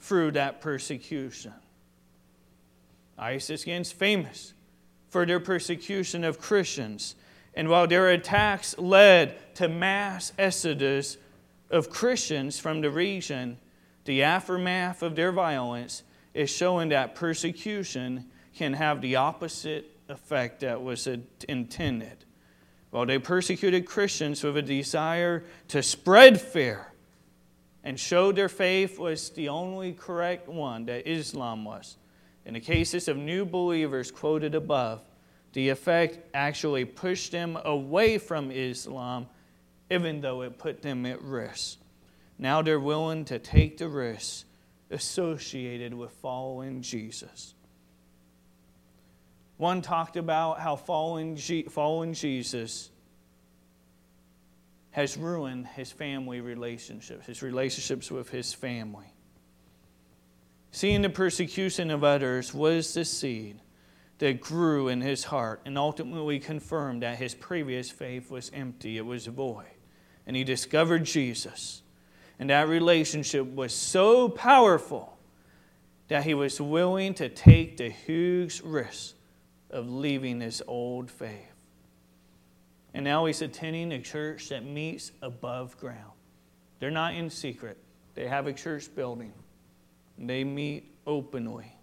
through 0.00 0.32
that 0.32 0.60
persecution. 0.60 1.52
ISIS 3.18 3.66
is 3.66 3.92
famous 3.92 4.52
for 5.08 5.24
their 5.24 5.40
persecution 5.40 6.24
of 6.24 6.38
Christians. 6.38 7.14
And 7.54 7.68
while 7.68 7.86
their 7.86 8.10
attacks 8.10 8.76
led 8.78 9.54
to 9.54 9.68
mass 9.68 10.32
exodus 10.38 11.16
of 11.70 11.90
Christians 11.90 12.58
from 12.58 12.80
the 12.80 12.90
region, 12.90 13.58
the 14.04 14.22
aftermath 14.22 15.02
of 15.02 15.16
their 15.16 15.32
violence 15.32 16.02
is 16.34 16.50
showing 16.50 16.90
that 16.90 17.14
persecution 17.14 18.26
can 18.54 18.72
have 18.74 19.00
the 19.00 19.16
opposite 19.16 19.90
effect 20.08 20.60
that 20.60 20.80
was 20.82 21.08
intended. 21.48 22.24
While 22.90 23.06
they 23.06 23.18
persecuted 23.18 23.84
Christians 23.84 24.42
with 24.42 24.56
a 24.56 24.62
desire 24.62 25.44
to 25.68 25.82
spread 25.82 26.40
fear 26.40 26.92
and 27.82 27.98
show 27.98 28.32
their 28.32 28.48
faith 28.48 28.98
was 28.98 29.30
the 29.30 29.48
only 29.48 29.92
correct 29.92 30.48
one, 30.48 30.86
that 30.86 31.06
Islam 31.08 31.64
was. 31.64 31.96
In 32.44 32.54
the 32.54 32.60
cases 32.60 33.08
of 33.08 33.16
new 33.16 33.44
believers 33.44 34.10
quoted 34.10 34.54
above, 34.54 35.02
The 35.52 35.70
effect 35.70 36.18
actually 36.34 36.84
pushed 36.84 37.32
them 37.32 37.58
away 37.64 38.18
from 38.18 38.50
Islam, 38.50 39.26
even 39.90 40.20
though 40.20 40.42
it 40.42 40.58
put 40.58 40.82
them 40.82 41.06
at 41.06 41.22
risk. 41.22 41.78
Now 42.38 42.62
they're 42.62 42.80
willing 42.80 43.24
to 43.26 43.38
take 43.38 43.78
the 43.78 43.88
risk 43.88 44.46
associated 44.90 45.94
with 45.94 46.12
following 46.12 46.82
Jesus. 46.82 47.54
One 49.56 49.80
talked 49.80 50.16
about 50.16 50.60
how 50.60 50.76
following, 50.76 51.36
following 51.68 52.12
Jesus 52.12 52.90
has 54.90 55.16
ruined 55.16 55.66
his 55.66 55.90
family 55.90 56.40
relationships, 56.40 57.26
his 57.26 57.42
relationships 57.42 58.10
with 58.10 58.30
his 58.30 58.52
family. 58.52 59.12
Seeing 60.70 61.02
the 61.02 61.10
persecution 61.10 61.90
of 61.90 62.04
others 62.04 62.52
was 62.52 62.92
the 62.92 63.04
seed 63.04 63.60
that 64.18 64.40
grew 64.40 64.88
in 64.88 65.00
his 65.00 65.24
heart 65.24 65.60
and 65.64 65.76
ultimately 65.78 66.38
confirmed 66.38 67.02
that 67.02 67.18
his 67.18 67.34
previous 67.34 67.90
faith 67.90 68.30
was 68.30 68.50
empty, 68.54 68.96
it 68.98 69.04
was 69.04 69.26
void. 69.26 69.75
And 70.26 70.36
he 70.36 70.44
discovered 70.44 71.04
Jesus. 71.04 71.82
And 72.38 72.50
that 72.50 72.68
relationship 72.68 73.46
was 73.46 73.74
so 73.74 74.28
powerful 74.28 75.16
that 76.08 76.24
he 76.24 76.34
was 76.34 76.60
willing 76.60 77.14
to 77.14 77.28
take 77.28 77.76
the 77.76 77.88
huge 77.88 78.60
risk 78.62 79.14
of 79.70 79.88
leaving 79.88 80.40
his 80.40 80.62
old 80.66 81.10
faith. 81.10 81.52
And 82.94 83.04
now 83.04 83.26
he's 83.26 83.42
attending 83.42 83.92
a 83.92 84.00
church 84.00 84.48
that 84.48 84.64
meets 84.64 85.12
above 85.20 85.78
ground. 85.78 86.12
They're 86.78 86.90
not 86.90 87.14
in 87.14 87.30
secret, 87.30 87.78
they 88.14 88.28
have 88.28 88.46
a 88.46 88.52
church 88.52 88.94
building. 88.94 89.32
They 90.18 90.44
meet 90.44 90.90
openly 91.06 91.76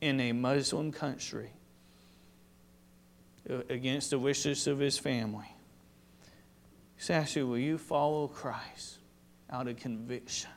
in 0.00 0.20
a 0.20 0.32
Muslim 0.32 0.90
country 0.90 1.50
uh, 3.48 3.58
against 3.68 4.10
the 4.10 4.18
wishes 4.18 4.66
of 4.66 4.80
his 4.80 4.98
family. 4.98 5.46
Sassy, 6.98 7.42
will 7.42 7.58
you 7.58 7.78
follow 7.78 8.28
Christ 8.28 8.98
out 9.50 9.68
of 9.68 9.76
conviction? 9.76 10.50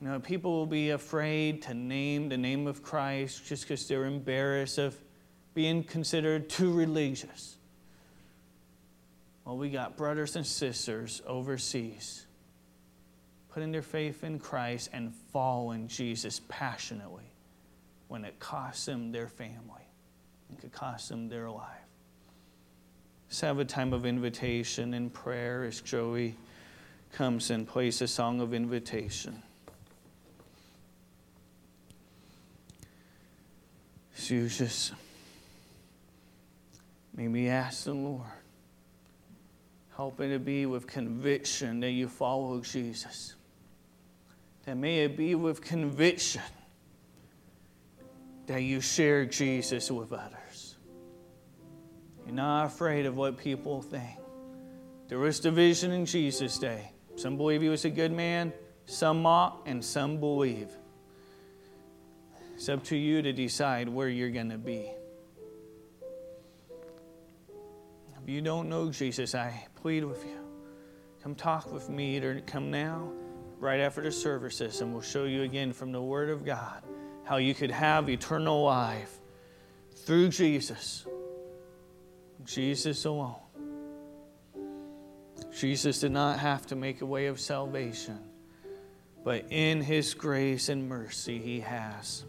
You 0.00 0.08
know, 0.08 0.20
people 0.20 0.52
will 0.52 0.66
be 0.66 0.90
afraid 0.90 1.62
to 1.62 1.74
name 1.74 2.28
the 2.28 2.36
name 2.36 2.66
of 2.66 2.82
Christ 2.82 3.46
just 3.46 3.64
because 3.64 3.86
they're 3.88 4.04
embarrassed 4.04 4.78
of 4.78 4.96
being 5.54 5.82
considered 5.82 6.48
too 6.48 6.72
religious. 6.72 7.56
Well, 9.44 9.56
we 9.56 9.70
got 9.70 9.96
brothers 9.96 10.36
and 10.36 10.46
sisters 10.46 11.22
overseas 11.26 12.26
putting 13.58 13.72
their 13.72 13.82
faith 13.82 14.22
in 14.22 14.38
Christ 14.38 14.88
and 14.92 15.12
following 15.32 15.88
Jesus 15.88 16.40
passionately 16.48 17.32
when 18.06 18.24
it 18.24 18.38
costs 18.38 18.86
them 18.86 19.10
their 19.10 19.26
family, 19.26 19.82
it 20.52 20.60
could 20.60 20.70
cost 20.70 21.08
them 21.08 21.28
their 21.28 21.50
life. 21.50 21.87
Let's 23.28 23.40
have 23.42 23.58
a 23.58 23.64
time 23.64 23.92
of 23.92 24.06
invitation 24.06 24.94
and 24.94 25.12
prayer 25.12 25.64
as 25.64 25.80
Joey 25.80 26.34
comes 27.12 27.50
and 27.50 27.66
plays 27.66 28.00
a 28.00 28.08
song 28.08 28.40
of 28.40 28.54
invitation. 28.54 29.42
So 34.14 34.34
you 34.34 34.48
just 34.48 34.92
maybe 37.14 37.48
ask 37.48 37.84
the 37.84 37.94
Lord 37.94 38.26
Help 39.98 40.20
it 40.20 40.28
to 40.28 40.38
be 40.38 40.64
with 40.64 40.86
conviction 40.86 41.80
that 41.80 41.90
you 41.90 42.06
follow 42.06 42.60
Jesus. 42.60 43.34
That 44.64 44.76
may 44.76 45.00
it 45.00 45.16
be 45.16 45.34
with 45.34 45.60
conviction 45.60 46.42
that 48.46 48.62
you 48.62 48.80
share 48.80 49.26
Jesus 49.26 49.90
with 49.90 50.12
others. 50.12 50.47
You're 52.28 52.34
not 52.34 52.66
afraid 52.66 53.06
of 53.06 53.16
what 53.16 53.38
people 53.38 53.80
think. 53.80 54.18
There 55.08 55.18
was 55.18 55.40
division 55.40 55.92
in 55.92 56.04
Jesus' 56.04 56.58
day. 56.58 56.92
Some 57.16 57.38
believe 57.38 57.62
he 57.62 57.70
was 57.70 57.86
a 57.86 57.90
good 57.90 58.12
man, 58.12 58.52
some 58.84 59.22
mock, 59.22 59.62
and 59.64 59.82
some 59.82 60.20
believe. 60.20 60.68
It's 62.52 62.68
up 62.68 62.84
to 62.84 62.96
you 62.98 63.22
to 63.22 63.32
decide 63.32 63.88
where 63.88 64.10
you're 64.10 64.28
going 64.28 64.50
to 64.50 64.58
be. 64.58 64.90
If 68.22 68.28
you 68.28 68.42
don't 68.42 68.68
know 68.68 68.90
Jesus, 68.90 69.34
I 69.34 69.66
plead 69.76 70.04
with 70.04 70.22
you. 70.26 70.38
Come 71.22 71.34
talk 71.34 71.72
with 71.72 71.88
me, 71.88 72.16
either 72.16 72.42
come 72.46 72.70
now, 72.70 73.10
right 73.58 73.80
after 73.80 74.02
the 74.02 74.12
services, 74.12 74.82
and 74.82 74.92
we'll 74.92 75.00
show 75.00 75.24
you 75.24 75.44
again 75.44 75.72
from 75.72 75.92
the 75.92 76.02
Word 76.02 76.28
of 76.28 76.44
God 76.44 76.82
how 77.24 77.38
you 77.38 77.54
could 77.54 77.70
have 77.70 78.10
eternal 78.10 78.64
life 78.64 79.18
through 80.04 80.28
Jesus. 80.28 81.06
Jesus 82.44 83.04
alone. 83.04 83.36
Jesus 85.58 86.00
did 86.00 86.12
not 86.12 86.38
have 86.38 86.66
to 86.66 86.76
make 86.76 87.00
a 87.00 87.06
way 87.06 87.26
of 87.26 87.40
salvation, 87.40 88.18
but 89.24 89.46
in 89.50 89.80
His 89.80 90.14
grace 90.14 90.68
and 90.68 90.88
mercy, 90.88 91.38
He 91.38 91.60
has. 91.60 92.24